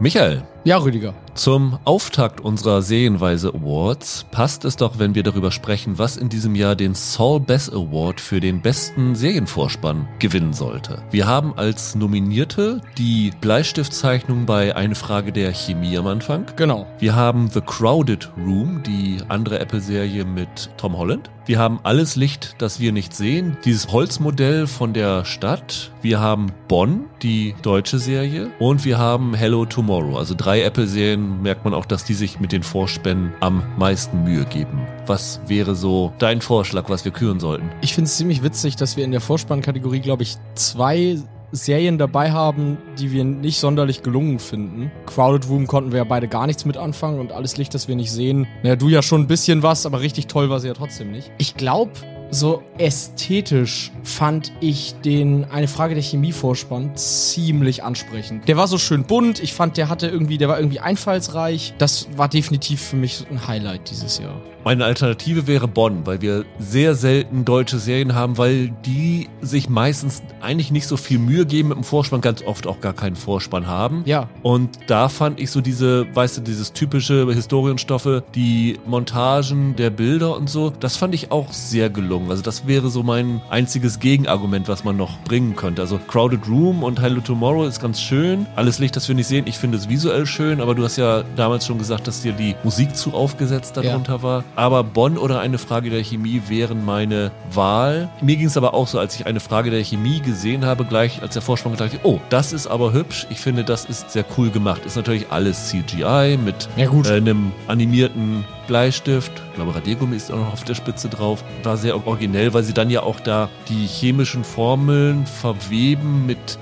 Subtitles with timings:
[0.00, 1.12] Michael, Ja, Rüdiger.
[1.34, 6.54] Zum Auftakt unserer Serienweise Awards passt es doch, wenn wir darüber sprechen, was in diesem
[6.54, 11.02] Jahr den Saul Bass Award für den besten Serienvorspann gewinnen sollte.
[11.10, 16.46] Wir haben als Nominierte die Bleistiftzeichnung bei Eine Frage der Chemie am Anfang.
[16.56, 16.86] Genau.
[16.98, 21.30] Wir haben The Crowded Room, die andere Apple-Serie mit Tom Holland.
[21.46, 25.90] Wir haben Alles Licht, das wir nicht sehen, dieses Holzmodell von der Stadt.
[26.00, 28.52] Wir haben Bonn, die deutsche Serie.
[28.60, 30.16] Und wir haben Hello Tomorrow.
[30.16, 34.44] Also drei Apple-Serien merkt man auch, dass die sich mit den Vorspänen am meisten Mühe
[34.44, 34.86] geben.
[35.06, 37.70] Was wäre so dein Vorschlag, was wir küren sollten?
[37.80, 41.18] Ich finde es ziemlich witzig, dass wir in der Vorspannkategorie, glaube ich, zwei
[41.52, 44.90] Serien dabei haben, die wir nicht sonderlich gelungen finden.
[45.06, 47.96] Crowded Room konnten wir ja beide gar nichts mit anfangen und alles Licht, das wir
[47.96, 48.46] nicht sehen.
[48.62, 51.32] Naja, du ja schon ein bisschen was, aber richtig toll war sie ja trotzdem nicht.
[51.38, 51.92] Ich glaube,
[52.30, 58.46] so ästhetisch fand ich den Eine Frage der Chemie-Vorspann ziemlich ansprechend.
[58.48, 61.74] Der war so schön bunt, ich fand, der hatte irgendwie, der war irgendwie einfallsreich.
[61.78, 64.40] Das war definitiv für mich ein Highlight dieses Jahr.
[64.62, 70.22] Meine Alternative wäre Bonn, weil wir sehr selten deutsche Serien haben, weil die sich meistens
[70.42, 73.66] eigentlich nicht so viel Mühe geben mit dem Vorspann, ganz oft auch gar keinen Vorspann
[73.66, 74.02] haben.
[74.04, 74.28] Ja.
[74.42, 80.36] Und da fand ich so diese, weißt du, dieses typische Historienstoffe, die Montagen der Bilder
[80.36, 82.30] und so, das fand ich auch sehr gelungen.
[82.30, 85.80] Also das wäre so mein einziges Gegenargument, was man noch bringen könnte.
[85.80, 88.46] Also Crowded Room und Hello Tomorrow ist ganz schön.
[88.56, 89.46] Alles Licht, das wir nicht sehen.
[89.46, 92.54] Ich finde es visuell schön, aber du hast ja damals schon gesagt, dass dir die
[92.62, 94.44] Musik zu aufgesetzt darunter war.
[94.56, 98.08] Aber Bonn oder eine Frage der Chemie wären meine Wahl.
[98.20, 101.22] Mir ging es aber auch so, als ich eine Frage der Chemie gesehen habe, gleich
[101.22, 103.26] als der Vorspann gedacht, oh, das ist aber hübsch.
[103.30, 104.84] Ich finde, das ist sehr cool gemacht.
[104.84, 106.90] Ist natürlich alles CGI mit Ja.
[106.90, 109.32] Äh, einem animierten Bleistift.
[109.50, 111.42] Ich glaube, Radiergummi ist auch noch auf der Spitze drauf.
[111.62, 116.58] War sehr originell, weil sie dann ja auch da die chemischen Formeln verweben mit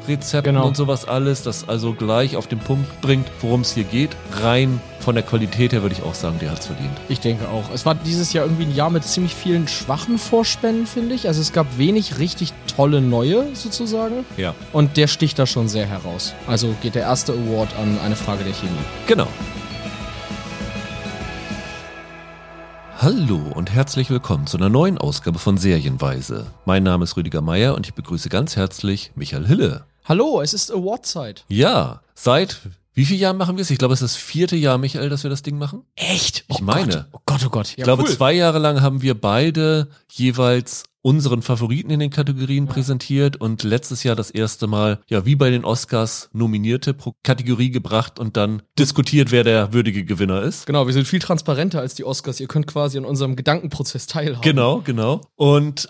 [0.00, 0.66] Kochrezepten Genau.
[0.66, 4.10] und sowas alles, das also gleich auf den Punkt bringt, worum es hier geht.
[4.40, 6.90] Rein von der Qualität her würde ich auch sagen, der hat's verdient.
[7.08, 7.64] Ich denke auch.
[7.72, 11.28] Es war dieses Jahr irgendwie ein Jahr mit ziemlich vielen schwachen Vorspänen, finde ich.
[11.28, 14.24] Also es gab wenig richtig tolle neue sozusagen.
[14.36, 14.54] Ja.
[14.72, 16.34] Und der sticht da schon sehr heraus.
[16.46, 18.72] Also geht der erste Award an eine Frage der Chemie.
[19.06, 19.28] Genau.
[22.98, 26.46] Hallo und herzlich willkommen zu einer neuen Ausgabe von Serienweise.
[26.66, 29.84] Mein Name ist Rüdiger Meier und ich begrüße ganz herzlich Michael Hille.
[30.10, 31.44] Hallo, es ist Awardzeit.
[31.46, 32.62] Ja, seit
[32.94, 33.70] wie vielen Jahren machen wir es?
[33.70, 35.84] Ich glaube, es ist das vierte Jahr, Michael, dass wir das Ding machen.
[35.94, 36.44] Echt?
[36.48, 36.88] Ich meine.
[36.92, 37.68] Gott, oh Gott, oh Gott.
[37.68, 38.08] Ja, Ich glaube, cool.
[38.08, 44.02] zwei Jahre lang haben wir beide jeweils unseren Favoriten in den Kategorien präsentiert und letztes
[44.02, 48.62] Jahr das erste Mal, ja, wie bei den Oscars, Nominierte pro Kategorie gebracht und dann
[48.80, 50.66] diskutiert, wer der würdige Gewinner ist.
[50.66, 52.40] Genau, wir sind viel transparenter als die Oscars.
[52.40, 54.42] Ihr könnt quasi an unserem Gedankenprozess teilhaben.
[54.42, 55.20] Genau, genau.
[55.36, 55.88] Und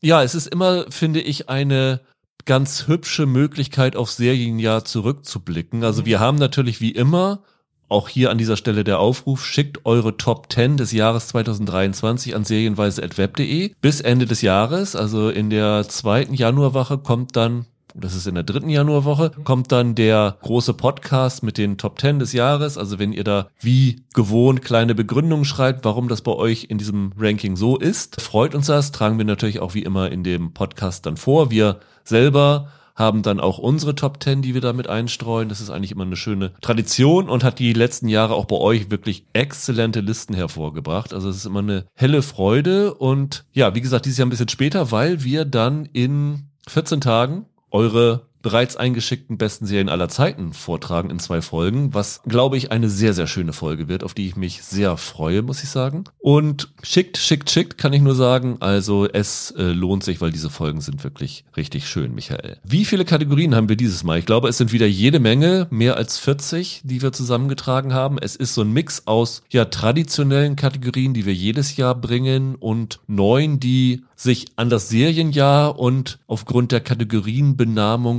[0.00, 2.00] ja, es ist immer, finde ich, eine
[2.48, 5.84] ganz hübsche Möglichkeit, auf Serienjahr zurückzublicken.
[5.84, 7.44] Also wir haben natürlich wie immer,
[7.88, 12.44] auch hier an dieser Stelle der Aufruf, schickt eure Top 10 des Jahres 2023 an
[12.44, 14.96] serienweise.web.de bis Ende des Jahres.
[14.96, 19.94] Also in der zweiten Januarwoche kommt dann das ist in der dritten Januarwoche, kommt dann
[19.94, 22.78] der große Podcast mit den Top 10 des Jahres.
[22.78, 27.12] Also wenn ihr da wie gewohnt kleine Begründungen schreibt, warum das bei euch in diesem
[27.18, 28.92] Ranking so ist, freut uns das.
[28.92, 31.50] Tragen wir natürlich auch wie immer in dem Podcast dann vor.
[31.50, 32.68] Wir selber
[32.98, 35.48] haben dann auch unsere Top 10, die wir damit einstreuen.
[35.48, 38.90] Das ist eigentlich immer eine schöne Tradition und hat die letzten Jahre auch bei euch
[38.90, 41.14] wirklich exzellente Listen hervorgebracht.
[41.14, 44.48] Also es ist immer eine helle Freude und ja, wie gesagt, dieses Jahr ein bisschen
[44.48, 51.10] später, weil wir dann in 14 Tagen eure bereits eingeschickten besten Serien aller Zeiten vortragen
[51.10, 54.36] in zwei Folgen, was, glaube ich, eine sehr, sehr schöne Folge wird, auf die ich
[54.36, 56.04] mich sehr freue, muss ich sagen.
[56.18, 58.56] Und schickt, schickt, schickt, kann ich nur sagen.
[58.60, 62.58] Also es äh, lohnt sich, weil diese Folgen sind wirklich richtig schön, Michael.
[62.64, 64.18] Wie viele Kategorien haben wir dieses Mal?
[64.18, 68.18] Ich glaube, es sind wieder jede Menge, mehr als 40, die wir zusammengetragen haben.
[68.18, 73.00] Es ist so ein Mix aus, ja, traditionellen Kategorien, die wir jedes Jahr bringen und
[73.06, 76.80] neuen, die sich an das Serienjahr und aufgrund der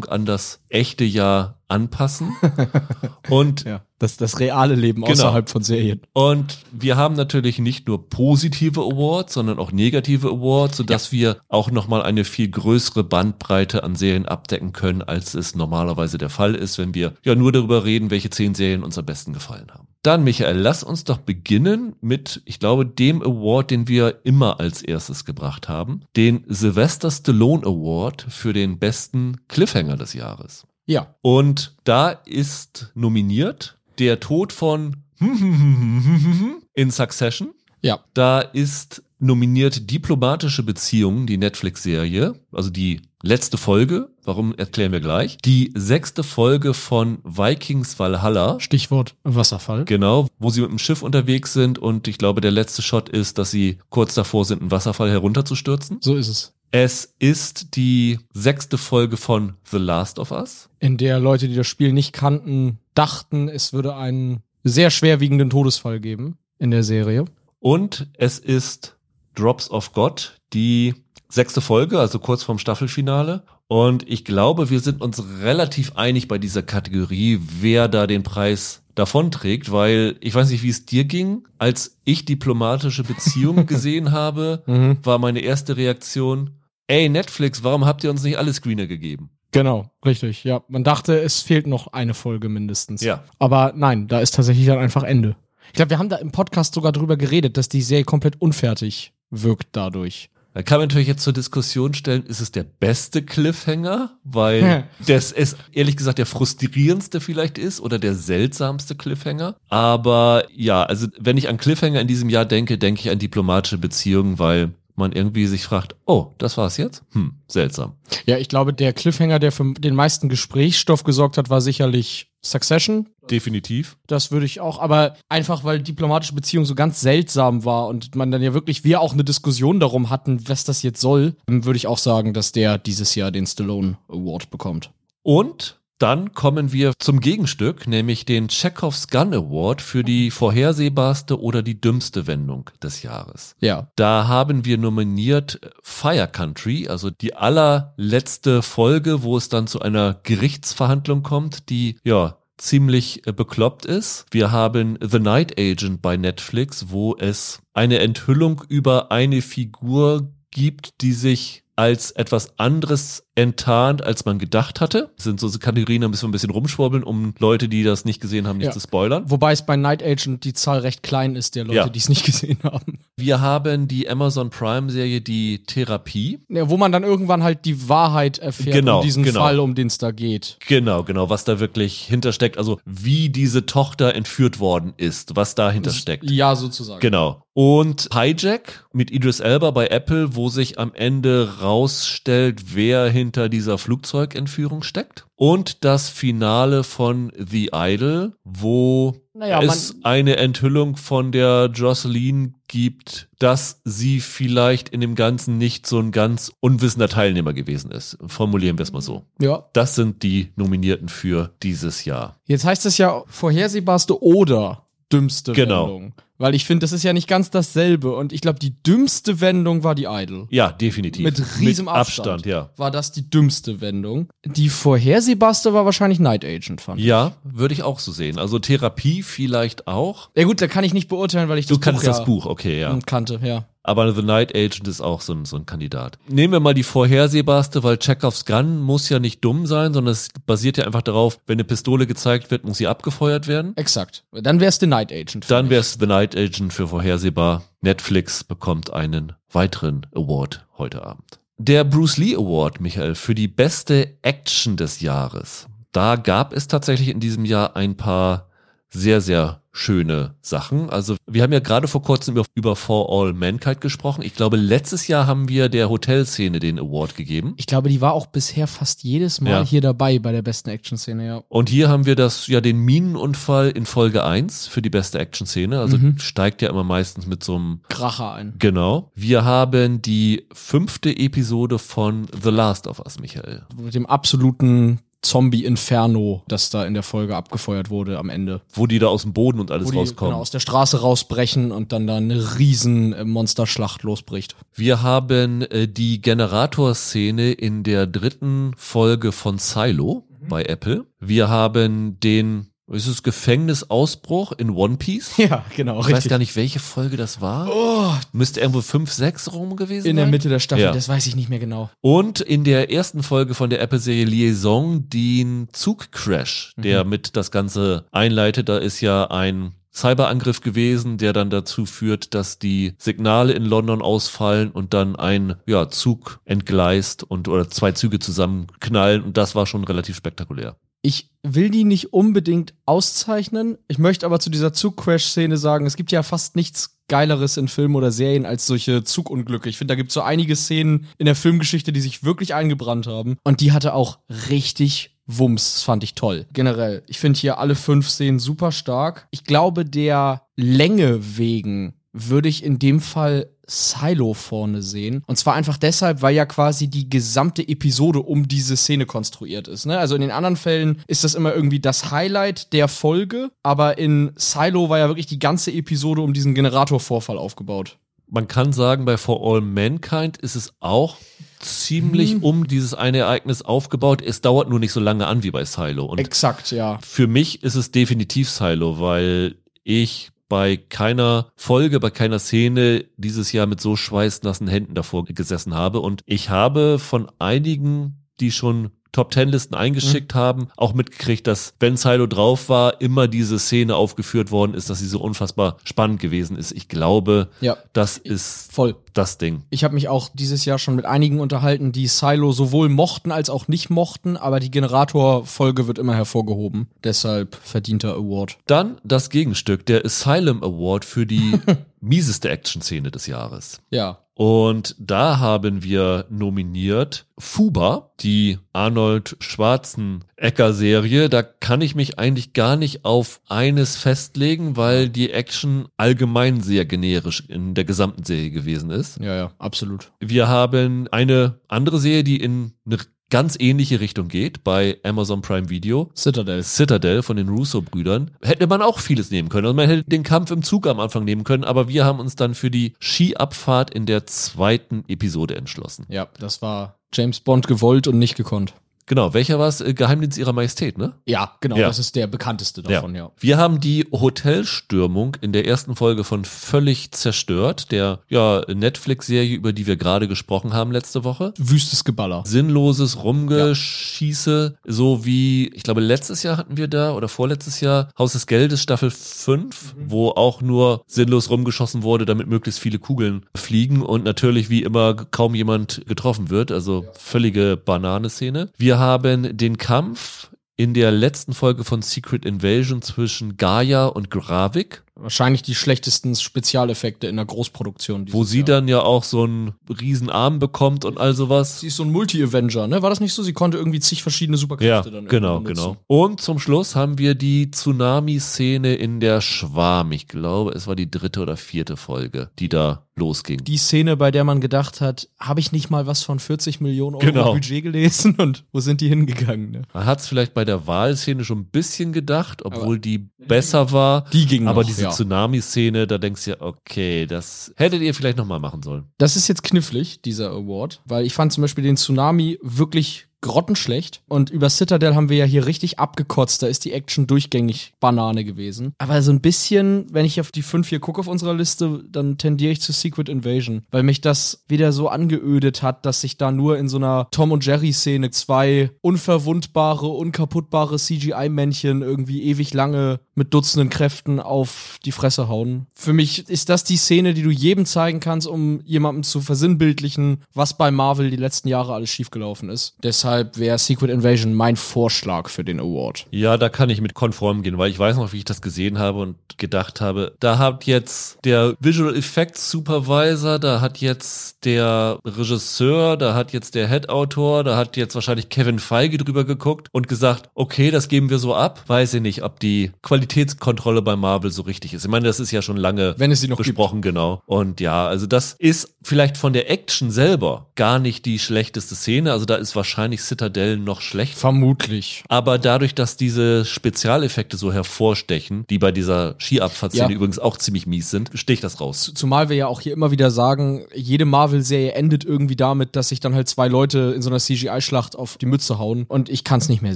[0.10, 2.36] An das echte Jahr anpassen.
[3.30, 5.12] und Ja, das, das reale Leben Genau.
[5.12, 6.02] außerhalb von Serien.
[6.14, 11.70] und wir haben natürlich nicht nur positive Awards, sondern auch negative Awards, sodass wir auch
[11.70, 16.78] nochmal eine viel größere Bandbreite an Serien abdecken können, als es normalerweise der Fall ist,
[16.80, 19.89] wenn wir ja nur darüber reden, welche zehn Serien uns am besten gefallen haben.
[20.02, 24.82] Dann, Michael, lass uns doch beginnen mit, ich glaube, dem Award, den wir immer als
[24.82, 30.66] erstes gebracht haben, den Sylvester Stallone Award für den besten Cliffhanger des Jahres.
[30.86, 31.16] Ja.
[31.22, 35.04] Und da ist nominiert der Tod von
[36.74, 37.50] in Succession.
[37.82, 38.00] Ja.
[38.14, 45.38] Da ist nominiert Diplomatische Beziehungen, die Netflix-Serie, also die letzte Folge, warum erklären wir gleich.
[45.38, 48.60] Die sechste Folge von Vikings Valhalla.
[48.60, 49.86] Stichwort Wasserfall.
[49.86, 53.38] Genau, wo sie mit dem Schiff unterwegs sind und ich glaube, der letzte Shot ist,
[53.38, 55.98] dass sie kurz davor sind, einen Wasserfall herunterzustürzen.
[56.02, 56.54] So ist es.
[56.72, 60.70] Es ist die sechste Folge von The Last of Us.
[60.80, 66.00] In der Leute, die das Spiel nicht kannten, dachten, es würde einen sehr schwerwiegenden Todesfall
[66.00, 67.26] geben in der Serie.
[67.60, 68.99] Und es ist
[69.36, 70.96] Drops of God, die
[71.30, 73.44] sechste Folge, also kurz vorm Staffelfinale.
[73.68, 78.82] Und ich glaube, wir sind uns relativ einig bei dieser Kategorie, wer da den Preis
[78.96, 81.48] davonträgt, weil ich weiß nicht, wie es dir ging.
[81.60, 84.98] Als ich diplomatische Beziehungen gesehen habe, Mhm.
[85.04, 86.56] war meine erste Reaktion,
[86.88, 89.30] ey Netflix, warum habt ihr uns nicht alle Screener gegeben?
[89.52, 90.44] Genau, richtig.
[90.44, 93.02] Ja, man dachte, es fehlt noch eine Folge mindestens.
[93.02, 93.24] Ja.
[93.40, 95.36] Aber nein, da ist tatsächlich dann einfach Ende.
[95.68, 99.14] Ich glaube, wir haben da im Podcast sogar drüber geredet, dass die Serie komplett unfertig
[99.30, 100.30] wirkt dadurch.
[100.54, 105.32] Da kann man natürlich jetzt zur Diskussion stellen, ist es der beste Cliffhanger, weil das
[105.32, 109.56] es ehrlich gesagt der frustrierendste vielleicht ist oder der seltsamste Cliffhanger.
[109.70, 113.78] Aber ja, also wenn ich an Cliffhanger in diesem Jahr denke, denke ich an diplomatische
[113.78, 117.04] Beziehungen, weil man irgendwie sich fragt, oh, das war's jetzt?
[117.14, 117.94] Hm, seltsam.
[118.26, 123.10] Ja, ich glaube, der Cliffhanger, der für den meisten Gesprächsstoff gesorgt hat, war sicherlich Succession.
[123.30, 123.98] Definitiv.
[124.08, 128.32] Das würde ich auch, aber einfach weil diplomatische Beziehung so ganz seltsam war und man
[128.32, 131.88] dann ja wirklich, wir auch eine Diskussion darum hatten, was das jetzt soll, würde ich
[131.88, 134.92] auch sagen, dass der dieses Jahr den Stallone Award bekommt.
[135.22, 141.62] Und dann kommen wir zum Gegenstück, nämlich den Chekhovs Gun Award für die vorhersehbarste oder
[141.62, 143.56] die dümmste Wendung des Jahres.
[143.60, 143.92] Ja.
[143.96, 150.20] Da haben wir nominiert Fire Country, also die allerletzte Folge, wo es dann zu einer
[150.24, 154.26] Gerichtsverhandlung kommt, die ja ziemlich äh, bekloppt ist.
[154.32, 161.02] Wir haben The Night Agent bei Netflix, wo es eine Enthüllung über eine Figur gibt,
[161.02, 165.10] die sich als etwas anderes enttarnt, als man gedacht hatte.
[165.16, 168.20] Das sind so Kategorien, da müssen wir ein bisschen rumschwurbeln, um Leute, die das nicht
[168.22, 168.72] gesehen haben, nicht Ja.
[168.74, 169.24] zu spoilern.
[169.30, 171.90] Wobei es bei Night Agent die Zahl recht klein ist der Leute, Ja.
[171.90, 173.00] die es nicht gesehen haben.
[173.18, 176.40] Wir haben die Amazon Prime Serie Die Therapie.
[176.50, 179.40] Ja, wo man dann irgendwann halt die Wahrheit erfährt Genau, um diesen genau.
[179.42, 180.58] Fall, um den es da geht.
[180.68, 185.92] Genau, genau, was da wirklich hintersteckt, also wie diese Tochter entführt worden ist, was dahinter
[185.92, 186.30] steckt.
[186.30, 187.00] Ja, sozusagen.
[187.00, 187.44] Genau.
[187.54, 193.78] Und Hijack mit Idris Elba bei Apple, wo sich am Ende rausstellt, wer hinter dieser
[193.78, 195.26] Flugzeugentführung steckt.
[195.36, 203.30] Und das Finale von The Idol, wo Naja, es eine Enthüllung von der Jocelyn gibt,
[203.40, 208.18] dass sie vielleicht in dem Ganzen nicht so ein ganz unwissender Teilnehmer gewesen ist.
[208.28, 209.26] Formulieren wir es mal so.
[209.40, 209.70] Ja.
[209.74, 212.38] Das sind die Nominierten für dieses Jahr.
[212.46, 215.86] Jetzt heißt es ja vorhersehbarste oder dümmste Genau.
[215.88, 216.14] Wendung.
[216.42, 218.16] Weil ich finde, das ist ja nicht ganz dasselbe.
[218.16, 220.48] Und ich glaube, die dümmste Wendung war die Idol.
[220.50, 221.26] Ja, definitiv.
[221.26, 222.30] Mit riesem Abstand.
[222.30, 222.70] Abstand, ja.
[222.78, 224.30] War das die dümmste Wendung.
[224.46, 227.06] Die vorhersehbarste war wahrscheinlich Night Agent, fand ich.
[227.06, 228.40] Ja, würde ich auch so sehen.
[228.40, 230.30] Also Therapie vielleicht auch.
[230.34, 232.24] Ja gut, da kann ich nicht beurteilen, weil ich Du das kannst Buch das ja
[232.24, 232.98] Buch, okay, ja.
[233.06, 233.66] kannte, ja.
[233.90, 236.20] Aber The Night Agent ist auch so ein, so ein Kandidat.
[236.28, 240.30] Nehmen wir mal die vorhersehbarste, weil Chekhovs Gun muss ja nicht dumm sein, sondern es
[240.46, 243.76] basiert ja einfach darauf, wenn eine Pistole gezeigt wird, muss sie abgefeuert werden.
[243.78, 244.26] Exakt.
[244.32, 245.50] Dann wär's The Night Agent.
[245.50, 245.72] Dann mich.
[245.72, 247.64] wäre es The Night Agent für vorhersehbar.
[247.82, 251.40] Netflix bekommt einen weiteren Award heute Abend.
[251.58, 255.66] Der Bruce Lee Award, Michael, für die beste Action des Jahres.
[255.92, 258.49] Da gab es tatsächlich in diesem Jahr ein paar
[258.92, 260.90] sehr, sehr schöne Sachen.
[260.90, 264.24] Also wir haben ja gerade vor kurzem über, über For All Mankind gesprochen.
[264.24, 267.54] Ich glaube, letztes Jahr haben wir der Hotelszene den Award gegeben.
[267.58, 269.64] Ich glaube, die war auch bisher fast jedes Mal Ja.
[269.64, 271.44] hier dabei bei der besten Action-Szene, ja.
[271.50, 275.80] Und hier haben wir das, ja, den Minenunfall in Folge 1 für die beste Action-Szene.
[275.80, 276.18] Also Mhm.
[276.18, 278.56] steigt ja immer meistens mit so einem Kracher ein.
[278.58, 279.12] Genau.
[279.16, 283.62] Wir haben die fünfte Episode von The Last of Us, Michael.
[283.80, 288.62] Mit dem absoluten Zombie-Inferno, das da in der Folge abgefeuert wurde am Ende.
[288.72, 290.32] Wo die da aus dem Boden und alles Wo die rauskommen.
[290.32, 294.56] genau, aus der Straße rausbrechen und dann da eine riesen äh, Monsterschlacht losbricht.
[294.74, 301.06] Wir haben äh, die Generatorszene in der dritten Folge von Silo bei Apple.
[301.20, 305.38] Wir haben den, ist es Gefängnisausbruch in One Piece?
[305.38, 307.70] Ja, genau, Ich weiß gar nicht, welche Folge das war.
[307.72, 310.32] Oh, Müsste irgendwo 5, 6 rum gewesen in der sein.
[310.32, 310.92] Mitte der Staffel, Ja.
[310.92, 311.90] das weiß ich nicht mehr genau.
[312.02, 317.10] Und in der ersten Folge von der Apple-Serie Liaison den Zugcrash, der Mhm.
[317.10, 318.70] mit das Ganze einleitet.
[318.70, 324.02] Da ist ja ein Cyberangriff gewesen, der dann dazu führt, dass die Signale in London
[324.02, 329.66] ausfallen und dann ein ja, Zug entgleist und oder zwei Züge zusammenknallen und das war
[329.66, 330.76] schon relativ spektakulär.
[331.02, 333.78] Ich will die nicht unbedingt auszeichnen.
[333.88, 337.96] Ich möchte aber zu dieser Zug-Crash-Szene sagen, es gibt ja fast nichts Geileres in Filmen
[337.96, 339.70] oder Serien als solche Zugunglücke.
[339.70, 343.08] Ich finde, da gibt es so einige Szenen in der Filmgeschichte, die sich wirklich eingebrannt
[343.08, 343.38] haben.
[343.44, 346.48] Und die hatte auch richtig Wumms, das fand ich toll.
[346.54, 349.28] Generell, ich finde hier alle fünf Szenen super stark.
[349.30, 351.94] Ich glaube, der Länge wegen
[352.28, 355.24] würde ich in dem Fall Silo vorne sehen.
[355.28, 359.86] Und zwar einfach deshalb, weil ja quasi die gesamte Episode um diese Szene konstruiert ist.
[359.86, 359.98] Ne?
[359.98, 364.32] Also in den anderen Fällen ist das immer irgendwie das Highlight der Folge, aber in
[364.36, 367.98] Silo war ja wirklich die ganze Episode um diesen Generatorvorfall aufgebaut.
[368.28, 371.18] Man kann sagen, bei For All Mankind ist es auch
[371.60, 372.44] ziemlich hm.
[372.44, 374.22] um dieses eine Ereignis aufgebaut.
[374.22, 376.06] Es dauert nur nicht so lange an wie bei Silo.
[376.06, 377.00] Und Exakt, ja.
[377.02, 383.52] Für mich ist es definitiv Silo, weil ich bei keiner Folge, bei keiner Szene dieses
[383.52, 386.00] Jahr mit so schweißnassen Händen davor gesessen habe.
[386.02, 390.40] Und ich habe von einigen, die schon Top Ten Listen eingeschickt mhm.
[390.40, 395.00] haben, auch mitgekriegt, dass wenn Silo drauf war, immer diese Szene aufgeführt worden ist, dass
[395.00, 396.72] sie so unfassbar spannend gewesen ist.
[396.72, 397.78] Ich glaube, ja.
[397.94, 399.64] das ist voll das Ding.
[399.70, 403.50] Ich habe mich auch dieses Jahr schon mit einigen unterhalten, die Silo sowohl mochten als
[403.50, 406.88] auch nicht mochten, aber die Generator-Folge wird immer hervorgehoben.
[407.04, 408.58] Deshalb verdienter Award.
[408.68, 411.60] Dann das Gegenstück, der Asylum Award für die
[412.02, 413.82] mieseste Action-Szene des Jahres.
[413.90, 414.20] Ja.
[414.40, 421.28] Und da haben wir nominiert Fuba, die Arnold Schwarzenegger-Serie.
[421.28, 426.86] Da kann ich mich eigentlich gar nicht auf eines festlegen, weil die Action allgemein sehr
[426.86, 429.20] generisch in der gesamten Serie gewesen ist.
[429.20, 430.14] Ja, ja, absolut.
[430.22, 435.70] Wir haben eine andere Serie, die in eine ganz ähnliche Richtung geht bei Amazon Prime
[435.70, 436.10] Video.
[436.16, 436.64] Citadel.
[436.64, 438.32] Citadel von den Russo-Brüdern.
[438.42, 439.66] Hätte man auch vieles nehmen können.
[439.66, 442.36] Also man hätte den Kampf im Zug am Anfang nehmen können, aber wir haben uns
[442.36, 446.06] dann für die Skiabfahrt in der zweiten Episode entschlossen.
[446.10, 448.74] Ja, das war James Bond gewollt und nicht gekonnt.
[449.10, 449.82] Genau, welcher war es?
[449.82, 451.14] Äh, Geheimdienst ihrer Majestät, ne?
[451.26, 451.88] Ja, genau, ja.
[451.88, 453.24] das ist der bekannteste davon, ja.
[453.24, 453.32] ja.
[453.40, 459.74] Wir haben die Hotelstürmung in der ersten Folge von Völlig zerstört, der ja Netflix-Serie, über
[459.74, 461.56] die wir gerade gesprochen haben letzte Woche.
[461.58, 462.44] Wüstes Geballer.
[462.46, 464.92] Sinnloses Rumgeschieße, ja.
[464.94, 468.80] so wie, ich glaube, letztes Jahr hatten wir da oder vorletztes Jahr Haus des Geldes
[468.84, 470.12] Staffel 5, mhm.
[470.12, 475.16] wo auch nur sinnlos rumgeschossen wurde, damit möglichst viele Kugeln fliegen und natürlich wie immer
[475.16, 476.72] kaum jemand getroffen wird.
[476.72, 478.70] Also völlige Bananeszene.
[478.78, 485.04] Wir haben den Kampf in der letzten Folge von Secret Invasion zwischen Gaia und Gravik.
[485.22, 488.32] Wahrscheinlich die schlechtesten Spezialeffekte in der Großproduktion.
[488.32, 488.68] Wo sie Jahr.
[488.68, 491.82] dann ja auch so einen riesen Arm bekommt und all sowas.
[491.82, 493.02] Sie ist so ein Multi-Avenger, ne?
[493.02, 493.44] War das nicht so?
[493.44, 495.98] Sie konnte irgendwie zig verschiedene Superkräfte ja, dann genau, genau.
[496.08, 500.12] Und zum Schluss haben wir die Tsunami-Szene in der Schwarm.
[500.12, 503.64] Ich glaube, es war die dritte oder vierte Folge, die da losging.
[503.64, 507.18] Die Szene, bei der man gedacht hat, habe ich nicht mal was von 40 Millionen
[507.18, 507.54] Euro genau.
[507.54, 509.72] Budget gelesen und wo sind die hingegangen?
[509.72, 509.82] Ne?
[509.94, 513.92] Man hat es vielleicht bei der Wahlszene schon ein bisschen gedacht, obwohl aber die besser
[513.92, 514.26] war.
[514.32, 515.16] Die ging Aber noch, diese ja.
[515.16, 519.06] Tsunami-Szene, da denkst du ja, okay, das hättet ihr vielleicht nochmal machen sollen.
[519.18, 524.22] Das ist jetzt knifflig, dieser Award, weil ich fand zum Beispiel den Tsunami wirklich grottenschlecht.
[524.28, 526.62] Und über Citadel haben wir ja hier richtig abgekotzt.
[526.62, 528.94] Da ist die Action durchgängig Banane gewesen.
[528.98, 532.38] Aber so ein bisschen, wenn ich auf die fünf hier gucke auf unserer Liste, dann
[532.38, 536.52] tendiere ich zu Secret Invasion, weil mich das wieder so angeödet hat, dass sich da
[536.52, 543.20] nur in so einer Tom und Jerry Szene zwei unverwundbare, unkaputtbare CGI-Männchen irgendwie ewig lange
[543.36, 545.88] mit Dutzenden Kräften auf die Fresse hauen.
[545.96, 550.44] Für mich ist das die Szene, die du jedem zeigen kannst, um jemandem zu versinnbildlichen,
[550.54, 552.96] was bei Marvel die letzten Jahre alles schiefgelaufen ist.
[553.02, 556.26] Deshalb deshalb wäre Secret Invasion mein Vorschlag für den Award.
[556.32, 558.98] Ja, da kann ich mit konform gehen, weil ich weiß noch, wie ich das gesehen
[558.98, 565.20] habe und gedacht habe, da hat jetzt der Visual Effects Supervisor, da hat jetzt der
[565.26, 570.08] Regisseur, da hat jetzt der Head-Autor, da hat jetzt wahrscheinlich Kevin Feige drüber geguckt und
[570.08, 571.84] gesagt, okay, das geben wir so ab.
[571.88, 575.04] Weiß ich nicht, ob die Qualitätskontrolle bei Marvel so richtig ist.
[575.04, 577.14] Ich meine, das ist ja schon lange Wenn es sie noch besprochen, gibt.
[577.14, 577.42] genau.
[577.46, 582.32] Und ja, also das ist vielleicht von der Action selber gar nicht die schlechteste Szene.
[582.32, 584.38] Also da ist wahrscheinlich wahrscheinlich Citadel noch schlecht.
[584.38, 585.24] Vermutlich.
[585.28, 590.16] Aber dadurch, dass diese Spezialeffekte so hervorstechen, die bei dieser Skiabfahrtszene ja.
[590.16, 592.12] übrigens auch ziemlich mies sind, sticht das raus.
[592.16, 596.20] Zumal wir ja auch hier immer wieder sagen, jede Marvel-Serie endet irgendwie damit, dass sich
[596.20, 599.60] dann halt zwei Leute in so einer CGI-Schlacht auf die Mütze hauen und ich kann
[599.60, 599.96] es nicht mehr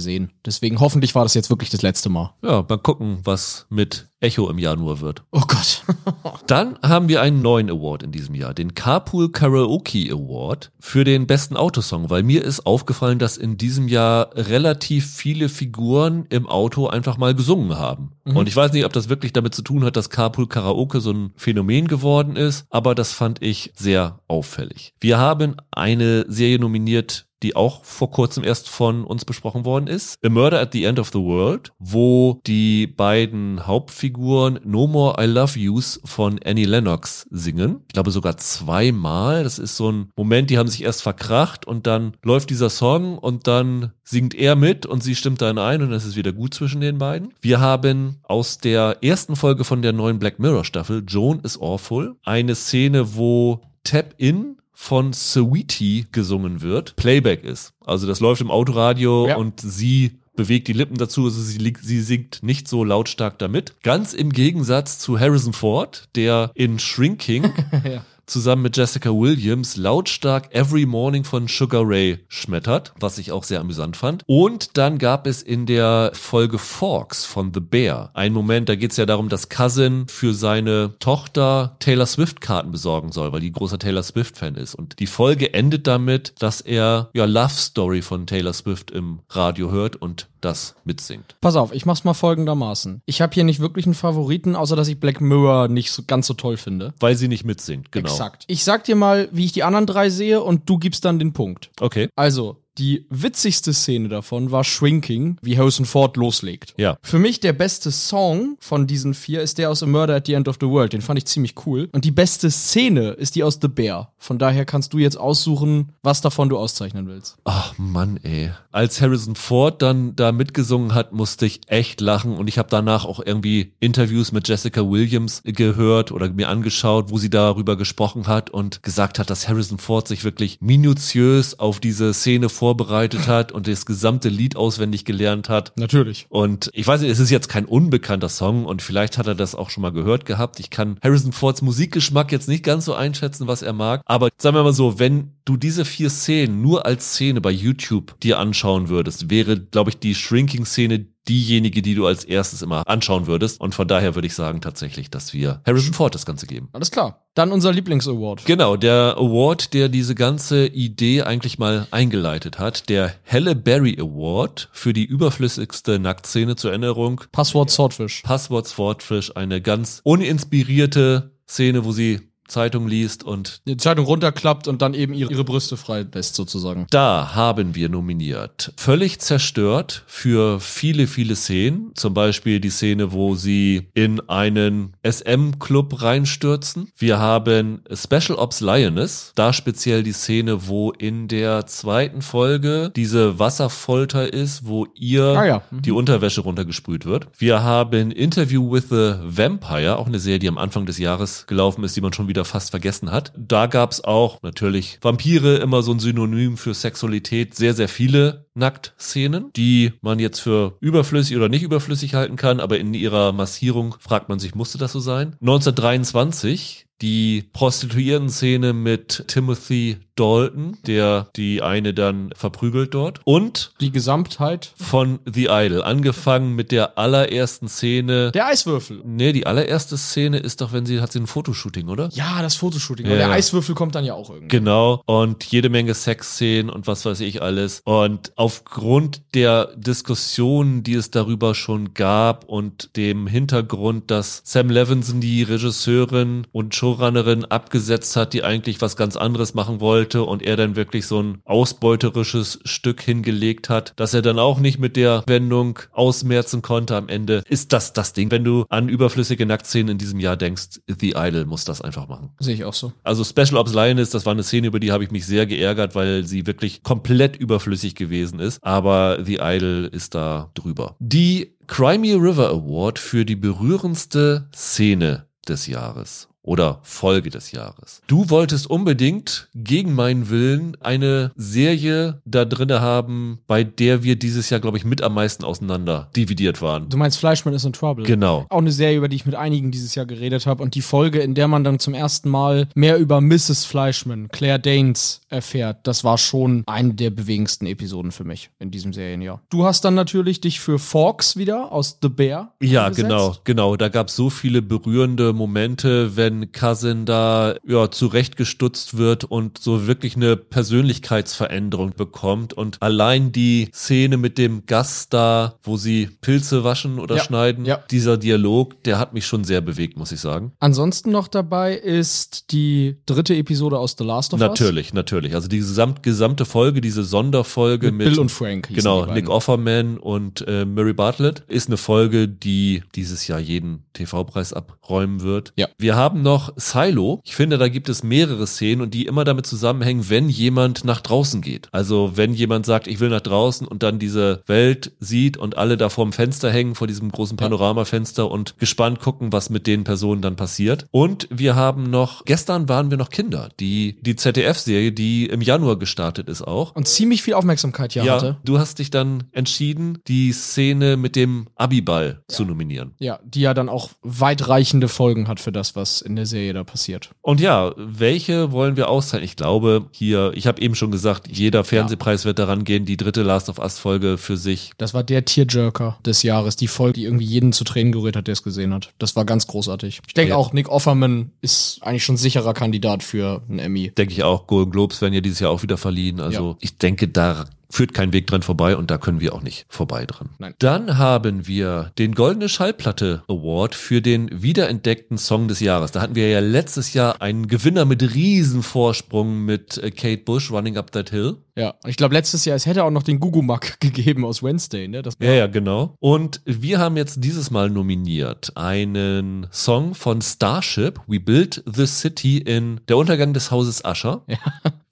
[0.00, 0.30] sehen.
[0.44, 2.34] Deswegen hoffentlich war das jetzt wirklich das letzte Mal.
[2.42, 5.22] Ja, mal gucken, was mit Echo im Januar wird.
[5.32, 5.82] Oh Gott.
[6.46, 11.26] Dann haben wir einen neuen Award in diesem Jahr, den Carpool Karaoke Award für den
[11.26, 16.86] besten Autosong, weil mir ist aufgefallen, dass in diesem Jahr relativ viele Figuren im Auto
[16.86, 18.12] einfach mal gesungen haben.
[18.24, 18.36] Mhm.
[18.36, 21.12] Und ich weiß nicht, ob das wirklich damit zu tun hat, dass Carpool Karaoke so
[21.12, 24.94] ein Phänomen geworden ist, aber das fand ich sehr auffällig.
[25.00, 30.18] Wir haben eine Serie nominiert, die auch vor kurzem erst von uns besprochen worden ist.
[30.24, 35.26] A Murder at the End of the World, wo die beiden Hauptfiguren No More I
[35.26, 37.82] Love Yous von Annie Lennox singen.
[37.88, 39.44] Ich glaube sogar zweimal.
[39.44, 43.18] Das ist so ein Moment, die haben sich erst verkracht und dann läuft dieser Song
[43.18, 46.54] und dann singt er mit und sie stimmt dann ein und es ist wieder gut
[46.54, 47.34] zwischen den beiden.
[47.42, 52.16] Wir haben aus der ersten Folge von der neuen Black Mirror Staffel, Joan is Awful,
[52.24, 57.72] eine Szene, wo Tap In von Sweetie gesungen wird, Playback ist.
[57.86, 59.36] Also das läuft im Autoradio Ja.
[59.36, 63.74] und sie bewegt die Lippen dazu, also sie, sie singt nicht so lautstark damit.
[63.82, 67.44] Ganz im Gegensatz zu Harrison Ford, der in Shrinking
[67.84, 68.04] ja.
[68.26, 73.60] Zusammen mit Jessica Williams lautstark Every Morning von Sugar Ray schmettert, was ich auch sehr
[73.60, 74.22] amüsant fand.
[74.26, 78.92] Und dann gab es in der Folge Forks von The Bear einen Moment, da geht
[78.92, 83.52] es ja darum, dass Cousin für seine Tochter Taylor Swift Karten besorgen soll, weil die
[83.52, 84.74] großer Taylor Swift Fan ist.
[84.74, 89.70] Und die Folge endet damit, dass er ja Love Story von Taylor Swift im Radio
[89.70, 91.36] hört und das mitsingt.
[91.40, 93.02] Pass auf, ich mach's mal folgendermaßen.
[93.06, 96.26] Ich habe hier nicht wirklich einen Favoriten, außer dass ich Black Mirror nicht so ganz
[96.26, 96.94] so toll finde.
[97.00, 98.10] Weil sie nicht mitsingt, genau.
[98.10, 98.44] Exakt.
[98.46, 101.32] Ich sag dir mal, wie ich die anderen drei sehe und du gibst dann den
[101.32, 101.70] Punkt.
[101.80, 102.08] Okay.
[102.16, 106.74] Also, die witzigste Szene davon war Shrinking, wie Harrison Ford loslegt.
[106.76, 106.98] Ja.
[107.02, 110.32] Für mich der beste Song von diesen vier ist der aus A Murder at the
[110.32, 110.92] End of the World.
[110.92, 111.88] Den fand ich ziemlich cool.
[111.92, 114.12] Und die beste Szene ist die aus The Bear.
[114.18, 117.36] Von daher kannst du jetzt aussuchen, was davon du auszeichnen willst.
[117.44, 118.50] Ach Mann, ey.
[118.72, 123.04] Als Harrison Ford dann da mitgesungen hat, musste ich echt lachen und ich habe danach
[123.04, 128.50] auch irgendwie Interviews mit Jessica Williams gehört oder mir angeschaut, wo sie darüber gesprochen hat
[128.50, 133.68] und gesagt hat, dass Harrison Ford sich wirklich minutiös auf diese Szene vorbereitet hat und
[133.68, 135.74] das gesamte Lied auswendig gelernt hat.
[135.76, 136.24] Natürlich.
[136.30, 139.54] Und ich weiß nicht, es ist jetzt kein unbekannter Song und vielleicht hat er das
[139.54, 140.58] auch schon mal gehört gehabt.
[140.60, 144.00] Ich kann Harrison Fords Musikgeschmack jetzt nicht ganz so einschätzen, was er mag.
[144.06, 148.18] Aber sagen wir mal so, wenn du diese vier Szenen nur als Szene bei YouTube
[148.20, 153.26] dir anschauen würdest, wäre, glaube ich, die Shrinking-Szene diejenige, die du als erstes immer anschauen
[153.26, 153.60] würdest.
[153.60, 156.68] Und von daher würde ich sagen tatsächlich, dass wir Harrison Ford das Ganze geben.
[156.72, 157.26] Alles klar.
[157.34, 158.44] Dann unser Lieblingsaward.
[158.44, 164.68] Genau, der Award, der diese ganze Idee eigentlich mal eingeleitet hat, der Halle Berry Award
[164.72, 167.22] für die überflüssigste Nacktszene zur Erinnerung.
[167.32, 168.22] Passwort Swordfish.
[168.22, 174.82] Passwort Swordfish, eine ganz uninspirierte Szene, wo sie Zeitung liest und Die Zeitung runterklappt und
[174.82, 176.86] dann eben ihre, ihre Brüste frei lässt, sozusagen.
[176.90, 178.72] Da haben wir nominiert.
[178.76, 181.92] Völlig zerstört für viele, viele Szenen.
[181.94, 186.88] Zum Beispiel die Szene, wo sie in einen SM-Club reinstürzen.
[186.96, 189.32] Wir haben Special Ops Lioness.
[189.34, 195.46] Da speziell die Szene, wo in der zweiten Folge diese Wasserfolter ist, wo ihr Ah
[195.46, 195.62] ja.
[195.70, 195.82] Mhm.
[195.82, 197.28] die Unterwäsche runtergesprüht wird.
[197.38, 201.84] Wir haben Interview with the Vampire, auch eine Serie, die am Anfang des Jahres gelaufen
[201.84, 203.32] ist, die man schon wieder fast vergessen hat.
[203.38, 209.52] Da gab's auch natürlich Vampire, immer so ein Synonym für Sexualität, sehr, sehr viele Nacktszenen,
[209.54, 214.28] die man jetzt für überflüssig oder nicht überflüssig halten kann, aber in ihrer Massierung fragt
[214.28, 215.36] man sich, musste das so sein?
[215.40, 223.20] 1923 die Prostituierten-Szene mit Timothy Dalton, der die eine dann verprügelt dort.
[223.24, 224.72] Und Die Gesamtheit.
[224.76, 228.30] von The Idol, angefangen mit der allerersten Szene.
[228.32, 229.02] Der Eiswürfel.
[229.04, 232.08] Nee, die allererste Szene ist doch, wenn sie hat sie ein Fotoshooting, oder?
[232.12, 233.06] Ja, das Fotoshooting.
[233.06, 233.30] Ja, der.
[233.32, 234.48] Eiswürfel kommt dann ja auch irgendwie.
[234.48, 235.02] Genau.
[235.04, 237.82] Und jede Menge Sexszenen und was weiß ich alles.
[237.84, 245.20] Und aufgrund der Diskussionen, die es darüber schon gab und dem Hintergrund, dass Sam Levinson
[245.20, 250.56] die Regisseurin und Showrunnerin abgesetzt hat, die eigentlich was ganz anderes machen wollte und er
[250.56, 255.24] dann wirklich so ein ausbeuterisches Stück hingelegt hat, dass er dann auch nicht mit der
[255.26, 258.30] Wendung ausmerzen konnte am Ende, ist das das Ding.
[258.30, 262.30] Wenn du an überflüssige Nacktszenen in diesem Jahr denkst, The Idol muss das einfach machen.
[262.38, 262.92] Sehe ich auch so.
[263.02, 265.94] Also Special Ops Lioness, das war eine Szene, über die habe ich mich sehr geärgert,
[265.94, 268.58] weil sie wirklich komplett überflüssig gewesen ist.
[268.62, 270.96] Aber The Idol ist da drüber.
[271.00, 276.28] Die Crimey River Award für die berührendste Szene des Jahres.
[276.44, 278.02] Oder Folge des Jahres.
[278.06, 284.50] Du wolltest unbedingt gegen meinen Willen eine Serie da drinne haben, bei der wir dieses
[284.50, 286.90] Jahr, glaube ich, mit am meisten auseinander dividiert waren.
[286.90, 288.04] Du meinst Fleischmann is in Trouble.
[288.04, 288.44] Genau.
[288.50, 291.20] Auch eine Serie, über die ich mit einigen dieses Jahr geredet habe und die Folge,
[291.20, 293.64] in der man dann zum ersten Mal mehr über Mrs.
[293.64, 298.92] Fleischmann, Claire Danes, erfährt, das war schon eine der bewegendsten Episoden für mich in diesem
[298.92, 299.40] Serienjahr.
[299.48, 303.08] Du hast dann natürlich dich für Forks wieder aus The Bear Ja, eingesetzt.
[303.08, 303.76] genau, genau.
[303.76, 309.58] Da gab es so viele berührende Momente, wenn wenn Cousin da ja zurechtgestutzt wird und
[309.58, 316.08] so wirklich eine Persönlichkeitsveränderung bekommt und allein die Szene mit dem Gast da, wo sie
[316.20, 317.82] Pilze waschen oder Ja, schneiden, ja.
[317.90, 320.52] dieser Dialog, der hat mich schon sehr bewegt, muss ich sagen.
[320.58, 324.48] Ansonsten noch dabei ist die dritte Episode aus The Last of Us.
[324.48, 325.34] Natürlich, natürlich.
[325.34, 328.68] Also die gesamt, gesamte Folge, diese Sonderfolge Mit, mit, Bill und Frank.
[328.72, 329.06] Genau.
[329.06, 335.22] Nick Offerman und äh, Murray Bartlett ist eine Folge, die dieses Jahr jeden TV-Preis abräumen
[335.22, 335.52] wird.
[335.56, 335.68] Ja.
[335.78, 337.20] Wir haben noch Silo.
[337.24, 341.00] Ich finde, da gibt es mehrere Szenen und die immer damit zusammenhängen, wenn jemand nach
[341.00, 341.68] draußen geht.
[341.70, 345.76] Also wenn jemand sagt, ich will nach draußen und dann diese Welt sieht und alle
[345.76, 350.22] da vorm Fenster hängen, vor diesem großen Panoramafenster und gespannt gucken, was mit den Personen
[350.22, 350.86] dann passiert.
[350.90, 355.78] Und wir haben noch, gestern waren wir noch Kinder, die, die ZDF-Serie, die im Januar
[355.78, 356.74] gestartet ist auch.
[356.74, 358.38] Und ziemlich viel Aufmerksamkeit hier hatte.
[358.44, 362.94] du hast dich dann entschieden, die Szene mit dem Abiball zu nominieren.
[362.98, 366.64] Ja, die ja dann auch weitreichende Folgen hat für das, was in der Serie da
[366.64, 367.10] passiert.
[367.22, 369.24] Und ja, welche wollen wir auszahlen?
[369.24, 373.22] Ich glaube, hier, ich habe eben schon gesagt, jeder Fernsehpreis wird daran gehen, die dritte
[373.22, 374.72] Last of Us Folge für sich.
[374.78, 378.26] Das war der Tearjerker des Jahres, die Folge, die irgendwie jeden zu Tränen gerührt hat,
[378.26, 378.92] der es gesehen hat.
[378.98, 380.00] Das war ganz großartig.
[380.06, 380.36] Ich denke Ja.
[380.36, 383.90] auch, Nick Offerman ist eigentlich schon sicherer Kandidat für einen Emmy.
[383.90, 386.20] Denke ich auch, Golden Globes werden ja dieses Jahr auch wieder verliehen.
[386.20, 389.66] Also ich denke, da führt kein Weg dran vorbei und da können wir auch nicht
[389.68, 390.30] vorbei dran.
[390.38, 390.54] Nein.
[390.58, 395.92] Dann haben wir den Goldene Schallplatte Award für den wiederentdeckten Song des Jahres.
[395.92, 400.76] Da hatten wir ja letztes Jahr einen Gewinner mit Riesenvorsprung mit äh, Kate Bush, Running
[400.76, 401.38] Up That Hill.
[401.56, 405.02] Ja, ich glaube letztes Jahr, es hätte auch noch den Gugumak gegeben aus Wednesday, ne?
[405.02, 405.96] Das Ja, ja, genau.
[406.00, 412.38] Und wir haben jetzt dieses Mal nominiert einen Song von Starship, We Built the City
[412.38, 414.24] in Der Untergang des Hauses Usher.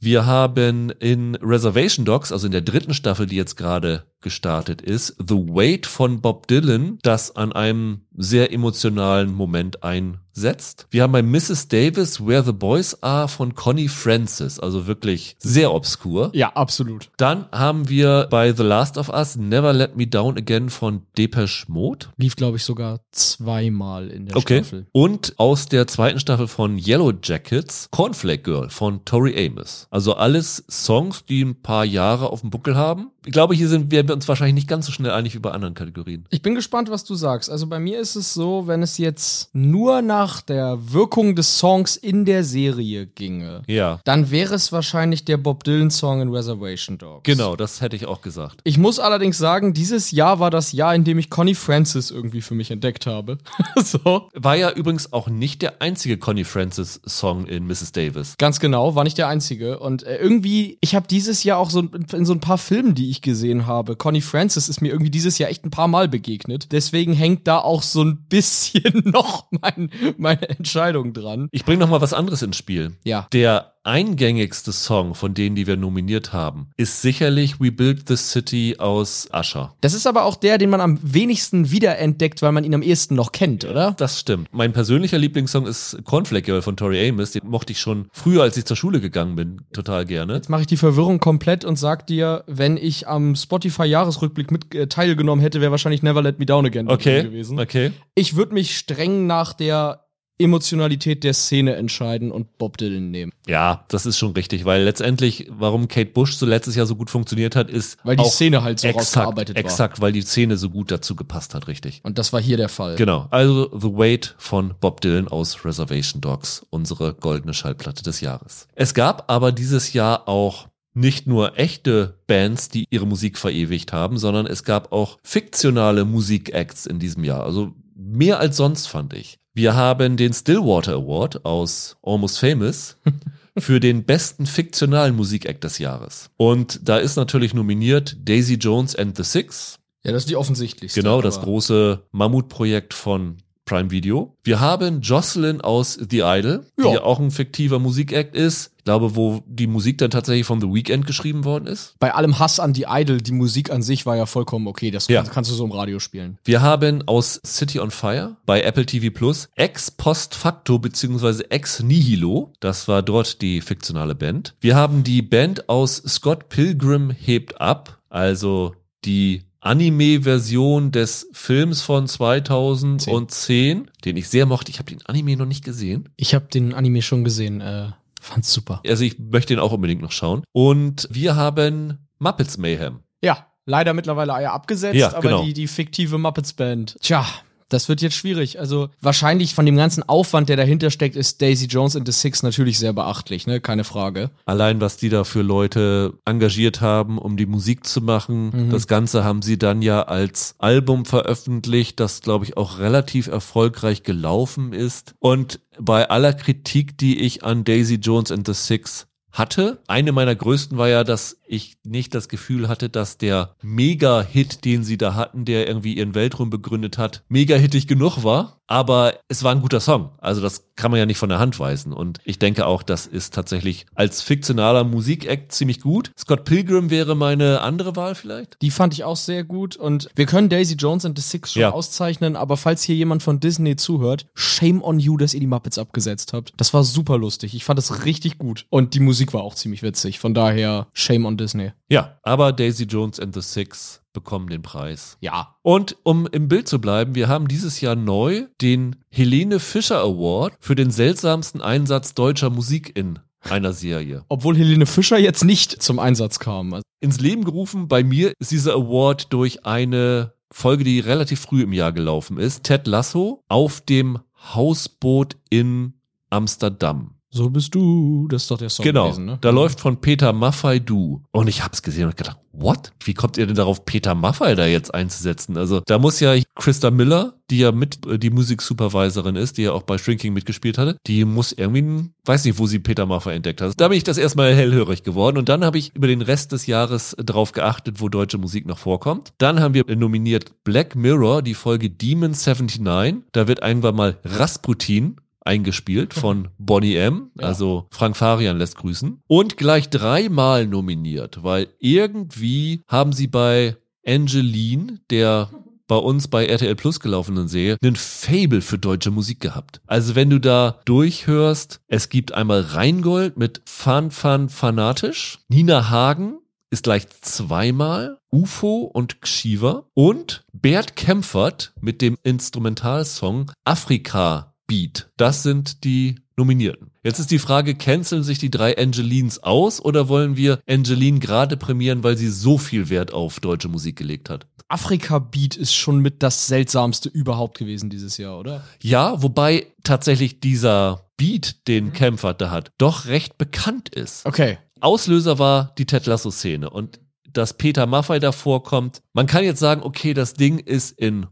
[0.04, 5.16] Wir haben in Reservation Dogs, also in der dritten Staffel, die jetzt gerade gestartet ist,
[5.18, 10.86] The Wait von Bob Dylan, das an einem sehr emotionalen Moment einsetzt.
[10.90, 11.68] Wir haben bei Mrs.
[11.68, 16.30] Davis Where the Boys Are von Connie Francis, also wirklich sehr obskur.
[16.34, 17.10] ja, absolut.
[17.16, 21.64] Dann haben wir bei The Last of Us Never Let Me Down Again von Depeche
[21.68, 22.06] Mode.
[22.18, 24.58] Lief, glaube ich, sogar zweimal in der Okay.
[24.62, 24.86] Staffel.
[24.92, 29.86] Und aus der zweiten Staffel von Yellow Jackets Cornflake Girl von Tori Amos.
[29.90, 33.10] Also alles Songs, die ein paar Jahre auf dem Buckel haben.
[33.24, 35.74] Ich glaube, hier sind wir uns wahrscheinlich nicht ganz so schnell einig wie bei anderen
[35.74, 36.24] Kategorien.
[36.30, 37.50] Ich bin gespannt, was du sagst.
[37.50, 41.96] Also bei mir ist es so, wenn es jetzt nur nach der Wirkung des Songs
[41.96, 44.00] in der Serie ginge, Ja.
[44.04, 47.22] dann wäre es wahrscheinlich der Bob Dylan-Song in Reservation Dogs.
[47.24, 48.60] Genau, das hätte ich auch gesagt.
[48.64, 52.40] Ich muss allerdings sagen, dieses Jahr war das Jahr, in dem ich Connie Francis irgendwie
[52.40, 53.38] für mich entdeckt habe.
[53.84, 54.28] so.
[54.34, 57.92] War ja übrigens auch nicht der einzige Connie Francis Song in Mrs.
[57.92, 58.34] Davis.
[58.38, 59.78] Ganz genau, war nicht der einzige.
[59.78, 61.80] Und äh, irgendwie, ich habe dieses Jahr auch so
[62.12, 65.38] in so ein paar Filmen, die ich gesehen habe, Connie Francis ist mir irgendwie dieses
[65.38, 66.72] Jahr echt ein paar Mal begegnet.
[66.72, 71.48] Deswegen hängt da auch so ein bisschen noch mein, meine Entscheidung dran.
[71.52, 72.92] Ich bringe noch mal was anderes ins Spiel.
[73.04, 73.26] Ja.
[73.32, 78.76] Der eingängigste Song von denen, die wir nominiert haben, ist sicherlich We Built the City
[78.78, 79.74] aus Usher.
[79.80, 83.14] Das ist aber auch der, den man am wenigsten wiederentdeckt, weil man ihn am ehesten
[83.14, 83.92] noch kennt, oder?
[83.98, 84.48] Das stimmt.
[84.52, 87.32] Mein persönlicher Lieblingssong ist Cornflake Girl von Tori Amos.
[87.32, 90.34] Den mochte ich schon früher, als ich zur Schule gegangen bin, total gerne.
[90.34, 94.86] Jetzt mache ich die Verwirrung komplett und sag dir, wenn ich am Spotify-Jahresrückblick mit äh,
[94.86, 97.58] teilgenommen hätte, wäre wahrscheinlich Never Let Me Down Again Okay, gewesen.
[97.58, 97.92] okay.
[98.14, 100.04] Ich würde mich streng nach der
[100.42, 103.32] Emotionalität der Szene entscheiden und Bob Dylan nehmen.
[103.46, 107.10] Ja, das ist schon richtig, weil letztendlich, warum Kate Bush so letztes Jahr so gut
[107.10, 109.56] funktioniert hat, ist Weil die Szene halt so exakt, war.
[109.56, 112.00] exakt, weil die Szene so gut dazu gepasst hat, richtig.
[112.04, 112.96] Und das war hier der Fall.
[112.96, 118.68] Genau, also The Wait von Bob Dylan aus Reservation Dogs, unsere goldene Schallplatte des Jahres.
[118.74, 124.18] Es gab aber dieses Jahr auch nicht nur echte Bands, die ihre Musik verewigt haben,
[124.18, 127.44] sondern es gab auch fiktionale Musikacts in diesem Jahr.
[127.44, 129.38] Also mehr als sonst fand ich.
[129.54, 132.96] Wir haben den Stillwater Award aus Almost Famous
[133.58, 136.30] für den besten fiktionalen Musikact des Jahres.
[136.38, 141.00] Und da ist natürlich nominiert Daisy Jones and the Six, Ja, das ist die offensichtlichste.
[141.00, 143.36] Genau, das große Mammutprojekt von
[143.72, 144.36] Prime Video.
[144.44, 146.92] Wir haben Jocelyn aus The Idol, die Ja.
[146.94, 148.72] ja auch ein fiktiver Musikact ist.
[148.76, 151.94] Ich glaube, wo die Musik dann tatsächlich von The Weeknd geschrieben worden ist.
[151.98, 154.90] Bei allem Hass an die Idol, die Musik an sich war ja vollkommen okay.
[154.90, 155.20] Das Ja.
[155.20, 156.36] kannst, kannst du so im Radio spielen.
[156.44, 161.82] Wir haben aus City on Fire bei Apple TV Plus Ex Post Facto beziehungsweise Ex
[161.82, 162.52] Nihilo.
[162.60, 164.54] Das war dort die fiktionale Band.
[164.60, 168.74] Wir haben die Band aus Scott Pilgrim hebt ab, also
[169.06, 174.70] die Anime-Version des Films von 2010, den ich sehr mochte.
[174.70, 176.08] Ich habe den Anime noch nicht gesehen.
[176.16, 177.60] Ich habe den Anime schon gesehen.
[177.60, 178.82] Äh, fand's super.
[178.86, 180.42] Also ich möchte den auch unbedingt noch schauen.
[180.52, 183.00] Und wir haben Muppets Mayhem.
[183.22, 185.44] Ja, leider mittlerweile Eier abgesetzt, Ja, aber genau.
[185.44, 186.96] die, die fiktive Muppets Band.
[187.00, 187.24] Tja,
[187.72, 188.58] Das wird jetzt schwierig.
[188.58, 192.42] Also wahrscheinlich von dem ganzen Aufwand, der dahinter steckt, ist Daisy Jones and the Six
[192.42, 193.60] natürlich sehr beachtlich, ne?
[193.60, 194.30] Keine Frage.
[194.44, 198.66] Allein, was die da für Leute engagiert haben, um die Musik zu machen.
[198.66, 198.70] Mhm.
[198.70, 204.02] Das Ganze haben sie dann ja als Album veröffentlicht, das, glaube ich, auch relativ erfolgreich
[204.02, 205.14] gelaufen ist.
[205.18, 209.78] Und bei aller Kritik, die ich an Daisy Jones and the Six hatte.
[209.86, 214.84] Eine meiner größten war ja, dass ich nicht das Gefühl hatte, dass der Mega-Hit, den
[214.84, 218.58] sie da hatten, der irgendwie ihren Weltruhm begründet hat, mega-hittig genug war.
[218.68, 220.12] Aber es war ein guter Song.
[220.18, 221.92] Also das kann man ja nicht von der Hand weisen.
[221.92, 226.10] Und ich denke auch, das ist tatsächlich als fiktionaler Musikact ziemlich gut.
[226.18, 228.56] Scott Pilgrim wäre meine andere Wahl vielleicht.
[228.62, 231.60] Die fand ich auch sehr gut und wir können Daisy Jones and the Six schon
[231.60, 231.72] Ja.
[231.72, 235.76] auszeichnen, aber falls hier jemand von Disney zuhört, shame on you, dass ihr die Muppets
[235.76, 236.54] abgesetzt habt.
[236.56, 237.54] Das war super lustig.
[237.54, 240.18] Ich fand das richtig gut und die Musik war auch ziemlich witzig.
[240.18, 241.72] Von daher shame on Disney.
[241.88, 245.16] Ja, aber Daisy Jones and the Six bekommen den Preis.
[245.20, 245.56] Ja.
[245.62, 250.54] Und um im Bild zu bleiben, wir haben dieses Jahr neu den Helene Fischer Award
[250.60, 254.24] für den seltsamsten Einsatz deutscher Musik in einer Serie.
[254.28, 256.74] Obwohl Helene Fischer jetzt nicht zum Einsatz kam.
[256.74, 261.62] Also, Ins Leben gerufen bei mir ist dieser Award durch eine Folge, die relativ früh
[261.62, 262.62] im Jahr gelaufen ist.
[262.62, 264.20] Ted Lasso auf dem
[264.54, 265.94] Hausboot in
[266.30, 267.11] Amsterdam.
[267.34, 268.28] So bist du.
[268.28, 269.06] Das ist doch der Song Genau.
[269.06, 269.38] gewesen, ne?
[269.40, 271.22] Da läuft von Peter Maffay Du.
[271.32, 272.92] Und ich hab's gesehen und gedacht, what?
[273.02, 275.56] Wie kommt ihr denn darauf, Peter Maffay da jetzt einzusetzen?
[275.56, 279.72] Also da muss ja Christa Miller, die ja mit äh, die Musiksupervisorin ist, die ja
[279.72, 283.62] auch bei Shrinking mitgespielt hatte, die muss irgendwie, weiß nicht, wo sie Peter Maffay entdeckt
[283.62, 283.80] hat.
[283.80, 286.66] Da bin ich das erstmal hellhörig geworden und dann habe ich über den Rest des
[286.66, 289.32] Jahres drauf geachtet, wo deutsche Musik noch vorkommt.
[289.38, 293.22] Dann haben wir nominiert Black Mirror, die Folge Demon 79.
[293.32, 297.30] Da wird irgendwann mal Rasputin eingespielt von Bonnie M.
[297.38, 297.46] Ja.
[297.46, 299.22] Also Frank Farian lässt grüßen.
[299.26, 303.76] Und gleich dreimal nominiert, weil irgendwie haben sie bei
[304.06, 305.50] Angeline, der
[305.92, 309.80] bei uns bei RTL Plus gelaufenen Serie, einen Fable für deutsche Musik gehabt.
[309.86, 316.38] Also wenn du da durchhörst, es gibt einmal Rheingold mit Fan Fan Fanatisch, Nina Hagen
[316.70, 325.10] ist gleich zweimal, UFO und Xiva und Bert Kempfert mit dem Instrumentalsong Afrika Beat.
[325.18, 326.92] Das sind die Nominierten.
[327.04, 331.58] Jetzt ist die Frage, canceln sich die drei Angelines aus oder wollen wir Angeline gerade
[331.58, 334.46] prämieren, weil sie so viel Wert auf deutsche Musik gelegt hat?
[334.68, 338.64] Afrika Beat ist schon mit das seltsamste überhaupt gewesen dieses Jahr, oder?
[338.82, 344.24] Ja, wobei tatsächlich dieser Beat, den Kempfert da hat, doch recht bekannt ist.
[344.24, 344.56] Okay.
[344.80, 346.98] Auslöser war die Ted Lasso-Szene und
[347.30, 349.02] dass Peter Maffay da vorkommt.
[349.12, 351.26] Man kann jetzt sagen, okay, das Ding ist in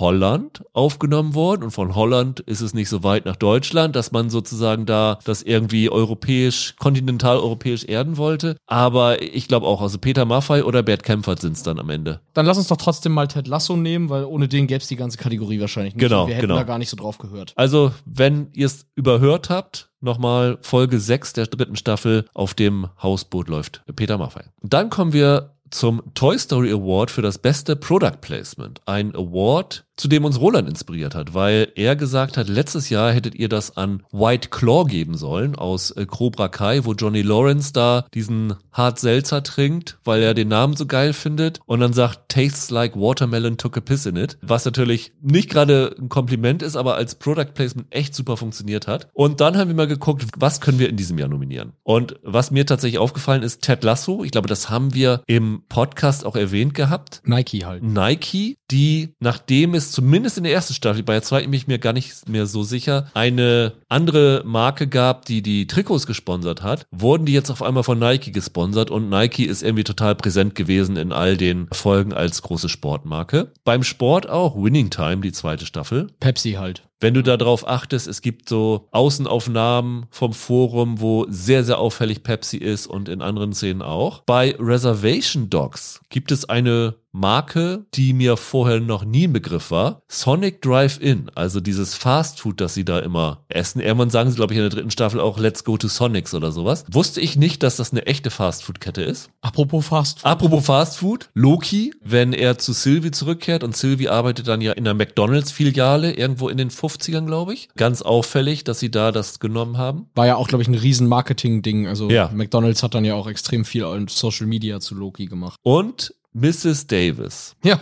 [0.00, 4.30] Holland aufgenommen worden und von Holland ist es nicht so weit nach Deutschland, dass man
[4.30, 8.56] sozusagen da das irgendwie europäisch, kontinentaleuropäisch erden wollte.
[8.66, 12.20] Aber ich glaube auch, also Peter Maffay oder Bert Kempfert sind es dann am Ende.
[12.32, 14.96] Dann lass uns doch trotzdem mal Ted Lasso nehmen, weil ohne den gäbe es die
[14.96, 16.02] ganze Kategorie wahrscheinlich nicht.
[16.02, 16.56] Genau, Wir hätten genau.
[16.56, 17.52] da gar nicht so drauf gehört.
[17.56, 23.48] Also, wenn ihr es überhört habt, nochmal Folge 6 der dritten Staffel auf dem Hausboot
[23.48, 23.82] läuft.
[23.94, 24.44] Peter Maffay.
[24.62, 28.80] Dann kommen wir zum Toy Story Award für das beste Product Placement.
[28.86, 33.34] Ein Award, zu dem uns Roland inspiriert hat, weil er gesagt hat, letztes Jahr hättet
[33.34, 38.06] ihr das an White Claw geben sollen aus äh, Cobra Kai, wo Johnny Lawrence da
[38.14, 42.70] diesen Hart Seltzer trinkt, weil er den Namen so geil findet und dann sagt, tastes
[42.70, 46.94] like watermelon took a piss in it, was natürlich nicht gerade ein Kompliment ist, aber
[46.94, 49.08] als Product Placement echt super funktioniert hat.
[49.12, 51.72] Und dann haben wir mal geguckt, was können wir in diesem Jahr nominieren.
[51.82, 56.24] Und was mir tatsächlich aufgefallen ist, Ted Lasso, ich glaube, das haben wir im Podcast
[56.24, 57.82] auch erwähnt gehabt, Nike halt.
[57.82, 61.78] Nike, die, nachdem es zumindest in der ersten Staffel, bei der zweiten bin ich mir
[61.78, 67.26] gar nicht mehr so sicher, eine andere Marke gab, die die Trikots gesponsert hat, wurden
[67.26, 71.12] die jetzt auf einmal von Nike gesponsert und Nike ist irgendwie total präsent gewesen in
[71.12, 73.52] all den Folgen als große Sportmarke.
[73.64, 76.08] Beim Sport auch Winning Time, die zweite Staffel.
[76.20, 76.84] Pepsi halt.
[77.02, 82.22] Wenn du da drauf achtest, es gibt so Außenaufnahmen vom Forum, wo sehr, sehr auffällig
[82.22, 84.22] Pepsi ist und in anderen Szenen auch.
[84.24, 90.02] Bei Reservation Dogs gibt es eine Marke, die mir vorher noch nie ein Begriff war.
[90.08, 93.80] Sonic Drive-In, also dieses Fast Food, das sie da immer essen.
[93.80, 96.52] Irgendwann sagen sie, glaube ich, in der dritten Staffel auch Let's Go to Sonics oder
[96.52, 96.84] sowas.
[96.90, 99.30] Wusste ich nicht, dass das eine echte Fast Food-Kette ist.
[99.42, 100.26] Apropos Fast Food.
[100.26, 104.84] Apropos Fast Food, Loki, wenn er zu Sylvie zurückkehrt und Sylvie arbeitet dann ja in
[104.84, 107.68] der McDonalds-Filiale irgendwo in den 50ern, glaube ich.
[107.76, 110.06] Ganz auffällig, dass sie da das genommen haben.
[110.14, 111.86] War ja auch, glaube ich, ein riesen Marketing-Ding.
[111.86, 112.30] Also Ja.
[112.32, 115.58] McDonalds hat dann ja auch extrem viel Social Media zu Loki gemacht.
[115.62, 116.86] Und Mrs.
[116.86, 117.56] Davis.
[117.62, 117.78] Ja.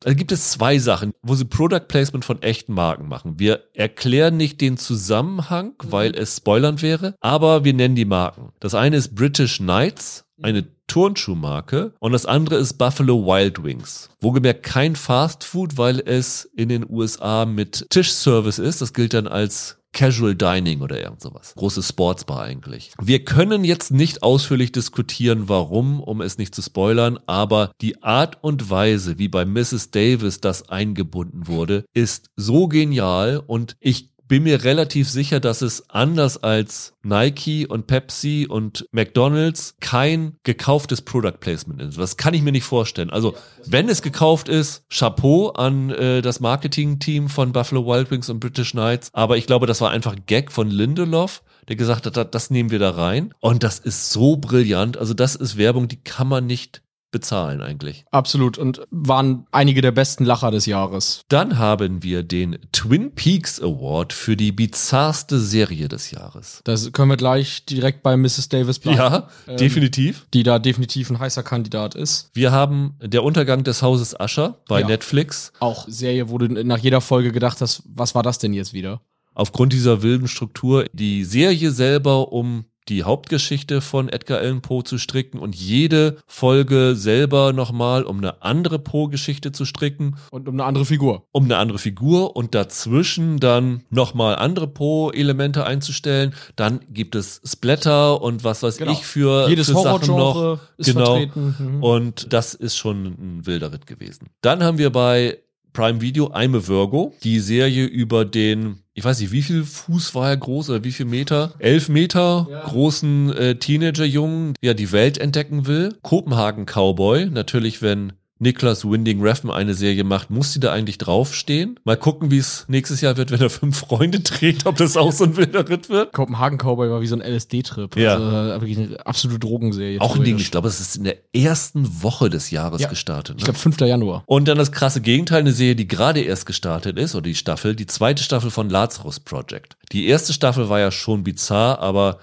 [0.00, 3.38] Da gibt es zwei Sachen, wo sie Product Placement von echten Marken machen.
[3.38, 8.52] Wir erklären nicht den Zusammenhang, weil es spoilern wäre, aber wir nennen die Marken.
[8.60, 14.10] Das eine ist British Knights eine Turnschuhmarke und das andere ist Buffalo Wild Wings.
[14.20, 18.82] Wohlgemerkt kein Fast Food, weil es in den USA mit Tischservice ist.
[18.82, 21.54] Das gilt dann als Casual Dining oder irgend sowas.
[21.56, 22.92] Große Sportsbar eigentlich.
[23.00, 28.42] Wir können jetzt nicht ausführlich diskutieren, warum, um es nicht zu spoilern, aber die Art
[28.42, 29.90] und Weise, wie bei Mrs.
[29.90, 35.90] Davis das eingebunden wurde, ist so genial und ich bin mir relativ sicher, dass es
[35.90, 41.98] anders als Nike und Pepsi und McDonald's kein gekauftes Product Placement ist.
[41.98, 43.10] Das kann ich mir nicht vorstellen.
[43.10, 43.34] Also,
[43.66, 48.70] wenn es gekauft ist, Chapeau an äh, das Marketing-Team von Buffalo Wild Wings und British
[48.70, 49.10] Knights.
[49.12, 52.70] Aber ich glaube, das war einfach ein Gag von Lindelof, der gesagt hat, das nehmen
[52.70, 53.34] wir da rein.
[53.40, 54.96] Und das ist so brillant.
[54.96, 56.80] Also, das ist Werbung, die kann man nicht
[57.12, 58.04] bezahlen eigentlich.
[58.10, 61.22] Absolut und waren einige der besten Lacher des Jahres.
[61.28, 66.60] Dann haben wir den Twin Peaks Award für die bizarrste Serie des Jahres.
[66.64, 68.48] Das können wir gleich direkt bei Mrs.
[68.48, 68.98] Davis bleiben.
[68.98, 70.26] Ja, ähm, definitiv.
[70.34, 72.30] Die da definitiv ein heißer Kandidat ist.
[72.34, 74.86] Wir haben der Untergang des Hauses Ascher bei ja.
[74.86, 75.52] Netflix.
[75.60, 79.02] Auch Serie, wo du nach jeder Folge gedacht hast, was war das denn jetzt wieder?
[79.34, 84.98] Aufgrund dieser wilden Struktur, die Serie selber um die Hauptgeschichte von Edgar Allan Poe zu
[84.98, 90.16] stricken und jede Folge selber nochmal um eine andere Poe-Geschichte zu stricken.
[90.30, 91.26] Und um eine andere Figur.
[91.32, 96.34] Um eine andere Figur und dazwischen dann nochmal andere Poe-Elemente einzustellen.
[96.56, 98.92] Dann gibt es Splatter und was weiß genau.
[98.92, 100.58] ich für, Jedes für Sachen noch.
[100.76, 101.16] Ist genau.
[101.16, 101.56] Vertreten.
[101.58, 101.82] Mhm.
[101.82, 104.28] Und das ist schon ein wilder Ritt gewesen.
[104.40, 105.38] Dann haben wir bei
[105.72, 110.14] Prime Video I'm a Virgo, die Serie über den ich weiß nicht, wie viel Fuß
[110.14, 111.54] war er groß oder wie viel Meter?
[111.58, 112.60] Elf Meter ja.
[112.64, 115.96] großen äh, Teenager-Jungen, der die Welt entdecken will.
[116.02, 121.78] Kopenhagen Cowboy, natürlich, wenn Niklas Winding Refn eine Serie macht, muss sie da eigentlich draufstehen?
[121.84, 125.12] Mal gucken, wie es nächstes Jahr wird, wenn er fünf Freunde dreht, ob das auch
[125.12, 126.12] so ein wilder Ritt wird.
[126.12, 127.96] Kopenhagen Cowboy war wie so ein LSD-Trip.
[127.96, 128.14] Ja.
[128.14, 130.00] Also wirklich eine absolute Drogenserie.
[130.00, 132.88] Auch ein Ding, ich glaube, es ist in der ersten Woche des Jahres ja.
[132.88, 133.36] gestartet.
[133.36, 133.38] Ne?
[133.38, 133.80] Ich glaube, 5.
[133.80, 134.24] Januar.
[134.26, 137.76] Und dann das krasse Gegenteil, eine Serie, die gerade erst gestartet ist, oder die Staffel,
[137.76, 139.76] die zweite Staffel von Lazarus Project.
[139.92, 142.18] Die erste Staffel war ja schon bizarr, aber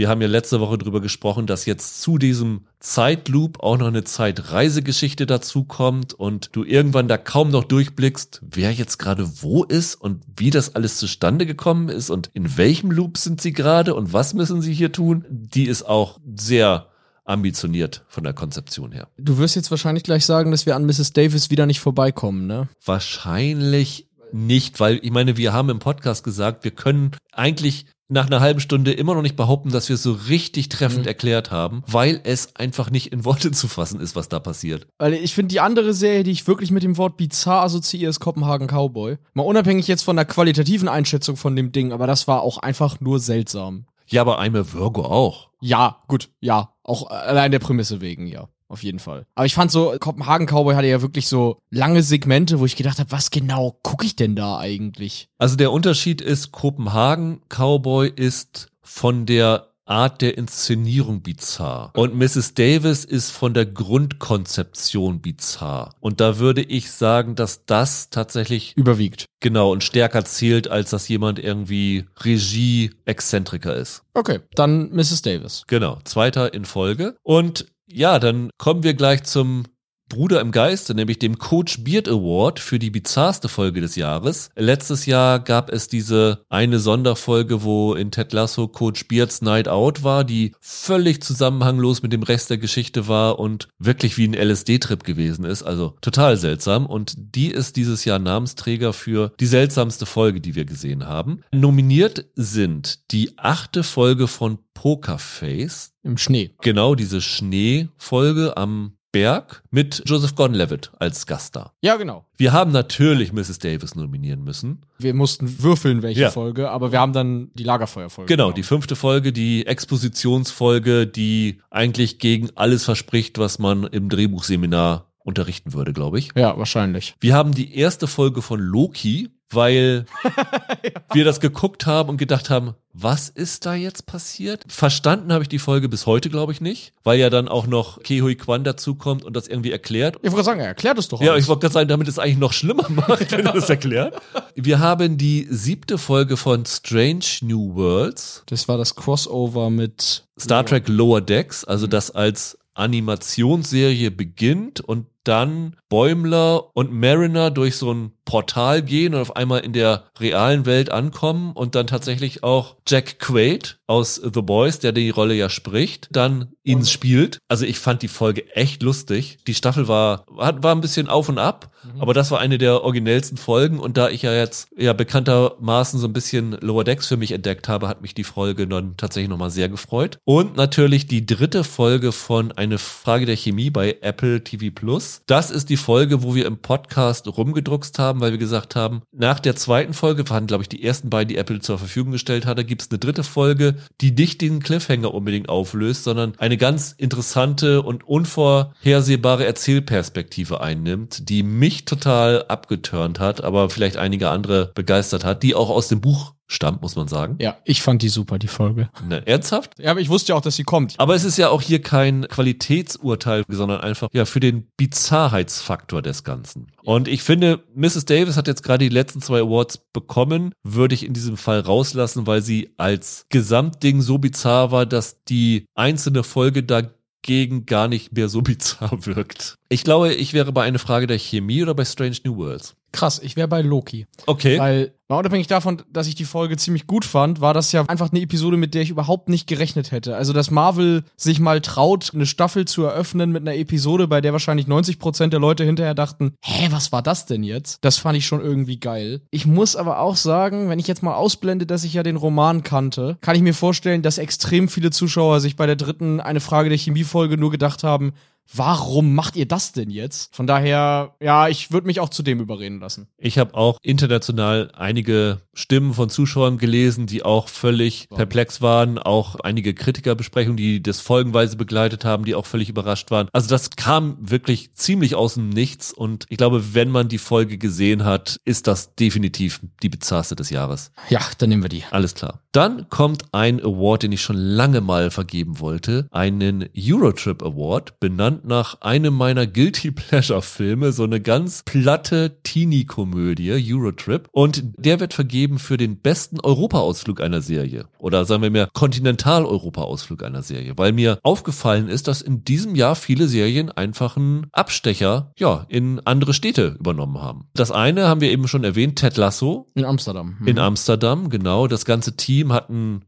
[0.00, 4.02] wir haben ja letzte Woche drüber gesprochen, dass jetzt zu diesem Zeitloop auch noch eine
[4.02, 9.96] Zeitreisegeschichte dazu kommt und du irgendwann da kaum noch durchblickst, wer jetzt gerade wo ist
[9.96, 14.14] und wie das alles zustande gekommen ist und in welchem Loop sind sie gerade und
[14.14, 15.26] was müssen sie hier tun.
[15.28, 16.86] Die ist auch sehr
[17.26, 19.08] ambitioniert von der Konzeption her.
[19.18, 21.12] Du wirst jetzt wahrscheinlich gleich sagen, dass wir an Mrs.
[21.12, 22.70] Davis wieder nicht vorbeikommen, ne?
[22.86, 28.40] Wahrscheinlich nicht, weil ich meine, wir haben im Podcast gesagt, wir können eigentlich nach einer
[28.40, 31.08] halben Stunde immer noch nicht behaupten, dass wir es so richtig treffend mhm.
[31.08, 34.86] erklärt haben, weil es einfach nicht in Worte zu fassen ist, was da passiert.
[34.98, 38.20] Weil ich finde, die andere Serie, die ich wirklich mit dem Wort bizarr assoziiere, ist
[38.20, 39.18] Kopenhagen Cowboy.
[39.34, 43.00] Mal unabhängig jetzt von der qualitativen Einschätzung von dem Ding, aber das war auch einfach
[43.00, 43.86] nur seltsam.
[44.06, 45.50] Ja, aber Aime Virgo auch.
[45.60, 46.72] Ja, gut, ja.
[46.82, 49.26] Auch allein der Prämisse wegen, ja auf jeden Fall.
[49.34, 52.98] Aber ich fand so, Kopenhagen Cowboy hatte ja wirklich so lange Segmente, wo ich gedacht
[52.98, 55.28] habe, was genau gucke ich denn da eigentlich?
[55.38, 61.90] Also der Unterschied ist, Kopenhagen Cowboy ist von der Art der Inszenierung bizarr.
[61.96, 62.54] Und Mrs.
[62.54, 65.96] Davis ist von der Grundkonzeption bizarr.
[65.98, 69.24] Und da würde ich sagen, dass das tatsächlich überwiegt.
[69.40, 74.04] Genau und stärker zählt, als dass jemand irgendwie Regie-Exzentriker ist.
[74.14, 75.22] Okay, dann Mrs.
[75.22, 75.64] Davis.
[75.66, 77.16] Genau, zweiter in Folge.
[77.24, 79.64] Und ja, dann kommen wir gleich zum
[80.10, 84.50] Bruder im Geiste, nämlich dem Coach Beard Award für die bizarrste Folge des Jahres.
[84.56, 90.02] Letztes Jahr gab es diese eine Sonderfolge, wo in Ted Lasso Coach Beards Night Out
[90.02, 95.02] war, die völlig zusammenhanglos mit dem Rest der Geschichte war und wirklich wie ein LSD-Trip
[95.04, 95.62] gewesen ist.
[95.62, 96.86] Also total seltsam.
[96.86, 101.42] Und die ist dieses Jahr Namensträger für die seltsamste Folge, die wir gesehen haben.
[101.52, 105.92] Nominiert sind die achte Folge von Pokerface.
[106.02, 106.54] Im Schnee.
[106.62, 111.72] Genau, diese Schneefolge am Berg mit Joseph Gordon-Levitt als Gast da.
[111.80, 112.24] Ja, genau.
[112.36, 113.58] Wir haben natürlich Mrs.
[113.58, 114.86] Davis nominieren müssen.
[114.98, 116.30] Wir mussten würfeln, welche ja.
[116.30, 118.28] Folge, aber wir haben dann die Lagerfeuerfolge.
[118.28, 118.56] Genau, genommen.
[118.56, 125.72] die fünfte Folge, die Expositionsfolge, die eigentlich gegen alles verspricht, was man im Drehbuchseminar unterrichten
[125.72, 126.30] würde, glaube ich.
[126.34, 127.14] Ja, wahrscheinlich.
[127.20, 130.90] Wir haben die erste Folge von Loki, weil ja.
[131.12, 134.64] wir das geguckt haben und gedacht haben, was ist da jetzt passiert?
[134.68, 138.02] Verstanden habe ich die Folge bis heute, glaube ich, nicht, weil ja dann auch noch
[138.02, 140.16] Kehui Kwan dazukommt und das irgendwie erklärt.
[140.22, 141.20] Ich wollte sagen, er erklärt es doch.
[141.20, 141.44] Ja, alles.
[141.44, 144.20] ich wollte gerade sagen, damit es eigentlich noch schlimmer macht, wenn er das erklärt.
[144.54, 148.42] Wir haben die siebte Folge von Strange New Worlds.
[148.46, 155.06] Das war das Crossover mit Star Trek Lower Decks, also das als Animationsserie beginnt und
[155.30, 160.66] dann Bäumler und Mariner durch so ein Portal gehen und auf einmal in der realen
[160.66, 165.48] Welt ankommen und dann tatsächlich auch Jack Quaid aus The Boys, der die Rolle ja
[165.48, 167.38] spricht, dann ihn spielt.
[167.48, 169.38] Also ich fand die Folge echt lustig.
[169.48, 172.00] Die Staffel war, war, war ein bisschen auf und ab, mhm.
[172.00, 176.06] aber das war eine der originellsten Folgen und da ich ja jetzt ja bekanntermaßen so
[176.06, 179.50] ein bisschen Lower Decks für mich entdeckt habe, hat mich die Folge dann tatsächlich nochmal
[179.50, 180.18] sehr gefreut.
[180.24, 185.19] Und natürlich die dritte Folge von Eine Frage der Chemie bei Apple TV Plus.
[185.26, 189.40] Das ist die Folge, wo wir im Podcast rumgedruckst haben, weil wir gesagt haben, nach
[189.40, 192.64] der zweiten Folge waren, glaube ich, die ersten beiden, die Apple zur Verfügung gestellt hatte,
[192.64, 197.82] gibt es eine dritte Folge, die nicht den Cliffhanger unbedingt auflöst, sondern eine ganz interessante
[197.82, 205.42] und unvorhersehbare Erzählperspektive einnimmt, die mich total abgeturnt hat, aber vielleicht einige andere begeistert hat,
[205.42, 207.36] die auch aus dem Buch stammt, muss man sagen.
[207.40, 208.90] Ja, ich fand die super, die Folge.
[209.08, 209.78] Ne, ernsthaft?
[209.78, 210.94] Ja, aber ich wusste ja auch, dass sie kommt.
[210.98, 216.24] Aber es ist ja auch hier kein Qualitätsurteil, sondern einfach ja für den Bizarrheitsfaktor des
[216.24, 216.66] Ganzen.
[216.82, 218.04] Und ich finde, Mrs.
[218.04, 222.26] Davis hat jetzt gerade die letzten zwei Awards bekommen, würde ich in diesem Fall rauslassen,
[222.26, 228.28] weil sie als Gesamtding so bizarr war, dass die einzelne Folge dagegen gar nicht mehr
[228.28, 229.54] so bizarr wirkt.
[229.68, 232.74] Ich glaube, ich wäre bei einer Frage der Chemie oder bei Strange New Worlds.
[232.92, 234.06] Krass, ich wäre bei Loki.
[234.26, 234.58] Okay.
[234.58, 238.10] Weil, mal unabhängig davon, dass ich die Folge ziemlich gut fand, war das ja einfach
[238.10, 240.16] eine Episode, mit der ich überhaupt nicht gerechnet hätte.
[240.16, 244.32] Also, dass Marvel sich mal traut, eine Staffel zu eröffnen mit einer Episode, bei der
[244.32, 247.78] wahrscheinlich 90% der Leute hinterher dachten, hä, was war das denn jetzt?
[247.82, 249.22] Das fand ich schon irgendwie geil.
[249.30, 252.62] Ich muss aber auch sagen, wenn ich jetzt mal ausblende, dass ich ja den Roman
[252.64, 256.68] kannte, kann ich mir vorstellen, dass extrem viele Zuschauer sich bei der dritten eine Frage
[256.68, 258.12] der Chemiefolge nur gedacht haben,
[258.54, 260.34] warum macht ihr das denn jetzt?
[260.34, 263.08] Von daher, ja, ich würde mich auch zu dem überreden lassen.
[263.18, 269.36] Ich habe auch international einige Stimmen von Zuschauern gelesen, die auch völlig perplex waren, auch
[269.36, 273.28] einige Kritikerbesprechungen, die das folgenweise begleitet haben, die auch völlig überrascht waren.
[273.32, 277.58] Also das kam wirklich ziemlich aus dem Nichts und ich glaube, wenn man die Folge
[277.58, 280.92] gesehen hat, ist das definitiv die bizarrste des Jahres.
[281.08, 281.84] Ja, dann nehmen wir die.
[281.90, 282.40] Alles klar.
[282.52, 288.39] Dann kommt ein Award, den ich schon lange mal vergeben wollte, einen Eurotrip Award, benannt
[288.44, 294.28] nach einem meiner Guilty Pleasure Filme, so eine ganz platte Teenie-Komödie, Eurotrip.
[294.32, 297.86] Und der wird vergeben für den besten Europa-Ausflug einer Serie.
[297.98, 300.74] Oder sagen wir mehr Kontinental-Europa-Ausflug einer Serie.
[300.76, 306.00] Weil mir aufgefallen ist, dass in diesem Jahr viele Serien einfach einen Abstecher, ja, in
[306.00, 307.48] andere Städte übernommen haben.
[307.54, 309.70] Das eine haben wir eben schon erwähnt, Ted Lasso.
[309.74, 310.36] In Amsterdam.
[310.40, 310.48] Mhm.
[310.48, 311.66] In Amsterdam, genau.
[311.66, 313.04] Das ganze Team hat ein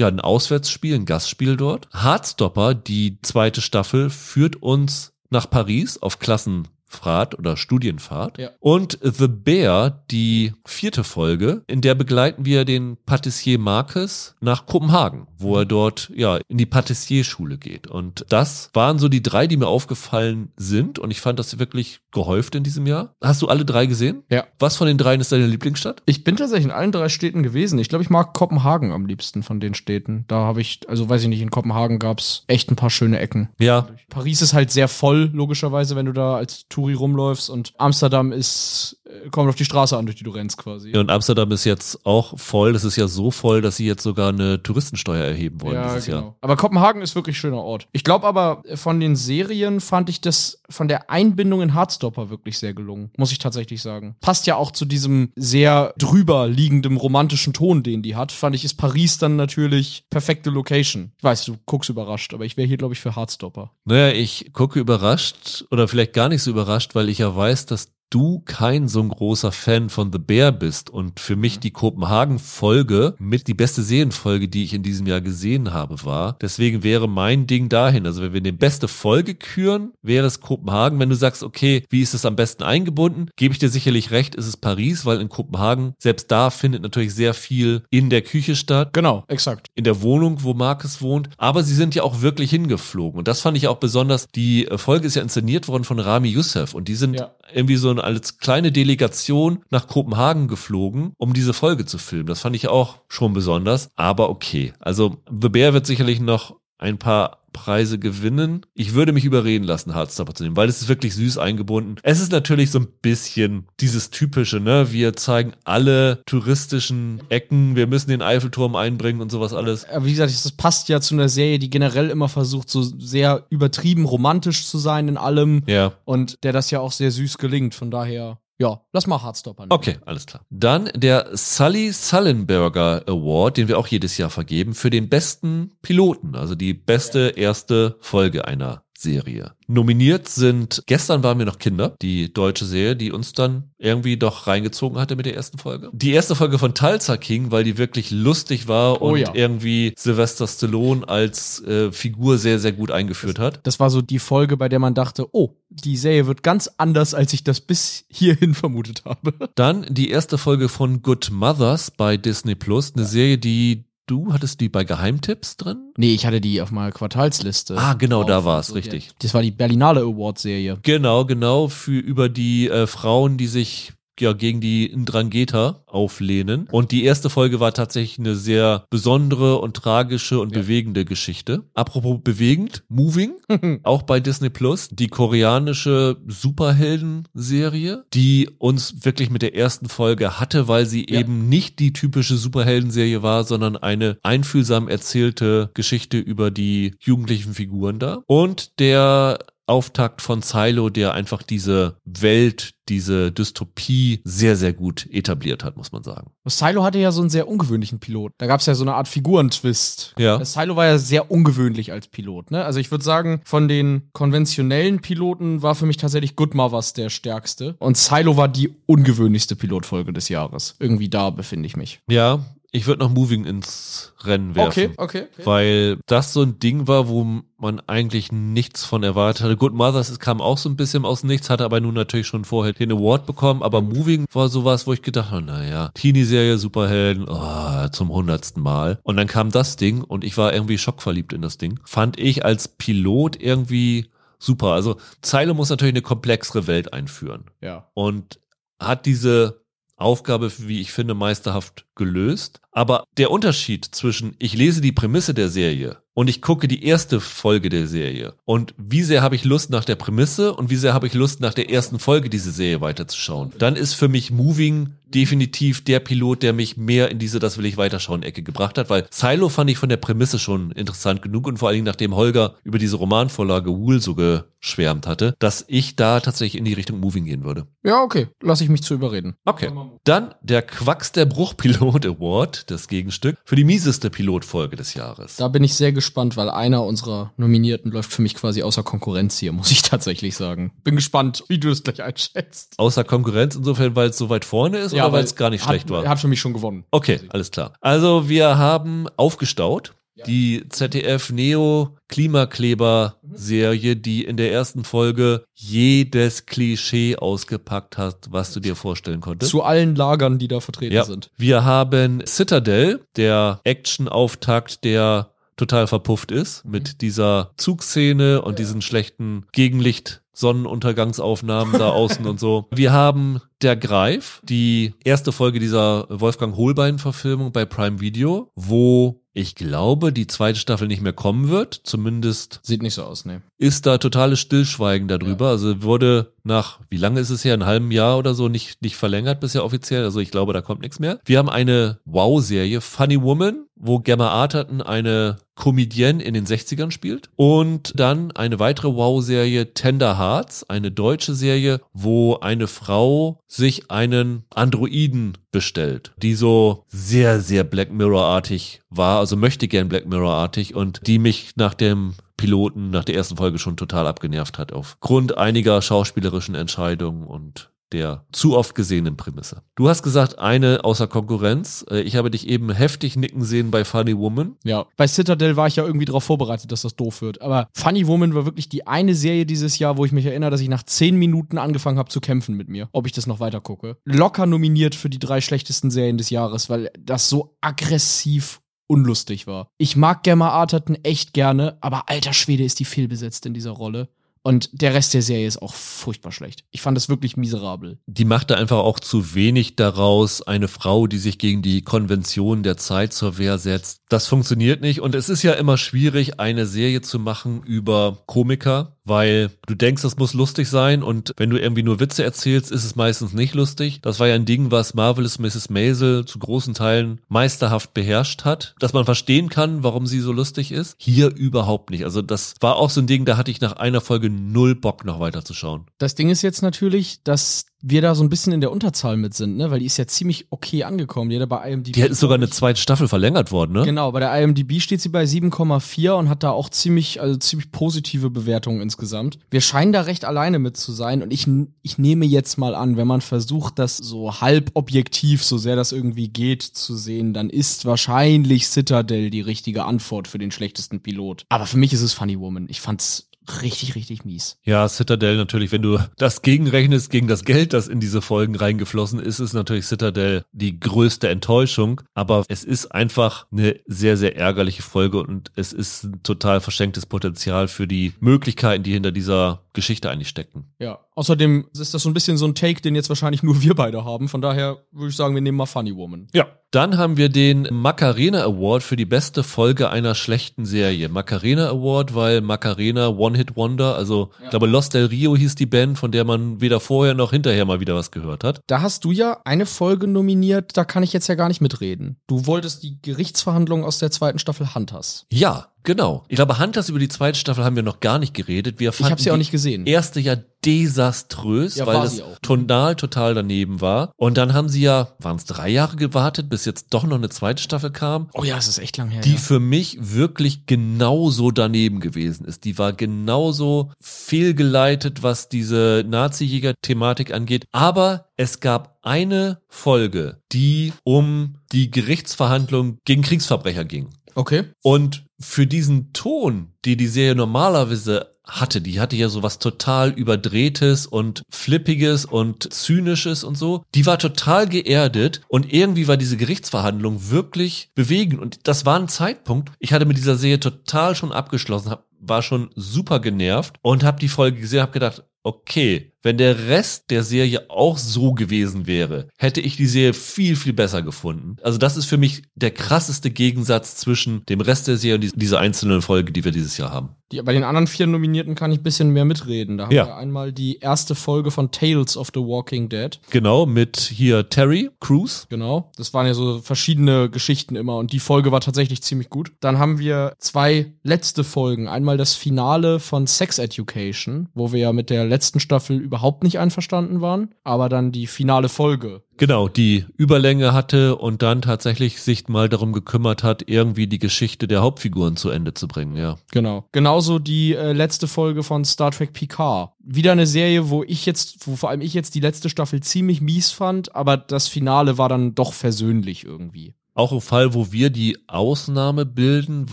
[0.00, 1.88] ja, ein Auswärtsspiel, ein Gastspiel dort.
[1.92, 8.38] Hardstopper, die zweite Staffel, führt uns nach Paris auf Klassen Fahrt oder Studienfahrt.
[8.38, 8.50] Ja.
[8.58, 15.28] Und The Bear, die vierte Folge, in der begleiten wir den Patissier Marcus nach Kopenhagen,
[15.38, 17.86] wo er dort ja in die Patissierschule geht.
[17.86, 20.98] Und das waren so die drei, die mir aufgefallen sind.
[20.98, 23.14] Und ich fand das wirklich gehäuft in diesem Jahr.
[23.22, 24.24] Hast du alle drei gesehen?
[24.28, 24.46] Ja.
[24.58, 26.02] Was von den dreien ist deine Lieblingsstadt?
[26.06, 27.78] Ich bin tatsächlich in allen drei Städten gewesen.
[27.78, 30.24] Ich glaube, ich mag Kopenhagen am liebsten von den Städten.
[30.26, 33.50] Da habe ich, also weiß ich nicht, in Kopenhagen gab's echt ein paar schöne Ecken.
[33.60, 33.86] Ja.
[34.08, 38.32] Paris ist halt sehr voll, logischerweise, wenn du da als Tour Touri rumläufst und Amsterdam
[38.32, 38.99] ist,
[39.30, 40.90] kommt auf die Straße an, durch die du rennst quasi.
[40.90, 42.72] Ja, und Amsterdam ist jetzt auch voll.
[42.72, 46.06] Das ist ja so voll, dass sie jetzt sogar eine Touristensteuer erheben wollen ja, dieses
[46.06, 46.18] genau.
[46.18, 46.36] Jahr.
[46.40, 47.88] Aber Kopenhagen ist wirklich ein schöner Ort.
[47.92, 52.58] Ich glaube aber, von den Serien fand ich das von der Einbindung in Hardstopper wirklich
[52.58, 53.10] sehr gelungen.
[53.16, 54.16] Muss ich tatsächlich sagen.
[54.20, 58.32] Passt ja auch zu diesem sehr drüber liegenden romantischen Ton, den die hat.
[58.32, 61.12] Fand ich, ist Paris dann natürlich perfekte Location.
[61.18, 63.72] Ich weiß, du guckst überrascht, aber ich wäre hier, glaube ich, für Hardstopper.
[63.84, 67.66] Naja, ich gucke überrascht oder vielleicht gar nicht so überrascht überrascht, weil ich ja weiß,
[67.66, 71.70] dass du kein so ein großer Fan von The Bear bist und für mich die
[71.70, 76.36] Kopenhagen-Folge mit die beste Serienfolge, die ich in diesem Jahr gesehen habe, war.
[76.40, 78.06] Deswegen wäre mein Ding dahin.
[78.06, 80.98] Also wenn wir eine beste Folge küren, wäre es Kopenhagen.
[80.98, 84.34] Wenn du sagst, okay, wie ist es am besten eingebunden, gebe ich dir sicherlich recht,
[84.34, 88.56] ist es Paris, weil in Kopenhagen, selbst da findet natürlich sehr viel in der Küche
[88.56, 88.92] statt.
[88.92, 89.68] Genau, exakt.
[89.74, 91.30] In der Wohnung, wo Marcus wohnt.
[91.38, 93.18] Aber sie sind ja auch wirklich hingeflogen.
[93.18, 94.26] Und das fand ich auch besonders.
[94.34, 97.30] Die Folge ist ja inszeniert worden von Rami Youssef und die sind ja.
[97.54, 102.26] Irgendwie so als kleine Delegation nach Kopenhagen geflogen, um diese Folge zu filmen.
[102.26, 104.72] Das fand ich auch schon besonders, aber okay.
[104.80, 108.64] Also The Bear wird sicherlich noch ein paar Preise gewinnen.
[108.74, 111.96] Ich würde mich überreden lassen, Hardstopper zu nehmen, weil es ist wirklich süß eingebunden.
[112.02, 114.92] Es ist natürlich so ein bisschen dieses typische, ne?
[114.92, 119.86] Wir zeigen alle touristischen Ecken, wir müssen den Eiffelturm einbringen und sowas alles.
[120.00, 124.04] Wie gesagt, das passt ja zu einer Serie, die generell immer versucht, so sehr übertrieben
[124.04, 125.62] romantisch zu sein in allem.
[125.66, 125.92] Ja.
[126.04, 127.74] Und der das ja auch sehr süß gelingt.
[127.74, 129.72] Von daher ja, lass mal Hardstopper nehmen.
[129.72, 130.44] Okay, alles klar.
[130.50, 136.36] Dann der Sully Sullenberger Award, den wir auch jedes Jahr vergeben, für den besten Piloten,
[136.36, 139.52] also die beste erste Folge einer Serie.
[139.66, 144.46] Nominiert sind, gestern waren wir noch Kinder, die deutsche Serie, die uns dann irgendwie doch
[144.46, 145.90] reingezogen hatte mit der ersten Folge.
[145.92, 149.32] Die erste Folge von Tulsa King, weil die wirklich lustig war Oh und ja.
[149.34, 153.60] irgendwie Sylvester Stallone als äh, Figur sehr, sehr gut eingeführt hat.
[153.62, 157.14] Das war so die Folge, bei der man dachte, oh, die Serie wird ganz anders,
[157.14, 159.32] als ich das bis hierhin vermutet habe.
[159.54, 164.60] Dann die erste Folge von Good Mothers bei Disney Plus, eine Serie, die du hattest
[164.60, 165.92] die bei Geheimtipps drin?
[165.96, 167.76] Nee, ich hatte die auf meiner Quartalsliste.
[167.78, 169.10] Ah, genau, da war es, richtig.
[169.20, 170.78] Das war die Berlinale Award-Serie.
[170.82, 176.68] Genau, genau, für über die äh, Frauen, die sich ja gegen die Ndrangheta auflehnen.
[176.70, 180.62] Und die erste Folge war tatsächlich eine sehr besondere und tragische und Ja.
[180.62, 181.64] bewegende Geschichte.
[181.74, 183.32] Apropos bewegend, Moving,
[183.82, 190.68] auch bei Disney Plus, die koreanische Superhelden-Serie, die uns wirklich mit der ersten Folge hatte,
[190.68, 191.20] weil sie Ja.
[191.20, 197.98] eben nicht die typische Superhelden-Serie war, sondern eine einfühlsam erzählte Geschichte über die jugendlichen Figuren
[197.98, 198.22] da.
[198.26, 199.38] Und der
[199.70, 205.92] Auftakt von Silo, der einfach diese Welt, diese Dystopie sehr, sehr gut etabliert hat, muss
[205.92, 206.32] man sagen.
[206.44, 208.32] Silo hatte ja so einen sehr ungewöhnlichen Pilot.
[208.38, 210.14] Da gab es ja so eine Art Figurentwist.
[210.18, 210.44] Ja.
[210.44, 212.50] Silo war ja sehr ungewöhnlich als Pilot.
[212.50, 212.64] Ne?
[212.64, 217.08] Also ich würde sagen, von den konventionellen Piloten war für mich tatsächlich Good Mothers der
[217.08, 217.76] stärkste.
[217.78, 220.74] Und Silo war die ungewöhnlichste Pilotfolge des Jahres.
[220.80, 222.00] Irgendwie da befinde ich mich.
[222.08, 222.40] Ja,
[222.72, 224.92] ich würde noch Moving ins Rennen werfen.
[224.96, 225.26] okay.
[225.44, 229.56] Weil das so ein Ding war, wo man eigentlich nichts von erwartet hatte.
[229.56, 232.26] Good Mothers es kam auch so ein bisschen aus dem Nichts, hatte aber nun natürlich
[232.28, 233.62] schon vorher den Award bekommen.
[233.62, 239.00] Aber Moving war sowas, wo ich gedacht habe, naja, Teenie-Serie, Superhelden, oh, zum hundertsten Mal.
[239.02, 241.80] Und dann kam das Ding und ich war irgendwie schockverliebt in das Ding.
[241.84, 244.68] Fand ich als Pilot irgendwie super.
[244.68, 247.88] Also Zeile muss natürlich eine komplexere Welt einführen Ja.
[247.94, 248.38] und
[248.78, 249.59] hat diese
[250.00, 252.60] Aufgabe, wie ich finde, meisterhaft gelöst.
[252.72, 257.20] Aber der Unterschied zwischen ich lese die Prämisse der Serie und ich gucke die erste
[257.20, 260.94] Folge der Serie und wie sehr habe ich Lust nach der Prämisse und wie sehr
[260.94, 264.94] habe ich Lust nach der ersten Folge diese Serie weiterzuschauen, dann ist für mich Moving
[265.14, 268.90] definitiv der Pilot, der mich mehr in diese Das will ich weiterschauen Ecke gebracht hat,
[268.90, 272.14] weil Silo fand ich von der Prämisse schon interessant genug und vor allen Dingen nachdem
[272.14, 277.00] Holger über diese Romanvorlage Wool so geschwärmt hatte, dass ich da tatsächlich in die Richtung
[277.00, 277.66] Moving gehen würde.
[277.82, 278.28] Ja, okay.
[278.42, 279.34] Lass ich mich zu überreden.
[279.44, 279.70] Okay.
[280.04, 285.36] Dann der Quacks der Bruchpilot Award, das Gegenstück, für die mieseste Pilotfolge des Jahres.
[285.36, 285.99] Da bin ich sehr gespannt,
[286.36, 290.72] weil einer unserer Nominierten läuft für mich quasi außer Konkurrenz hier, muss ich tatsächlich sagen.
[290.84, 292.74] Bin gespannt, wie du das gleich einschätzt.
[292.78, 295.70] Außer Konkurrenz insofern, weil es so weit vorne ist oder weil es gar nicht hat,
[295.70, 296.04] schlecht war?
[296.04, 296.84] Er hat für mich schon gewonnen.
[296.90, 297.72] Okay, alles klar.
[297.80, 299.94] Also wir haben aufgestaut.
[300.16, 300.26] Ja.
[300.26, 308.52] Die ZDF Neo Klimakleber Serie, die in der ersten Folge jedes Klischee ausgepackt hat, was
[308.52, 309.50] du dir vorstellen konntest.
[309.50, 311.04] Zu allen Lagern, die da vertreten Ja.
[311.04, 311.30] sind.
[311.38, 315.30] Wir haben Citadel, der Action-Auftakt, der
[315.60, 320.22] total verpufft ist mit dieser Zugszene und diesen schlechten Gegenlicht.
[320.32, 322.66] Sonnenuntergangsaufnahmen da außen und so.
[322.74, 329.54] Wir haben Der Greif, die erste Folge dieser Wolfgang Holbein-Verfilmung bei Prime Video, wo ich
[329.54, 331.80] glaube, die zweite Staffel nicht mehr kommen wird.
[331.84, 333.42] Zumindest Sieht nicht so aus, ne.
[333.58, 335.50] ist da totales Stillschweigen darüber.
[335.50, 338.96] Also wurde nach, wie lange ist es her, ein halben Jahr oder so, nicht, nicht
[338.96, 340.04] verlängert bisher offiziell.
[340.04, 341.20] Also ich glaube, da kommt nichts mehr.
[341.24, 347.30] Wir haben eine Wow-Serie, Funny Woman, wo Gemma Arterton eine Comedienne in den 60ern spielt.
[347.36, 354.44] Und dann eine weitere Wow-Serie, Tender Hearts, eine deutsche Serie, wo eine Frau sich einen
[354.52, 361.06] Androiden bestellt, die so sehr, sehr Black Mirror-artig war, also möchte gern Black Mirror-artig und
[361.06, 365.82] die mich nach dem Piloten nach der ersten Folge schon total abgenervt hat aufgrund einiger
[365.82, 369.62] schauspielerischen Entscheidungen und der zu oft gesehenen Prämisse.
[369.74, 371.84] Du hast gesagt, eine außer Konkurrenz.
[371.90, 374.56] Äh, Ich habe dich eben heftig nicken sehen bei Funny Woman.
[374.64, 377.42] Ja, bei Citadel war ich ja irgendwie darauf vorbereitet, dass das doof wird.
[377.42, 380.60] Aber Funny Woman war wirklich die eine Serie dieses Jahr, wo ich mich erinnere, dass
[380.60, 383.60] ich nach zehn Minuten angefangen habe zu kämpfen mit mir, ob ich das noch weiter
[383.60, 383.96] gucke.
[384.04, 389.68] Locker nominiert für die drei schlechtesten Serien des Jahres, weil das so aggressiv unlustig war.
[389.78, 394.08] Ich mag Gemma Arterton echt gerne, aber alter Schwede ist die fehlbesetzt in dieser Rolle.
[394.42, 396.64] Und der Rest der Serie ist auch furchtbar schlecht.
[396.70, 397.98] Ich fand es wirklich miserabel.
[398.06, 402.78] Die machte einfach auch zu wenig daraus, eine Frau, die sich gegen die Konvention der
[402.78, 404.00] Zeit zur Wehr setzt.
[404.08, 408.96] Das funktioniert nicht und es ist ja immer schwierig, eine Serie zu machen über Komiker,
[409.04, 412.84] weil du denkst, das muss lustig sein und wenn du irgendwie nur Witze erzählst, ist
[412.84, 414.00] es meistens nicht lustig.
[414.02, 415.70] Das war ja ein Ding, was Marvelous Mrs.
[415.70, 420.72] Maisel zu großen Teilen meisterhaft beherrscht hat, dass man verstehen kann, warum sie so lustig
[420.72, 420.96] ist.
[420.98, 422.04] Hier überhaupt nicht.
[422.04, 424.74] Also das war auch so ein Ding, da hatte ich nach einer Folge Folge null
[424.74, 425.86] Bock, noch weiterzuschauen.
[425.98, 429.32] Das Ding ist jetzt natürlich, dass wir da so ein bisschen in der Unterzahl mit
[429.34, 429.70] sind, ne?
[429.70, 431.30] Weil die ist ja ziemlich okay angekommen.
[431.30, 431.94] Die hat bei IMDb.
[431.94, 433.84] Die ist sogar eine zweite Staffel verlängert worden, ne?
[433.84, 437.72] Genau, bei der IMDb steht sie bei 7,4 und hat da auch ziemlich, also ziemlich
[437.72, 439.38] positive Bewertungen insgesamt.
[439.50, 441.46] Wir scheinen da recht alleine mit zu sein und ich,
[441.82, 445.92] ich nehme jetzt mal an, wenn man versucht, das so halb objektiv, so sehr das
[445.92, 451.46] irgendwie geht, zu sehen, dann ist wahrscheinlich Citadel die richtige Antwort für den schlechtesten Pilot.
[451.48, 452.66] Aber für mich ist es Funny Woman.
[452.68, 453.29] Ich fand's
[453.62, 454.58] richtig, richtig mies.
[454.64, 459.20] Ja, Citadel natürlich, wenn du das gegenrechnest gegen das Geld, das in diese Folgen reingeflossen
[459.20, 462.00] ist, ist natürlich Citadel die größte Enttäuschung.
[462.14, 467.06] Aber es ist einfach eine sehr, sehr ärgerliche Folge und es ist ein total verschenktes
[467.06, 470.72] Potenzial für die Möglichkeiten, die hinter dieser Geschichte eigentlich stecken.
[470.78, 473.74] Ja, außerdem ist das so ein bisschen so ein Take, den jetzt wahrscheinlich nur wir
[473.74, 474.28] beide haben.
[474.28, 476.28] Von daher würde ich sagen, wir nehmen mal Funny Woman.
[476.32, 476.46] Ja.
[476.72, 481.08] Dann haben wir den Macarena Award für die beste Folge einer schlechten Serie.
[481.08, 484.44] Macarena Award, weil Macarena One Hit Wonder, also ja.
[484.44, 487.64] ich glaube Lost Del Rio hieß die Band, von der man weder vorher noch hinterher
[487.64, 488.60] mal wieder was gehört hat.
[488.68, 492.20] Da hast du ja eine Folge nominiert, da kann ich jetzt ja gar nicht mitreden.
[492.28, 495.26] Du wolltest die Gerichtsverhandlungen aus der zweiten Staffel Hunters.
[495.32, 496.24] Ja, Genau.
[496.28, 498.80] Ich glaube, Hunters über die zweite Staffel haben wir noch gar nicht geredet.
[498.80, 499.86] Wir ich habe sie auch nicht gesehen.
[499.86, 504.12] Erste ja desaströs, ja, weil es tonal total daneben war.
[504.16, 507.30] Und dann haben sie ja, waren es drei Jahre gewartet, bis jetzt doch noch eine
[507.30, 508.28] zweite Staffel kam.
[508.34, 509.22] Oh ja, es ist echt lang her.
[509.22, 509.38] Die ja.
[509.38, 512.64] für mich wirklich genauso daneben gewesen ist.
[512.64, 517.66] Die war genauso fehlgeleitet, was diese Nazi-Jäger-Thematik angeht.
[517.72, 524.10] Aber es gab eine Folge, die um die Gerichtsverhandlung gegen Kriegsverbrecher ging.
[524.34, 524.64] Okay.
[524.82, 530.10] Und für diesen Ton, die die Serie normalerweise hatte, die hatte ja so was total
[530.10, 533.84] überdrehtes und flippiges und zynisches und so.
[533.94, 539.08] Die war total geerdet und irgendwie war diese Gerichtsverhandlung wirklich bewegend und das war ein
[539.08, 539.72] Zeitpunkt.
[539.78, 544.20] Ich hatte mit dieser Serie total schon abgeschlossen, hab, war schon super genervt und habe
[544.20, 549.28] die Folge gesehen, habe gedacht, okay, wenn der Rest der Serie auch so gewesen wäre,
[549.38, 551.56] hätte ich die Serie viel, viel besser gefunden.
[551.62, 555.60] Also das ist für mich der krasseste Gegensatz zwischen dem Rest der Serie und dieser
[555.60, 557.10] einzelnen Folge, die wir dieses Jahr haben.
[557.32, 559.78] Die, bei den anderen vier Nominierten kann ich ein bisschen mehr mitreden.
[559.78, 560.06] Da haben ja.
[560.06, 563.18] wir einmal die erste Folge von Tales of the Walking Dead.
[563.30, 565.46] Genau, mit hier Terry Crews.
[565.48, 569.52] Genau, das waren ja so verschiedene Geschichten immer und die Folge war tatsächlich ziemlich gut.
[569.60, 571.88] Dann haben wir zwei letzte Folgen.
[571.88, 576.58] Einmal das Finale von Sex Education, wo wir ja mit der letzten Staffel überhaupt nicht
[576.58, 579.22] einverstanden waren, aber dann die finale Folge.
[579.36, 584.68] Genau, die Überlänge hatte und dann tatsächlich sich mal darum gekümmert hat, irgendwie die Geschichte
[584.68, 586.36] der Hauptfiguren zu Ende zu bringen, ja.
[586.50, 586.84] Genau.
[586.92, 589.92] Genauso die äh, letzte Folge von Star Trek Picard.
[589.98, 593.40] Wieder eine Serie, wo ich jetzt, wo vor allem ich jetzt die letzte Staffel ziemlich
[593.40, 598.10] mies fand, aber das Finale war dann doch versöhnlich irgendwie auch ein Fall, wo wir
[598.10, 599.92] die Ausnahme bilden,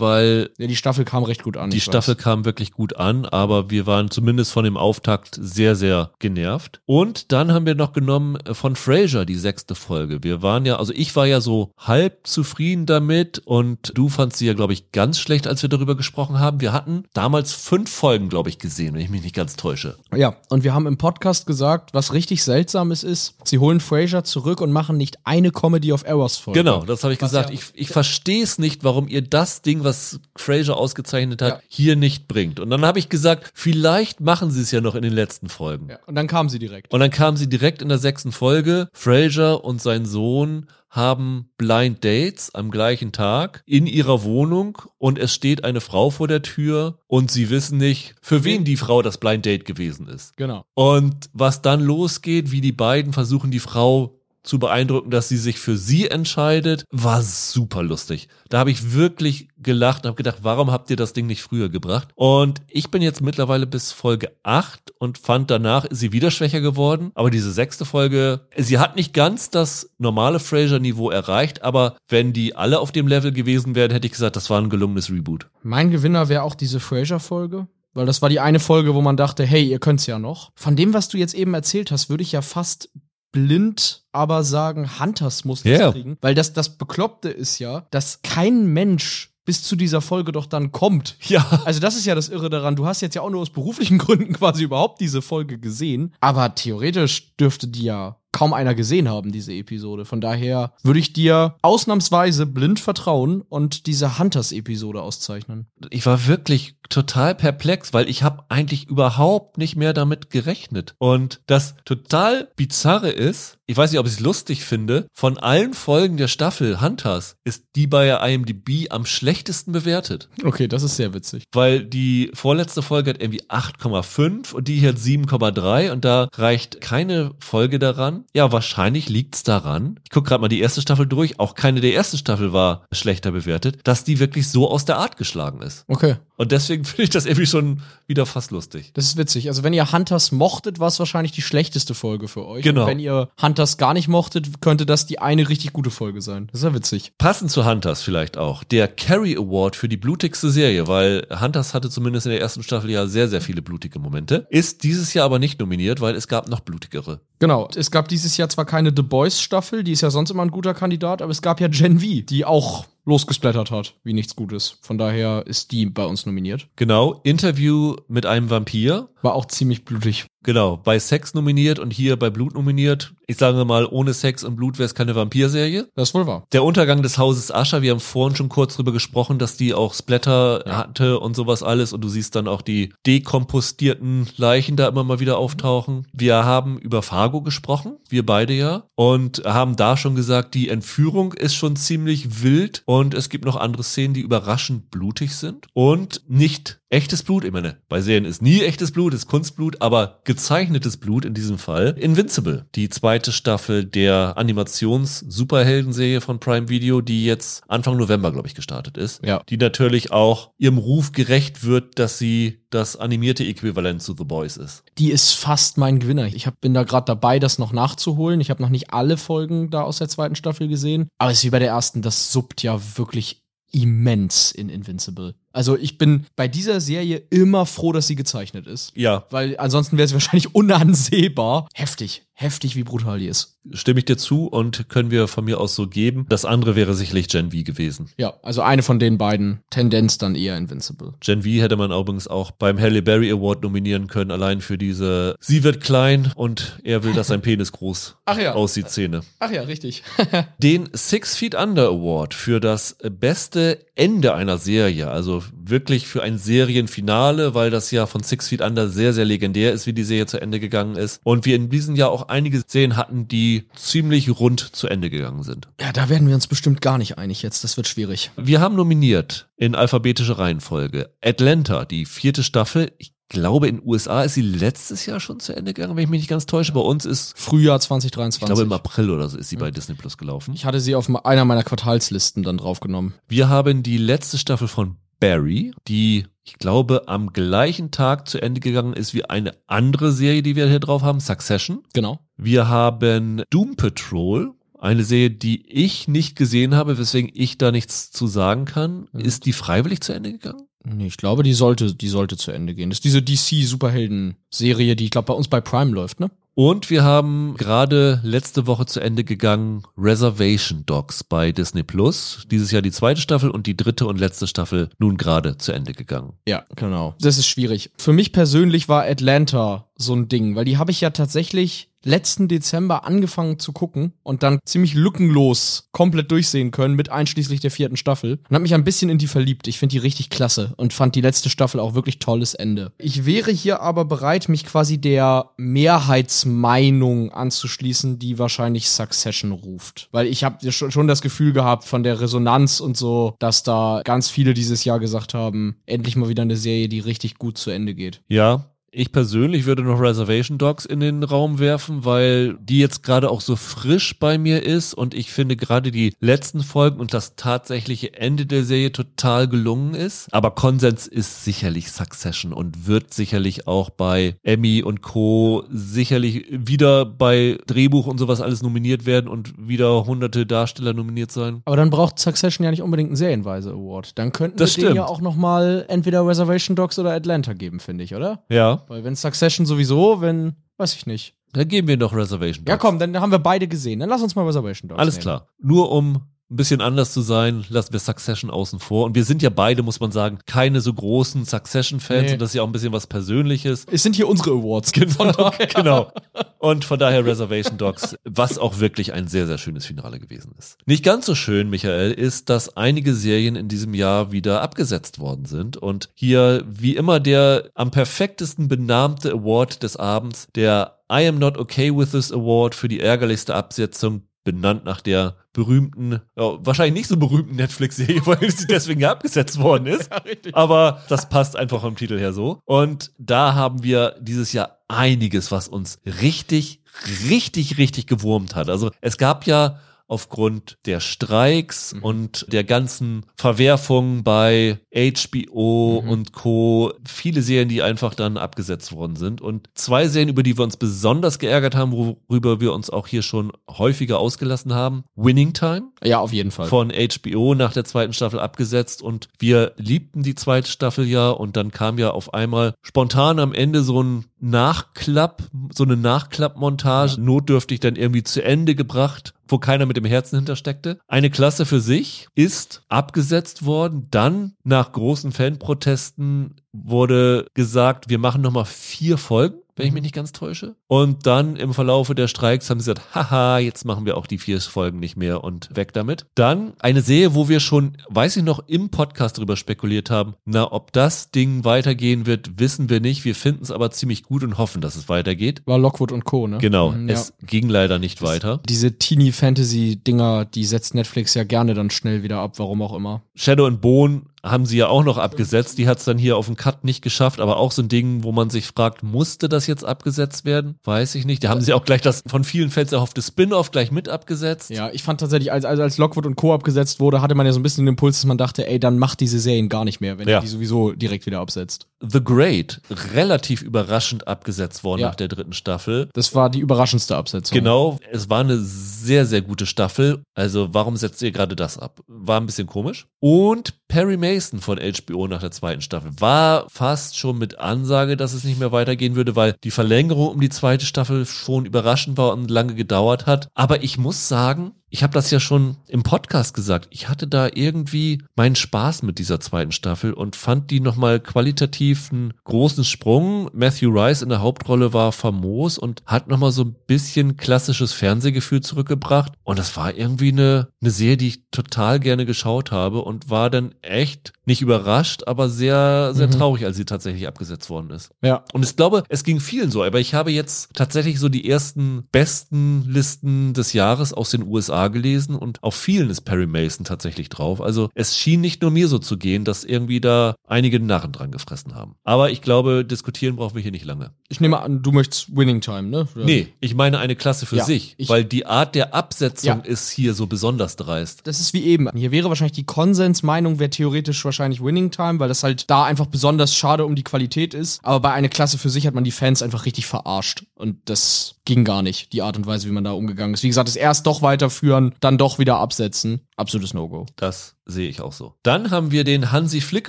[0.00, 0.50] weil.
[0.58, 1.70] Ja, die Staffel kam recht gut an.
[1.70, 2.22] Die Staffel weiß.
[2.22, 6.80] kam wirklich gut an, aber wir waren zumindest von dem Auftakt sehr, sehr genervt.
[6.86, 10.24] Und dann haben wir noch genommen äh, von Frasier die sechste Folge.
[10.24, 14.46] Wir waren ja, also ich war ja so halb zufrieden damit und du fandst sie
[14.46, 16.60] ja, glaube ich, ganz schlecht, als wir darüber gesprochen haben.
[16.62, 19.96] Wir hatten damals fünf Folgen, glaube ich, gesehen, wenn ich mich nicht ganz täusche.
[20.16, 24.62] Ja, und wir haben im Podcast gesagt, was richtig seltsames ist, sie holen Frasier zurück
[24.62, 26.60] und machen nicht eine Comedy of Errors Folge.
[26.60, 29.62] Genau, das habe ich ich gesagt, ja, ich, ich verstehe es nicht, warum ihr das
[29.62, 31.62] Ding, was Fraser ausgezeichnet hat, ja.
[31.68, 32.60] hier nicht bringt.
[32.60, 35.88] Und dann habe ich gesagt, vielleicht machen sie es ja noch in den letzten Folgen.
[35.90, 36.92] Ja, und dann kamen sie direkt.
[36.92, 38.88] Und dann kamen sie direkt in der sechsten Folge.
[38.92, 45.34] Fraser und sein Sohn haben Blind Dates am gleichen Tag in ihrer Wohnung und es
[45.34, 49.18] steht eine Frau vor der Tür und sie wissen nicht, für wen die Frau das
[49.18, 50.36] Blind Date gewesen ist.
[50.36, 50.64] Genau.
[50.74, 55.58] Und was dann losgeht, wie die beiden versuchen, die Frau zu beeindrucken, dass sie sich
[55.58, 58.28] für sie entscheidet, war super lustig.
[58.48, 61.68] Da habe ich wirklich gelacht und habe gedacht, warum habt ihr das Ding nicht früher
[61.68, 62.08] gebracht?
[62.14, 66.60] Und ich bin jetzt mittlerweile bis Folge 8 und fand danach ist sie wieder schwächer
[66.60, 67.10] geworden.
[67.14, 72.54] Aber diese sechste Folge, sie hat nicht ganz das normale Fraser-Niveau erreicht, aber wenn die
[72.54, 75.48] alle auf dem Level gewesen wären, hätte ich gesagt, das war ein gelungenes Reboot.
[75.62, 77.68] Mein Gewinner wäre auch diese Fraser-Folge.
[77.94, 80.52] Weil das war die eine Folge, wo man dachte, hey, ihr könnt's ja noch.
[80.54, 82.90] Von dem, was du jetzt eben erzählt hast, würde ich ja fast
[83.32, 85.92] blind aber sagen, Hunters muss das yeah.
[85.92, 86.18] kriegen.
[86.20, 90.72] Weil das, das Bekloppte ist ja, dass kein Mensch bis zu dieser Folge doch dann
[90.72, 91.16] kommt.
[91.22, 91.62] Ja.
[91.64, 92.76] Also das ist ja das Irre daran.
[92.76, 96.14] Du hast jetzt ja auch nur aus beruflichen Gründen quasi überhaupt diese Folge gesehen.
[96.20, 100.04] Aber theoretisch dürfte die ja kaum einer gesehen haben, diese Episode.
[100.04, 105.66] Von daher würde ich dir ausnahmsweise blind vertrauen und diese Hunters-Episode auszeichnen.
[105.90, 110.94] Ich war wirklich total perplex, weil ich habe eigentlich überhaupt nicht mehr damit gerechnet.
[110.98, 115.74] Und das total bizarre ist, ich weiß nicht, ob ich es lustig finde, von allen
[115.74, 120.30] Folgen der Staffel Hunters ist die bei IMDb am schlechtesten bewertet.
[120.42, 121.44] Okay, das ist sehr witzig.
[121.52, 126.80] Weil die vorletzte Folge hat irgendwie 8,5 und die hier hat 7,3 und da reicht
[126.80, 128.24] keine Folge daran.
[128.34, 130.00] Ja, wahrscheinlich liegt's daran.
[130.02, 131.38] Ich gucke gerade mal die erste Staffel durch.
[131.38, 135.18] Auch keine der ersten Staffel war schlechter bewertet, dass die wirklich so aus der Art
[135.18, 135.84] geschlagen ist.
[135.88, 136.16] Okay.
[136.38, 138.92] Und deswegen finde ich das irgendwie schon wieder fast lustig.
[138.94, 139.48] Das ist witzig.
[139.48, 142.62] Also wenn ihr Hunters mochtet, war es wahrscheinlich die schlechteste Folge für euch.
[142.62, 142.82] Genau.
[142.82, 146.48] Und wenn ihr Hunters gar nicht mochtet, könnte das die eine richtig gute Folge sein.
[146.50, 147.12] Das ist ja witzig.
[147.18, 148.64] Passend zu Hunters vielleicht auch.
[148.64, 152.90] Der Carrie Award für die blutigste Serie, weil Hunters hatte zumindest in der ersten Staffel
[152.90, 154.46] ja sehr, sehr viele blutige Momente.
[154.48, 157.20] Ist dieses Jahr aber nicht nominiert, weil es gab noch blutigere.
[157.40, 157.68] Genau.
[157.74, 160.50] Es gab dieses Jahr zwar keine The Boys Staffel, die ist ja sonst immer ein
[160.50, 164.78] guter Kandidat, aber es gab ja Gen V, die auch losgesplattert hat, wie nichts Gutes.
[164.82, 166.68] Von daher ist die bei uns nominiert.
[166.76, 167.20] Genau.
[167.24, 169.08] Interview mit einem Vampir.
[169.22, 170.26] War auch ziemlich blutig.
[170.44, 173.12] Genau, bei Sex nominiert und hier bei Blut nominiert.
[173.26, 175.88] Ich sage mal, ohne Sex und Blut wäre es keine Vampirserie.
[175.94, 176.44] Das ist wohl wahr.
[176.52, 179.94] Der Untergang des Hauses Ascher, wir haben vorhin schon kurz drüber gesprochen, dass die auch
[179.94, 180.76] Splatter Ja.
[180.78, 185.20] hatte und sowas alles und du siehst dann auch die dekompostierten Leichen da immer mal
[185.20, 186.06] wieder auftauchen.
[186.12, 191.32] Wir haben über Fargo gesprochen, wir beide ja, und haben da schon gesagt, die Entführung
[191.32, 196.22] ist schon ziemlich wild und es gibt noch andere Szenen, die überraschend blutig sind und
[196.28, 197.44] nicht echtes Blut.
[197.44, 201.58] Ich meine, bei Serien ist nie echtes Blut, ist Kunstblut, aber gezeichnetes Blut in diesem
[201.58, 201.94] Fall.
[201.98, 208.54] Invincible, die zweite Staffel der Animations-Superhelden-Serie von Prime Video, die jetzt Anfang November, glaube ich,
[208.54, 209.24] gestartet ist.
[209.24, 209.42] Ja.
[209.48, 214.56] Die natürlich auch ihrem Ruf gerecht wird, dass sie das animierte Äquivalent zu The Boys
[214.56, 214.84] ist.
[214.98, 216.26] Die ist fast mein Gewinner.
[216.26, 218.40] Ich hab, bin da gerade dabei, das noch nachzuholen.
[218.40, 221.08] Ich habe noch nicht alle Folgen da aus der zweiten Staffel gesehen.
[221.18, 225.34] Aber es ist wie bei der ersten, das suppt ja wirklich immens in Invincible.
[225.58, 228.92] Also ich bin bei dieser Serie immer froh, dass sie gezeichnet ist.
[228.94, 231.68] Ja, Weil ansonsten wäre sie wahrscheinlich unansehbar.
[231.74, 233.58] Heftig, heftig, wie brutal die ist.
[233.72, 236.24] stimme ich dir zu und können wir von mir aus so geben.
[236.28, 238.10] Das andere wäre sicherlich Gen V gewesen.
[238.16, 239.60] Ja, also eine von den beiden.
[239.70, 241.14] Tendenz dann eher Invincible.
[241.20, 245.34] Gen V hätte man übrigens auch beim Halle Berry Award nominieren können, allein für diese
[245.40, 248.54] Sie wird klein und er will, dass sein Penis groß Ach ja.
[248.54, 249.22] aussieht, Szene.
[249.40, 250.04] Ach ja, richtig.
[250.58, 256.38] Den Six Feet Under Award für das beste Ende einer Serie, also wirklich für ein
[256.38, 260.26] Serienfinale, weil das ja von Six Feet Under sehr, sehr legendär ist, wie die Serie
[260.26, 261.20] zu Ende gegangen ist.
[261.24, 265.42] Und wir in diesem Jahr auch einige Serien hatten, die ziemlich rund zu Ende gegangen
[265.42, 265.68] sind.
[265.80, 267.64] ja, da werden wir uns bestimmt gar nicht einig jetzt.
[267.64, 268.30] Das wird schwierig.
[268.36, 272.92] Wir haben nominiert in alphabetischer Reihenfolge Atlanta, die vierte Staffel.
[272.98, 276.10] Ich glaube, in den USA ist sie letztes Jahr schon zu Ende gegangen, wenn ich
[276.10, 276.72] mich nicht ganz täusche.
[276.72, 278.46] Bei uns ist, Frühjahr ich 2023.
[278.46, 280.54] glaube, im April oder so ist sie bei Disney Plus gelaufen.
[280.54, 283.14] Ich hatte sie auf einer meiner Quartalslisten dann draufgenommen.
[283.28, 288.60] Wir haben die letzte Staffel von Barry, die ich glaube am gleichen Tag zu Ende
[288.60, 291.82] gegangen ist wie eine andere Serie, die wir hier drauf haben, Succession.
[291.92, 292.20] Genau.
[292.36, 298.10] Wir haben Doom Patrol, eine Serie, die ich nicht gesehen habe, weswegen ich da nichts
[298.10, 299.08] zu sagen kann.
[299.12, 299.20] Mhm.
[299.20, 300.62] Ist die freiwillig zu Ende gegangen?
[300.84, 302.88] Nee, ich glaube, die sollte, die sollte zu Ende gehen.
[302.88, 306.30] Das ist diese DC-Superhelden-Serie, die ich glaube bei uns bei Prime läuft, ne?
[306.58, 312.46] Und wir haben gerade letzte Woche zu Ende gegangen Reservation Dogs bei Disney Plus.
[312.50, 315.92] Dieses Jahr die zweite Staffel und die dritte und letzte Staffel nun gerade zu Ende
[315.92, 316.32] gegangen.
[316.48, 317.14] Ja, genau.
[317.20, 317.92] Das ist schwierig.
[317.96, 322.46] Für mich persönlich war Atlanta so ein Ding, weil die habe ich ja tatsächlich letzten
[322.46, 327.96] Dezember angefangen zu gucken und dann ziemlich lückenlos komplett durchsehen können mit einschließlich der vierten
[327.96, 329.66] Staffel und habe mich ein bisschen in die verliebt.
[329.66, 332.92] Ich finde die richtig klasse und fand die letzte Staffel auch wirklich tolles Ende.
[332.98, 340.26] Ich wäre hier aber bereit, mich quasi der Mehrheitsmeinung anzuschließen, die wahrscheinlich Succession ruft, weil
[340.28, 344.30] ich habe schon schon das Gefühl gehabt von der Resonanz und so, dass da ganz
[344.30, 347.94] viele dieses Jahr gesagt haben, endlich mal wieder eine Serie, die richtig gut zu Ende
[347.94, 348.22] geht.
[348.28, 353.30] Ja, ich persönlich würde noch Reservation Dogs in den Raum werfen, weil die jetzt gerade
[353.30, 357.36] auch so frisch bei mir ist und ich finde gerade die letzten Folgen und das
[357.36, 360.32] tatsächliche Ende der Serie total gelungen ist.
[360.32, 365.64] Aber Konsens ist sicherlich Succession und wird sicherlich auch bei Emmy und Co.
[365.70, 371.62] sicherlich wieder bei Drehbuch und sowas alles nominiert werden und wieder hunderte Darsteller nominiert sein.
[371.66, 374.18] Aber dann braucht Succession ja nicht unbedingt einen Serienweise Award.
[374.18, 375.16] Dann könnten Das wir denen ja stimmt.
[375.16, 378.42] auch noch mal entweder Reservation Dogs oder Atlanta geben, finde ich, oder?
[378.48, 381.34] Ja, Weil wenn Succession sowieso, wenn, weiß ich nicht.
[381.52, 382.70] dann geben wir noch Reservation Dogs.
[382.70, 384.00] Ja komm, dann haben wir beide gesehen.
[384.00, 385.22] Dann lass uns mal Reservation Dogs Alles nehmen.
[385.22, 385.48] klar.
[385.58, 389.04] Nur um ein bisschen anders zu sein, lassen wir Succession außen vor.
[389.04, 392.32] Und wir sind ja beide, muss man sagen, keine so großen Succession-Fans Nee.
[392.32, 393.84] und das ist ja auch ein bisschen was Persönliches.
[393.90, 394.92] Es sind hier unsere Awards.
[394.92, 396.10] Genau, genau.
[396.58, 400.78] Und von daher Reservation Dogs, was auch wirklich ein sehr, sehr schönes Finale gewesen ist.
[400.86, 405.44] Nicht ganz so schön, Michael, ist, dass einige Serien in diesem Jahr wieder abgesetzt worden
[405.44, 405.76] sind.
[405.76, 411.56] Und hier, wie immer, der am perfektesten benahmte Award des Abends, der I am not
[411.56, 417.08] okay with this Award für die ärgerlichste Absetzung, benannt nach der berühmten, ja, wahrscheinlich nicht
[417.08, 420.10] so berühmten Netflix-Serie, weil sie deswegen ja abgesetzt worden ist.
[420.52, 422.60] Aber das passt einfach vom Titel her so.
[422.64, 426.82] Und da haben wir dieses Jahr einiges, was uns richtig,
[427.28, 428.70] richtig, richtig gewurmt hat.
[428.70, 432.02] Also es gab ja aufgrund der Streiks Mhm.
[432.02, 436.10] und der ganzen Verwerfungen bei HBO Mhm.
[436.10, 436.92] und Co.
[437.06, 439.40] viele Serien, die einfach dann abgesetzt worden sind.
[439.40, 443.22] Und zwei Serien, über die wir uns besonders geärgert haben, worüber wir uns auch hier
[443.22, 445.04] schon häufiger ausgelassen haben.
[445.14, 446.66] Winning Time Ja, auf jeden Fall.
[446.66, 451.56] von HBO nach der zweiten Staffel abgesetzt und wir liebten die zweite Staffel ja und
[451.56, 457.80] dann kam ja auf einmal spontan am Ende so ein Nachklapp, so eine Nachklappmontage, notdürftig
[457.80, 460.98] dann irgendwie zu Ende gebracht, wo keiner mit dem Herzen hintersteckte.
[461.08, 468.42] Eine Klasse für sich ist abgesetzt worden, dann nach großen Fanprotesten wurde gesagt, wir machen
[468.42, 470.74] nochmal vier Folgen wenn ich mich nicht ganz täusche.
[470.86, 474.38] Und dann im Verlaufe der Streiks haben sie gesagt, haha, jetzt machen wir auch die
[474.38, 476.26] vier Folgen nicht mehr und weg damit.
[476.34, 480.70] Dann eine Serie, wo wir schon, weiß ich noch, im Podcast drüber spekuliert haben, na,
[480.72, 483.24] ob das Ding weitergehen wird, wissen wir nicht.
[483.24, 485.62] Wir finden es aber ziemlich gut und hoffen, dass es weitergeht.
[485.66, 486.58] War Lockwood und Co., ne?
[486.58, 487.14] Genau, Mhm, ja.
[487.14, 488.60] es ging leider nicht weiter.
[488.68, 493.22] Diese Teeny-Fantasy-Dinger, die setzt Netflix ja gerne dann schnell wieder ab, warum auch immer.
[493.34, 495.78] Shadow and Bone haben sie ja auch noch abgesetzt.
[495.78, 498.22] Die hat es dann hier auf dem Cut nicht geschafft, aber auch so ein Ding,
[498.22, 500.76] wo man sich fragt, musste das jetzt abgesetzt werden?
[500.84, 501.42] Weiß ich nicht.
[501.44, 504.70] Da haben sie auch gleich das von vielen Fans erhoffte Spin-off gleich mit abgesetzt.
[504.70, 506.54] Ja, ich fand tatsächlich, als, als, als Lockwood und Co.
[506.54, 508.98] abgesetzt wurde, hatte man ja so ein bisschen den Impuls, dass man dachte, ey, dann
[508.98, 510.38] macht diese Serien gar nicht mehr, wenn Ja.
[510.38, 511.86] ihr die sowieso direkt wieder absetzt.
[512.00, 512.80] The Great,
[513.14, 515.08] relativ überraschend abgesetzt worden Ja.
[515.08, 516.08] nach der dritten Staffel.
[516.14, 517.56] Das war die überraschendste Absetzung.
[517.58, 520.20] Genau, es war eine sehr, sehr gute Staffel.
[520.34, 522.00] Also warum setzt ihr gerade das ab?
[522.06, 523.06] War ein bisschen komisch.
[523.20, 528.32] Und Perry Mason von HBO nach der zweiten Staffel war fast schon mit Ansage, dass
[528.32, 532.32] es nicht mehr weitergehen würde, weil die Verlängerung um die zweite Staffel schon überraschend war
[532.32, 533.48] und lange gedauert hat.
[533.54, 536.88] Aber ich muss sagen, ich habe das ja schon im Podcast gesagt.
[536.90, 542.10] Ich hatte da irgendwie meinen Spaß mit dieser zweiten Staffel und fand die nochmal qualitativ
[542.12, 543.50] einen großen Sprung.
[543.52, 548.60] Matthew Rice in der Hauptrolle war famos und hat nochmal so ein bisschen klassisches Fernsehgefühl
[548.62, 549.32] zurückgebracht.
[549.44, 553.50] Und das war irgendwie eine, eine Serie, die ich total gerne geschaut habe und war
[553.50, 556.32] dann echt nicht überrascht, aber sehr, sehr Mhm.
[556.32, 558.10] traurig, als sie tatsächlich abgesetzt worden ist.
[558.22, 558.44] Ja.
[558.54, 562.04] Und ich glaube, es ging vielen so, aber ich habe jetzt tatsächlich so die ersten
[562.12, 567.28] besten Listen des Jahres aus den USA gelesen und auf vielen ist Perry Mason tatsächlich
[567.28, 567.60] drauf.
[567.60, 571.32] Also es schien nicht nur mir so zu gehen, dass irgendwie da einige Narren dran
[571.32, 571.96] gefressen haben.
[572.04, 574.12] Aber ich glaube, diskutieren brauchen wir hier nicht lange.
[574.28, 576.06] Ich nehme an, du möchtest Winning Time, ne?
[576.14, 576.24] Oder?
[576.24, 579.64] Nee, ich meine eine Klasse für Ja, sich, ich- weil die Art der Absetzung Ja.
[579.64, 581.26] ist hier so besonders dreist.
[581.26, 581.88] Das ist wie eben.
[581.96, 586.06] Hier wäre wahrscheinlich die Konsensmeinung, wäre theoretisch wahrscheinlich Winning Time, weil das halt da einfach
[586.06, 587.80] besonders schade um die Qualität ist.
[587.82, 590.44] Aber bei einer Klasse für sich hat man die Fans einfach richtig verarscht.
[590.54, 593.42] Und das ging gar nicht, die Art und Weise, wie man da umgegangen ist.
[593.42, 596.26] Wie gesagt, das erst doch weiterführen, dann doch wieder absetzen.
[596.36, 597.06] Absolutes No-Go.
[597.16, 598.34] Das sehe ich auch so.
[598.42, 599.88] Dann haben wir den Hansi Flick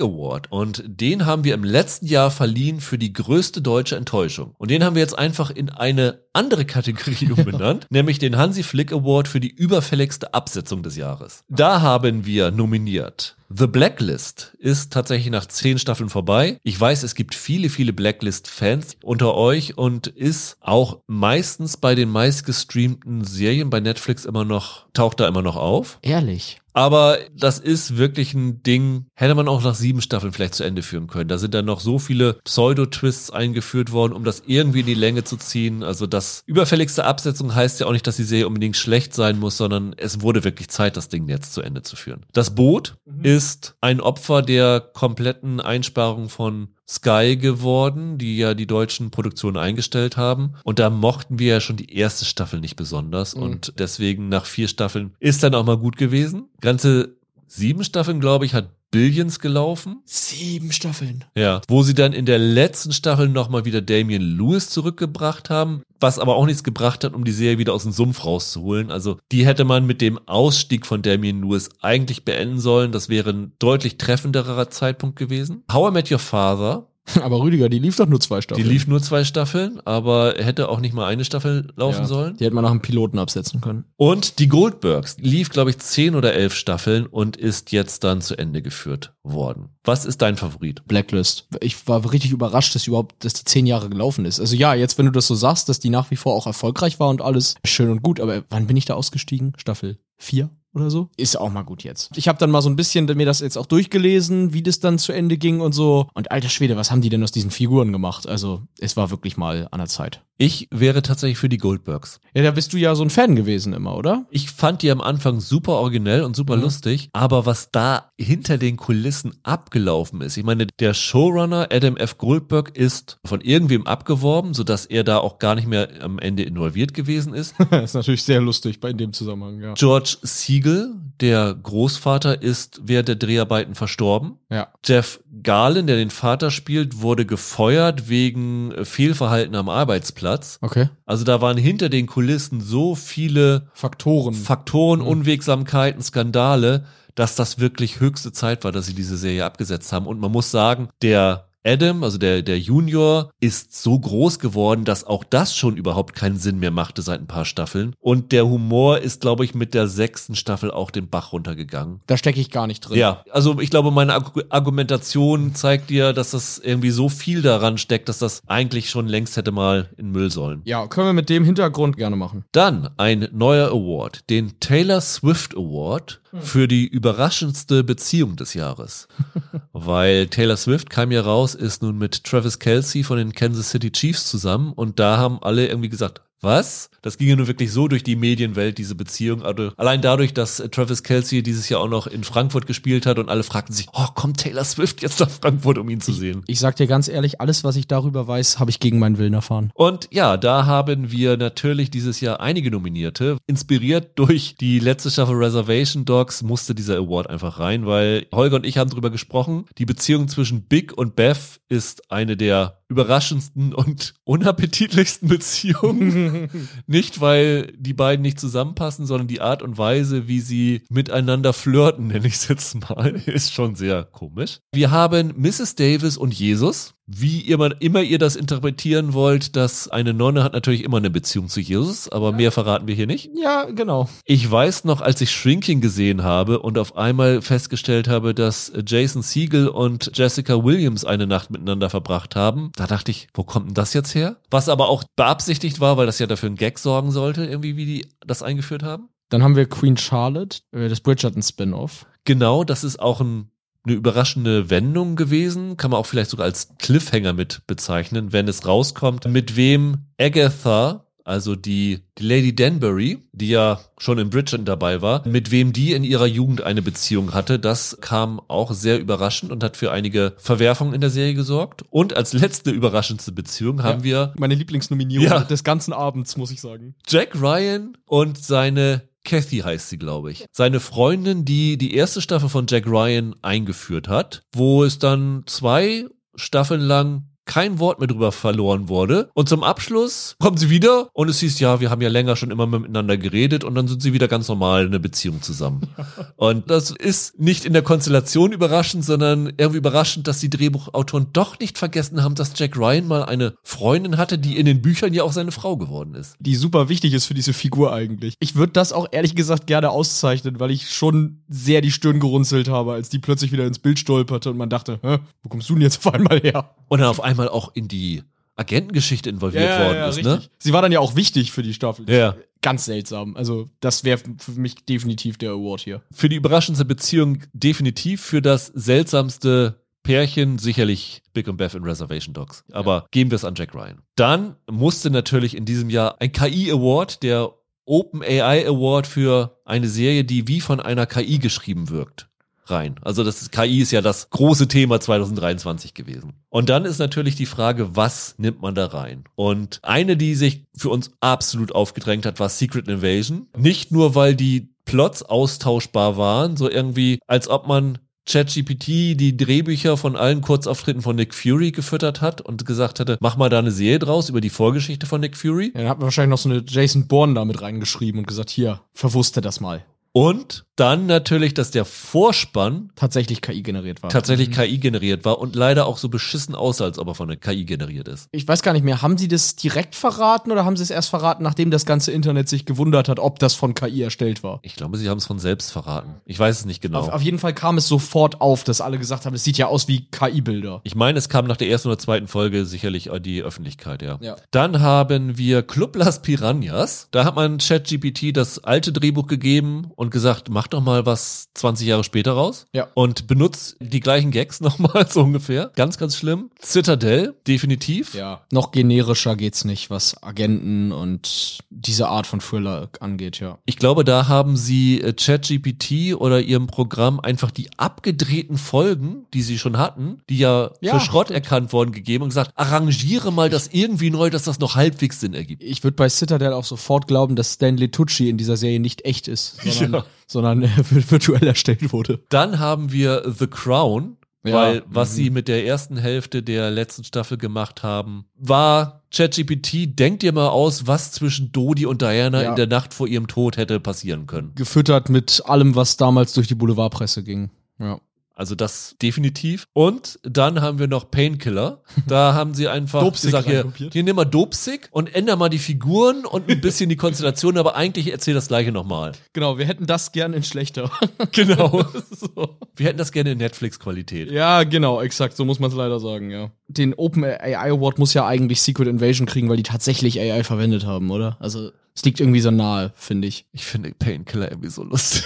[0.00, 4.54] Award und den haben wir im letzten Jahr verliehen für die größte deutsche Enttäuschung.
[4.58, 8.92] Und den haben wir jetzt einfach in eine andere Kategorie umbenannt, nämlich den Hansi Flick
[8.92, 11.44] Award für die überfälligste Absetzung des Jahres.
[11.48, 13.36] Da haben wir nominiert.
[13.52, 16.60] The Blacklist ist tatsächlich nach zehn Staffeln vorbei.
[16.62, 22.10] Ich weiß, es gibt viele, viele Blacklist-Fans unter euch und ist auch meistens bei den
[22.10, 25.98] meistgestreamten Serien bei Netflix immer noch, taucht da immer noch auf.
[26.02, 26.59] Ehrlich.
[26.72, 30.82] Aber das ist wirklich ein Ding, hätte man auch nach sieben Staffeln vielleicht zu Ende
[30.82, 31.28] führen können.
[31.28, 35.24] Da sind dann noch so viele Pseudo-Twists eingeführt worden, um das irgendwie in die Länge
[35.24, 35.82] zu ziehen.
[35.82, 39.56] Also das überfälligste Absetzung heißt ja auch nicht, dass die Serie unbedingt schlecht sein muss,
[39.56, 42.24] sondern es wurde wirklich Zeit, das Ding jetzt zu Ende zu führen.
[42.32, 49.12] Das Boot ist ein Opfer der kompletten Einsparung von Sky geworden, die ja die deutschen
[49.12, 50.54] Produktionen eingestellt haben.
[50.64, 53.36] Und da mochten wir ja schon die erste Staffel nicht besonders.
[53.36, 53.42] Mhm.
[53.42, 56.48] Und deswegen nach vier Staffeln ist dann auch mal gut gewesen.
[56.60, 57.16] Ganze
[57.46, 60.02] sieben Staffeln, glaube ich, hat Billions gelaufen.
[60.04, 61.24] Sieben Staffeln.
[61.36, 61.60] Ja.
[61.68, 66.36] Wo sie dann in der letzten Staffel nochmal wieder Damian Lewis zurückgebracht haben, was aber
[66.36, 68.90] auch nichts gebracht hat, um die Serie wieder aus dem Sumpf rauszuholen.
[68.90, 72.90] Also die hätte man mit dem Ausstieg von Damian Lewis eigentlich beenden sollen.
[72.90, 75.62] Das wäre ein deutlich treffenderer Zeitpunkt gewesen.
[75.70, 76.89] How I Met Your Father
[77.22, 78.64] Aber Rüdiger, die lief doch nur zwei Staffeln.
[78.64, 82.36] Die lief nur zwei Staffeln, aber hätte auch nicht mal eine Staffel laufen ja, sollen.
[82.36, 83.84] Die hätte man nach einem Piloten absetzen können.
[83.96, 88.38] Und die Goldbergs lief, glaube ich, zehn oder elf Staffeln und ist jetzt dann zu
[88.38, 89.70] Ende geführt worden.
[89.84, 90.84] Was ist dein Favorit?
[90.86, 91.48] Blacklist.
[91.60, 94.40] Ich war richtig überrascht, dass überhaupt, dass die zehn Jahre gelaufen ist.
[94.40, 97.00] Also ja, jetzt, wenn du das so sagst, dass die nach wie vor auch erfolgreich
[97.00, 99.52] war und alles schön und gut, aber wann bin ich da ausgestiegen?
[99.56, 100.50] Staffel vier?
[100.74, 101.10] Oder so.
[101.16, 102.16] Ist auch mal gut jetzt.
[102.16, 104.98] Ich habe dann mal so ein bisschen mir das jetzt auch durchgelesen, wie das dann
[104.98, 106.08] zu Ende ging und so.
[106.14, 108.28] Und alter Schwede, was haben die denn aus diesen Figuren gemacht?
[108.28, 110.22] Also es war wirklich mal an der Zeit.
[110.42, 112.18] Ich wäre tatsächlich für die Goldbergs.
[112.32, 114.24] Ja, da bist du ja so ein Fan gewesen immer, oder?
[114.30, 116.62] Ich fand die am Anfang super originell und super mhm.
[116.62, 122.16] lustig, aber was da hinter den Kulissen abgelaufen ist, ich meine, der Showrunner Adam F.
[122.16, 126.94] Goldberg ist von irgendwem abgeworben, sodass er da auch gar nicht mehr am Ende involviert
[126.94, 127.54] gewesen ist.
[127.70, 129.74] das ist natürlich sehr lustig bei in dem Zusammenhang, ja.
[129.74, 130.16] George
[130.60, 134.38] Siegel, der Großvater, ist während der Dreharbeiten verstorben.
[134.50, 134.68] Ja.
[134.84, 140.58] Jeff Garlin, der den Vater spielt, wurde gefeuert wegen Fehlverhalten am Arbeitsplatz.
[140.60, 140.88] Okay.
[141.06, 145.06] Also da waren hinter den Kulissen so viele Faktoren, Faktoren, mhm.
[145.06, 146.84] Unwegsamkeiten, Skandale,
[147.14, 150.06] dass das wirklich höchste Zeit war, dass sie diese Serie abgesetzt haben.
[150.06, 155.04] Und man muss sagen, der Adam, also der, der Junior, ist so groß geworden, dass
[155.04, 157.94] auch das schon überhaupt keinen Sinn mehr machte seit ein paar Staffeln.
[158.00, 162.00] Und der Humor ist, glaube ich, mit der sechsten Staffel auch den Bach runtergegangen.
[162.06, 162.98] Da stecke ich gar nicht drin.
[162.98, 164.14] Ja, also ich glaube, meine
[164.48, 169.36] Argumentation zeigt dir, dass das irgendwie so viel daran steckt, dass das eigentlich schon längst
[169.36, 170.62] hätte mal in Müll sollen.
[170.64, 172.44] Ja, können wir mit dem Hintergrund gerne machen.
[172.52, 176.19] Dann ein neuer Award, den Taylor Swift Award.
[176.38, 179.08] Für die überraschendste Beziehung des Jahres.
[179.72, 183.90] Weil Taylor Swift kam ja raus, ist nun mit Travis Kelsey von den Kansas City
[183.90, 186.90] Chiefs zusammen und da haben alle irgendwie gesagt, was?
[187.02, 189.42] Das ging ja nur wirklich so durch die Medienwelt, diese Beziehung.
[189.42, 193.28] Also allein dadurch, dass Travis Kelsey dieses Jahr auch noch in Frankfurt gespielt hat und
[193.28, 196.42] alle fragten sich, oh, kommt Taylor Swift jetzt nach Frankfurt, um ihn zu sehen?
[196.46, 199.18] Ich, ich sag dir ganz ehrlich, alles, was ich darüber weiß, habe ich gegen meinen
[199.18, 199.70] Willen erfahren.
[199.74, 203.38] Und ja, da haben wir natürlich dieses Jahr einige Nominierte.
[203.46, 208.66] Inspiriert durch die letzte Staffel Reservation Dogs musste dieser Award einfach rein, weil Holger und
[208.66, 209.64] ich haben darüber gesprochen.
[209.78, 216.50] Die Beziehung zwischen Big und Beth ist eine der überraschendsten und unappetitlichsten Beziehungen.
[216.86, 222.08] nicht, weil die beiden nicht zusammenpassen, sondern die Art und Weise, wie sie miteinander flirten,
[222.08, 224.58] nenne ich es jetzt mal, ist schon sehr komisch.
[224.74, 225.76] Wir haben Mrs.
[225.76, 230.84] Davis und Jesus wie man immer ihr das interpretieren wollt, dass eine Nonne hat natürlich
[230.84, 233.30] immer eine Beziehung zu Jesus, aber mehr verraten wir hier nicht.
[233.34, 234.08] Ja, genau.
[234.24, 239.22] Ich weiß noch, als ich Shrinking gesehen habe und auf einmal festgestellt habe, dass Jason
[239.22, 243.74] Siegel und Jessica Williams eine Nacht miteinander verbracht haben, da dachte ich, wo kommt denn
[243.74, 244.36] das jetzt her?
[244.50, 247.86] Was aber auch beabsichtigt war, weil das ja dafür ein Gag sorgen sollte, irgendwie wie
[247.86, 249.08] die das eingeführt haben.
[249.30, 252.06] Dann haben wir Queen Charlotte, äh, das Bridgerton Spin-off.
[252.24, 253.50] Genau, das ist auch ein
[253.84, 258.66] eine überraschende Wendung gewesen, kann man auch vielleicht sogar als Cliffhanger mit bezeichnen, wenn es
[258.66, 265.00] rauskommt, mit wem Agatha, also die, die Lady Danbury, die ja schon in Bridgerton dabei
[265.00, 269.52] war, mit wem die in ihrer Jugend eine Beziehung hatte, das kam auch sehr überraschend
[269.52, 271.84] und hat für einige Verwerfungen in der Serie gesorgt.
[271.90, 276.60] Und als letzte überraschendste Beziehung haben wir meine Lieblingsnominierung ja, des ganzen Abends, muss ich
[276.60, 276.94] sagen.
[277.06, 280.46] Jack Ryan und seine Kathy heißt sie, glaube ich.
[280.50, 286.06] Seine Freundin, die die erste Staffel von Jack Ryan eingeführt hat, wo es dann zwei
[286.34, 289.30] Staffeln lang kein Wort mehr drüber verloren wurde.
[289.34, 292.50] Und zum Abschluss kommt sie wieder und es hieß, ja, wir haben ja länger schon
[292.50, 295.82] immer miteinander geredet und dann sind sie wieder ganz normal in eine Beziehung zusammen.
[296.36, 301.58] und das ist nicht in der Konstellation überraschend, sondern irgendwie überraschend, dass die Drehbuchautoren doch
[301.58, 305.24] nicht vergessen haben, dass Jack Ryan mal eine Freundin hatte, die in den Büchern ja
[305.24, 306.36] auch seine Frau geworden ist.
[306.38, 308.34] Die super wichtig ist für diese Figur eigentlich.
[308.38, 312.68] Ich würde das auch ehrlich gesagt gerne auszeichnen, weil ich schon sehr die Stirn gerunzelt
[312.68, 315.74] habe, als die plötzlich wieder ins Bild stolperte und man dachte, Hä, wo kommst du
[315.74, 316.74] denn jetzt auf einmal her?
[316.88, 318.22] Und dann auf einmal auch in die
[318.60, 320.34] Agentengeschichte involviert ja, worden ja, ist, ne?
[320.34, 320.50] richtig.
[320.50, 320.56] ne?
[320.58, 322.08] Sie war dann ja auch wichtig für die Staffel.
[322.10, 322.36] Ja.
[322.62, 323.34] Ganz seltsam.
[323.36, 326.02] Also, das wäre für mich definitiv der Award hier.
[326.12, 332.34] Für die überraschendste Beziehung definitiv, für das seltsamste Pärchen sicherlich Big und Beth in Reservation
[332.34, 332.64] Dogs.
[332.70, 333.06] Aber ja.
[333.10, 334.02] geben wir es an Jack Ryan.
[334.14, 337.54] Dann musste natürlich in diesem Jahr ein KI-Award, der
[337.86, 342.29] Open AI Award für eine Serie, die wie von einer KI geschrieben wirkt
[342.70, 342.96] rein.
[343.02, 346.34] Also das KI ist ja das große Thema 2023 gewesen.
[346.48, 349.24] Und dann ist natürlich die Frage, was nimmt man da rein?
[349.34, 353.48] Und eine, die sich für uns absolut aufgedrängt hat, war Secret Invasion.
[353.56, 358.86] Nicht nur, weil die Plots austauschbar waren, so irgendwie, als ob man ChatGPT
[359.18, 363.48] die Drehbücher von allen Kurzauftritten von Nick Fury gefüttert hat und gesagt hatte, mach mal
[363.48, 365.72] da eine Serie draus über die Vorgeschichte von Nick Fury.
[365.74, 368.50] Ja, dann hat man wahrscheinlich noch so eine Jason Bourne da mit reingeschrieben und gesagt,
[368.50, 369.84] hier, verwusste das mal.
[370.12, 374.08] Und Dann natürlich, dass der Vorspann Tatsächlich KI generiert war.
[374.08, 377.36] tatsächlich KI generiert war und leider auch so beschissen aussah, als ob er von der
[377.36, 378.28] KI generiert ist.
[378.32, 381.10] ich weiß gar nicht mehr, haben sie das direkt verraten oder haben sie es erst
[381.10, 384.60] verraten, nachdem das ganze Internet sich gewundert hat, ob das von KI erstellt war?
[384.62, 386.14] Ich glaube, sie haben es von selbst verraten.
[386.24, 387.00] Ich weiß es nicht genau.
[387.00, 389.66] Auf, auf jeden Fall kam es sofort auf, dass alle gesagt haben, es sieht ja
[389.66, 390.80] aus wie KI-Bilder.
[390.84, 394.18] Ich meine, es kam nach der ersten oder zweiten Folge sicherlich an die Öffentlichkeit, ja.
[394.22, 394.36] Ja.
[394.50, 397.08] Dann haben wir Club Las Piranhas.
[397.10, 401.86] Da hat man ChatGPT das alte Drehbuch gegeben und gesagt, mach doch mal was 20
[401.86, 402.64] Jahre später raus.
[402.72, 402.88] Ja.
[402.94, 405.70] Und benutzt die gleichen Gags nochmal so ungefähr.
[405.76, 406.50] Ganz, ganz schlimm.
[406.62, 408.14] Citadel, definitiv.
[408.14, 408.40] Ja.
[408.50, 413.58] Noch generischer geht's nicht, was Agenten und diese Art von Thriller angeht, ja.
[413.66, 419.42] Ich glaube, da haben sie äh, ChatGPT oder ihrem Programm einfach die abgedrehten Folgen, die
[419.42, 420.98] sie schon hatten, die ja, Ja.
[420.98, 424.76] für Schrott erkannt worden gegeben und gesagt, arrangiere mal das irgendwie neu, dass das noch
[424.76, 425.62] halbwegs Sinn ergibt.
[425.62, 429.28] Ich würde bei Citadel auch sofort glauben, dass Stanley Tucci in dieser Serie nicht echt
[429.28, 429.56] ist,
[429.89, 430.04] sondern, Ja.
[430.26, 430.68] sondern äh,
[431.10, 432.20] virtuell erstellt wurde.
[432.28, 434.54] Dann haben wir The Crown, Ja.
[434.54, 435.14] weil was Mhm.
[435.16, 440.48] sie mit der ersten Hälfte der letzten Staffel gemacht haben, war ChatGPT, denkt dir mal
[440.48, 442.50] aus, was zwischen Dodi und Diana Ja.
[442.50, 444.52] in der Nacht vor ihrem Tod hätte passieren können.
[444.54, 447.50] Gefüttert mit allem, was damals durch die Boulevardpresse ging.
[447.78, 448.00] Ja.
[448.40, 449.66] Also das definitiv.
[449.74, 451.82] Und dann haben wir noch Painkiller.
[452.06, 455.58] Da haben sie einfach Dopesick gesagt, hier, hier nimm mal Dopesick und änder mal die
[455.58, 459.12] Figuren und ein bisschen die Konstellation, aber eigentlich erzähl das gleiche nochmal.
[459.34, 460.90] Genau, wir hätten das gern in schlechter.
[461.32, 461.84] Genau.
[462.10, 462.56] so.
[462.76, 464.30] Wir hätten das gerne in Netflix-Qualität.
[464.30, 466.50] Ja, genau, exakt, so muss man es leider sagen, ja.
[466.66, 470.86] Den Open AI Award muss ja eigentlich Secret Invasion kriegen, weil die tatsächlich AI verwendet
[470.86, 471.36] haben, oder?
[471.40, 473.46] Also, es liegt irgendwie so nahe, finde ich.
[473.52, 475.24] Ich finde Painkiller irgendwie so lustig.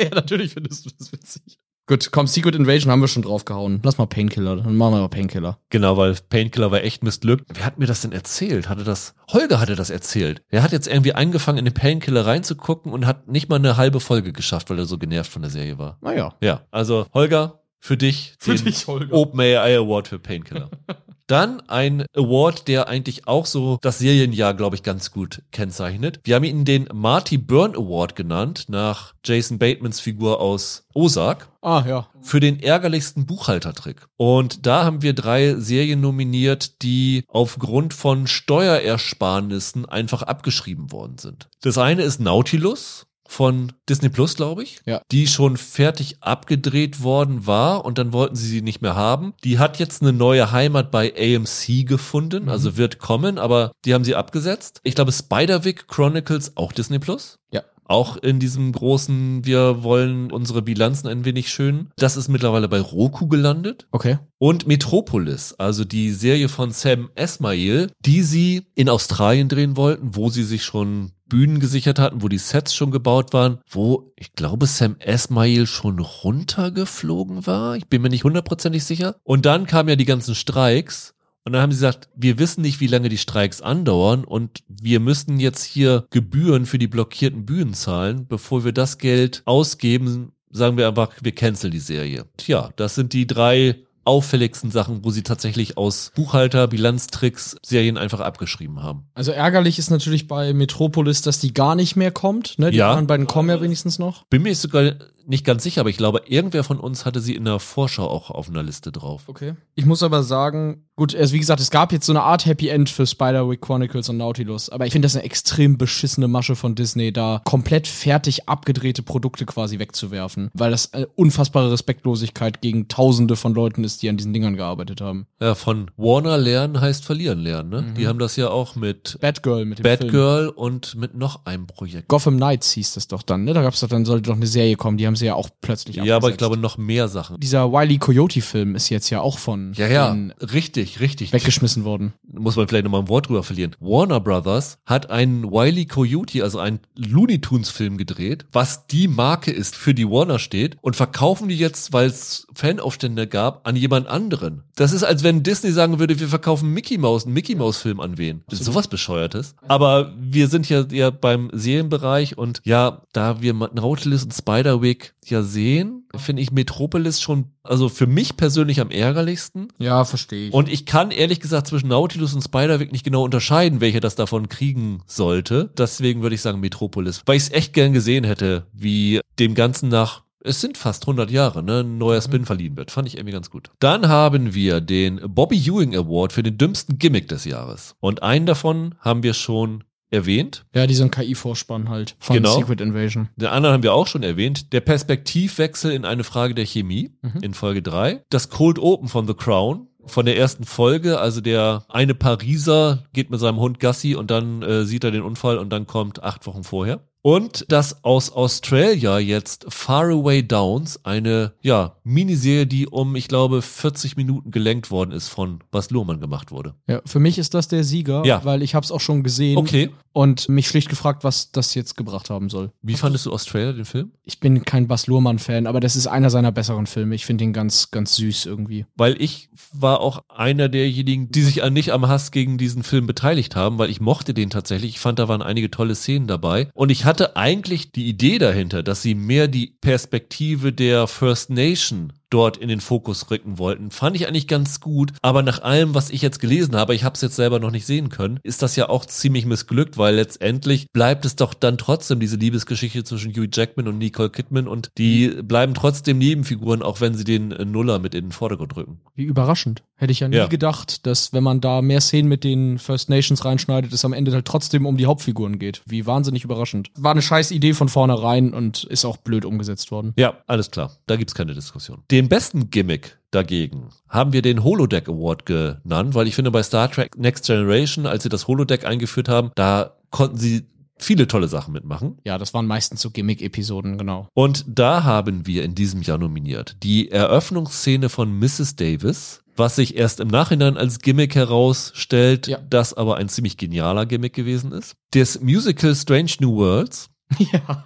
[0.00, 1.58] ja, natürlich findest du das witzig.
[1.88, 3.80] Gut, komm, Secret Invasion haben wir schon draufgehauen.
[3.84, 5.60] Lass mal Painkiller, dann machen wir mal Painkiller.
[5.70, 7.44] Genau, weil Painkiller war echt missglückt.
[7.54, 8.68] Wer hat mir das denn erzählt?
[8.68, 10.42] Hatte das, Holger hatte das erzählt.
[10.48, 14.00] Er hat jetzt irgendwie angefangen, in den Painkiller reinzugucken und hat nicht mal eine halbe
[14.00, 15.98] Folge geschafft, weil er so genervt von der Serie war.
[16.00, 16.34] Naja.
[16.40, 19.14] Ja, also Holger, für dich Für den dich, Holger.
[19.14, 20.70] Open AI Award für Painkiller.
[21.26, 26.20] Dann ein Award, der eigentlich auch so das Serienjahr, glaube ich, ganz gut kennzeichnet.
[26.22, 31.84] Wir haben ihn den Marty Byrne Award genannt, nach Jason Batemans Figur aus Ozark Ah,
[31.86, 32.08] ja.
[32.22, 34.06] für den ärgerlichsten Buchhaltertrick.
[34.16, 41.48] Und da haben wir drei Serien nominiert, die aufgrund von Steuerersparnissen einfach abgeschrieben worden sind.
[41.60, 45.00] Das eine ist Nautilus von Disney Plus, glaube ich, Ja.
[45.12, 49.34] die schon fertig abgedreht worden war und dann wollten sie sie nicht mehr haben.
[49.44, 54.04] Die hat jetzt eine neue Heimat bei AMC gefunden, also wird kommen, aber die haben
[54.04, 54.80] sie abgesetzt.
[54.82, 57.38] Ich glaube Spiderwick Chronicles auch Disney Plus.
[57.52, 57.62] Ja.
[57.88, 61.90] Auch in diesem großen, wir wollen unsere Bilanzen ein wenig schön.
[61.96, 63.86] Das ist mittlerweile bei Roku gelandet.
[63.92, 64.18] Okay.
[64.38, 70.30] Und Metropolis, also die Serie von Sam Esmail, die sie in Australien drehen wollten, wo
[70.30, 74.66] sie sich schon Bühnen gesichert hatten, wo die Sets schon gebaut waren, wo ich glaube
[74.66, 77.76] Sam Esmail schon runtergeflogen war.
[77.76, 79.16] Ich bin mir nicht hundertprozentig sicher.
[79.24, 81.14] Und dann kamen ja die ganzen Streiks.
[81.44, 84.98] Und dann haben sie gesagt, wir wissen nicht, wie lange die Streiks andauern und wir
[84.98, 88.26] müssen jetzt hier Gebühren für die blockierten Bühnen zahlen.
[88.26, 92.24] Bevor wir das Geld ausgeben, sagen wir einfach, wir canceln die Serie.
[92.36, 98.20] Tja, das sind die drei auffälligsten Sachen, wo sie tatsächlich aus Buchhalter, Bilanztricks Serien einfach
[98.20, 99.04] abgeschrieben haben.
[99.14, 102.58] Also ärgerlich ist natürlich bei Metropolis, dass die gar nicht mehr kommt.
[102.58, 102.70] Ne?
[102.70, 102.88] Die Ja.
[102.90, 104.24] anderen beiden kommen ja wenigstens noch.
[104.26, 104.92] Bin mir sogar
[105.26, 108.30] nicht ganz sicher, aber ich glaube, irgendwer von uns hatte sie in der Vorschau auch
[108.30, 109.24] auf einer Liste drauf.
[109.26, 109.54] Okay.
[109.74, 112.68] Ich muss aber sagen, gut, also wie gesagt, es gab jetzt so eine Art Happy
[112.68, 116.74] End für Spider-Week Chronicles und Nautilus, aber ich finde das eine extrem beschissene Masche von
[116.74, 123.36] Disney, da komplett fertig abgedrehte Produkte quasi wegzuwerfen, weil das eine unfassbare Respektlosigkeit gegen Tausende
[123.36, 125.26] von Leuten ist, die an diesen Dingern gearbeitet haben.
[125.40, 127.94] Ja, von Warner lernen heißt verlieren lernen, ne?
[127.96, 129.98] Die haben das ja auch mit Batgirl mit dem Film.
[129.98, 132.08] Batgirl und mit noch einem Projekt.
[132.08, 133.52] Gotham Knights hieß das doch dann, ne?
[133.52, 135.96] Da gab's doch dann sollte doch eine Serie kommen, die haben sie ja auch plötzlich
[135.96, 136.38] Ja, aber ich abgesetzt.
[136.38, 137.40] glaube noch mehr Sachen.
[137.40, 140.16] dieser Wiley Coyote Film ist jetzt ja auch von Ja, ja,
[140.52, 141.32] richtig, richtig.
[141.32, 142.12] weggeschmissen worden.
[142.30, 143.74] muss man vielleicht nochmal ein Wort drüber verlieren.
[143.80, 149.50] Warner Brothers hat einen Wiley Coyote, also einen Looney Tunes Film gedreht, was die Marke
[149.50, 154.06] ist, für die Warner steht und verkaufen die jetzt, weil es Fanaufstände gab, an jemand
[154.08, 154.62] anderen.
[154.76, 158.00] Das ist, als wenn Disney sagen würde, wir verkaufen Mickey Mouse, einen Mickey Mouse Film
[158.00, 158.42] an wen.
[158.48, 159.54] Das ist sowas bescheuertes.
[159.68, 165.42] Aber wir sind ja eher beim Serienbereich und ja, da wir Nautilus und Spiderwick ja
[165.42, 169.68] sehen, finde ich Metropolis schon, also für mich persönlich am ärgerlichsten.
[169.78, 170.54] Ja, verstehe ich.
[170.54, 174.48] Und ich kann ehrlich gesagt zwischen Nautilus und Spiderwick nicht genau unterscheiden, welcher das davon
[174.48, 175.70] kriegen sollte.
[175.76, 179.88] Deswegen würde ich sagen Metropolis, weil ich es echt gern gesehen hätte, wie dem Ganzen
[179.88, 182.90] nach es sind fast 100 Jahre, ne, ein neuer Spin verliehen wird.
[182.90, 183.70] Fand ich irgendwie ganz gut.
[183.80, 187.94] Dann haben wir den Bobby Ewing Award für den dümmsten Gimmick des Jahres.
[188.00, 190.64] Und einen davon haben wir schon erwähnt.
[190.74, 192.56] Ja, diesen KI-Vorspann halt von Genau.
[192.56, 193.28] Secret Invasion.
[193.36, 194.72] Den anderen haben wir auch schon erwähnt.
[194.72, 197.40] Der Perspektivwechsel in eine Frage der Chemie Mhm.
[197.42, 198.22] in Folge 3.
[198.30, 201.18] Das Cold Open von The Crown von der ersten Folge.
[201.18, 205.22] Also der eine Pariser geht mit seinem Hund Gassi und dann äh, sieht er den
[205.22, 207.00] Unfall und dann kommt acht Wochen vorher.
[207.26, 214.16] Und das aus Australia jetzt Faraway Downs, eine ja, Miniserie, die um, ich glaube, 40
[214.16, 216.74] Minuten gelenkt worden ist von was Luhrmann gemacht wurde.
[216.86, 218.44] Ja, für mich ist das der Sieger, Ja.
[218.44, 219.90] weil ich habe es auch schon gesehen Okay.
[220.12, 222.70] und mich schlicht gefragt, was das jetzt gebracht haben soll.
[222.80, 224.12] Wie fandest du Australia, den Film?
[224.22, 227.16] Ich bin kein Bas Luhrmann-Fan, aber das ist einer seiner besseren Filme.
[227.16, 228.86] Ich finde ihn ganz, ganz süß irgendwie.
[228.94, 233.08] weil ich war auch einer derjenigen, die sich an nicht am Hass gegen diesen Film
[233.08, 234.90] beteiligt haben, weil ich mochte den tatsächlich.
[234.90, 236.70] Ich fand, da waren einige tolle Szenen dabei.
[236.72, 242.12] Und ich hatte eigentlich die Idee dahinter, dass sie mehr die Perspektive der First Nation
[242.30, 245.12] dort in den Fokus rücken wollten, fand ich eigentlich ganz gut.
[245.22, 247.86] Aber nach allem, was ich jetzt gelesen habe, ich habe es jetzt selber noch nicht
[247.86, 252.20] sehen können, ist das ja auch ziemlich missglückt, weil letztendlich bleibt es doch dann trotzdem
[252.20, 257.14] diese Liebesgeschichte zwischen Hugh Jackman und Nicole Kidman und die bleiben trotzdem Nebenfiguren, auch wenn
[257.14, 259.00] sie den Nuller mit in den Vordergrund rücken.
[259.14, 259.82] Wie überraschend.
[259.98, 260.46] Hätte ich ja nie Ja.
[260.46, 264.32] gedacht, dass wenn man da mehr Szenen mit den First Nations reinschneidet, es am Ende
[264.32, 265.82] halt trotzdem um die Hauptfiguren geht.
[265.86, 266.90] Wie wahnsinnig überraschend.
[266.96, 270.12] War eine scheiß Idee von vornherein und ist auch blöd umgesetzt worden.
[270.18, 270.92] Ja, alles klar.
[271.06, 272.02] Da gibt's keine Diskussion.
[272.10, 276.90] Den besten Gimmick dagegen haben wir den Holodeck Award genannt, weil ich finde, bei Star
[276.90, 280.66] Trek Next Generation, als sie das Holodeck eingeführt haben, da konnten sie
[280.98, 282.18] viele tolle Sachen mitmachen.
[282.24, 284.28] Ja, das waren meistens so Gimmick-Episoden, genau.
[284.32, 288.76] Und da haben wir in diesem Jahr nominiert die Eröffnungsszene von Mrs.
[288.76, 292.58] Davis, was sich erst im Nachhinein als Gimmick herausstellt, Ja.
[292.70, 294.94] das aber ein ziemlich genialer Gimmick gewesen ist.
[295.12, 297.84] Das Musical Strange New Worlds, Ja.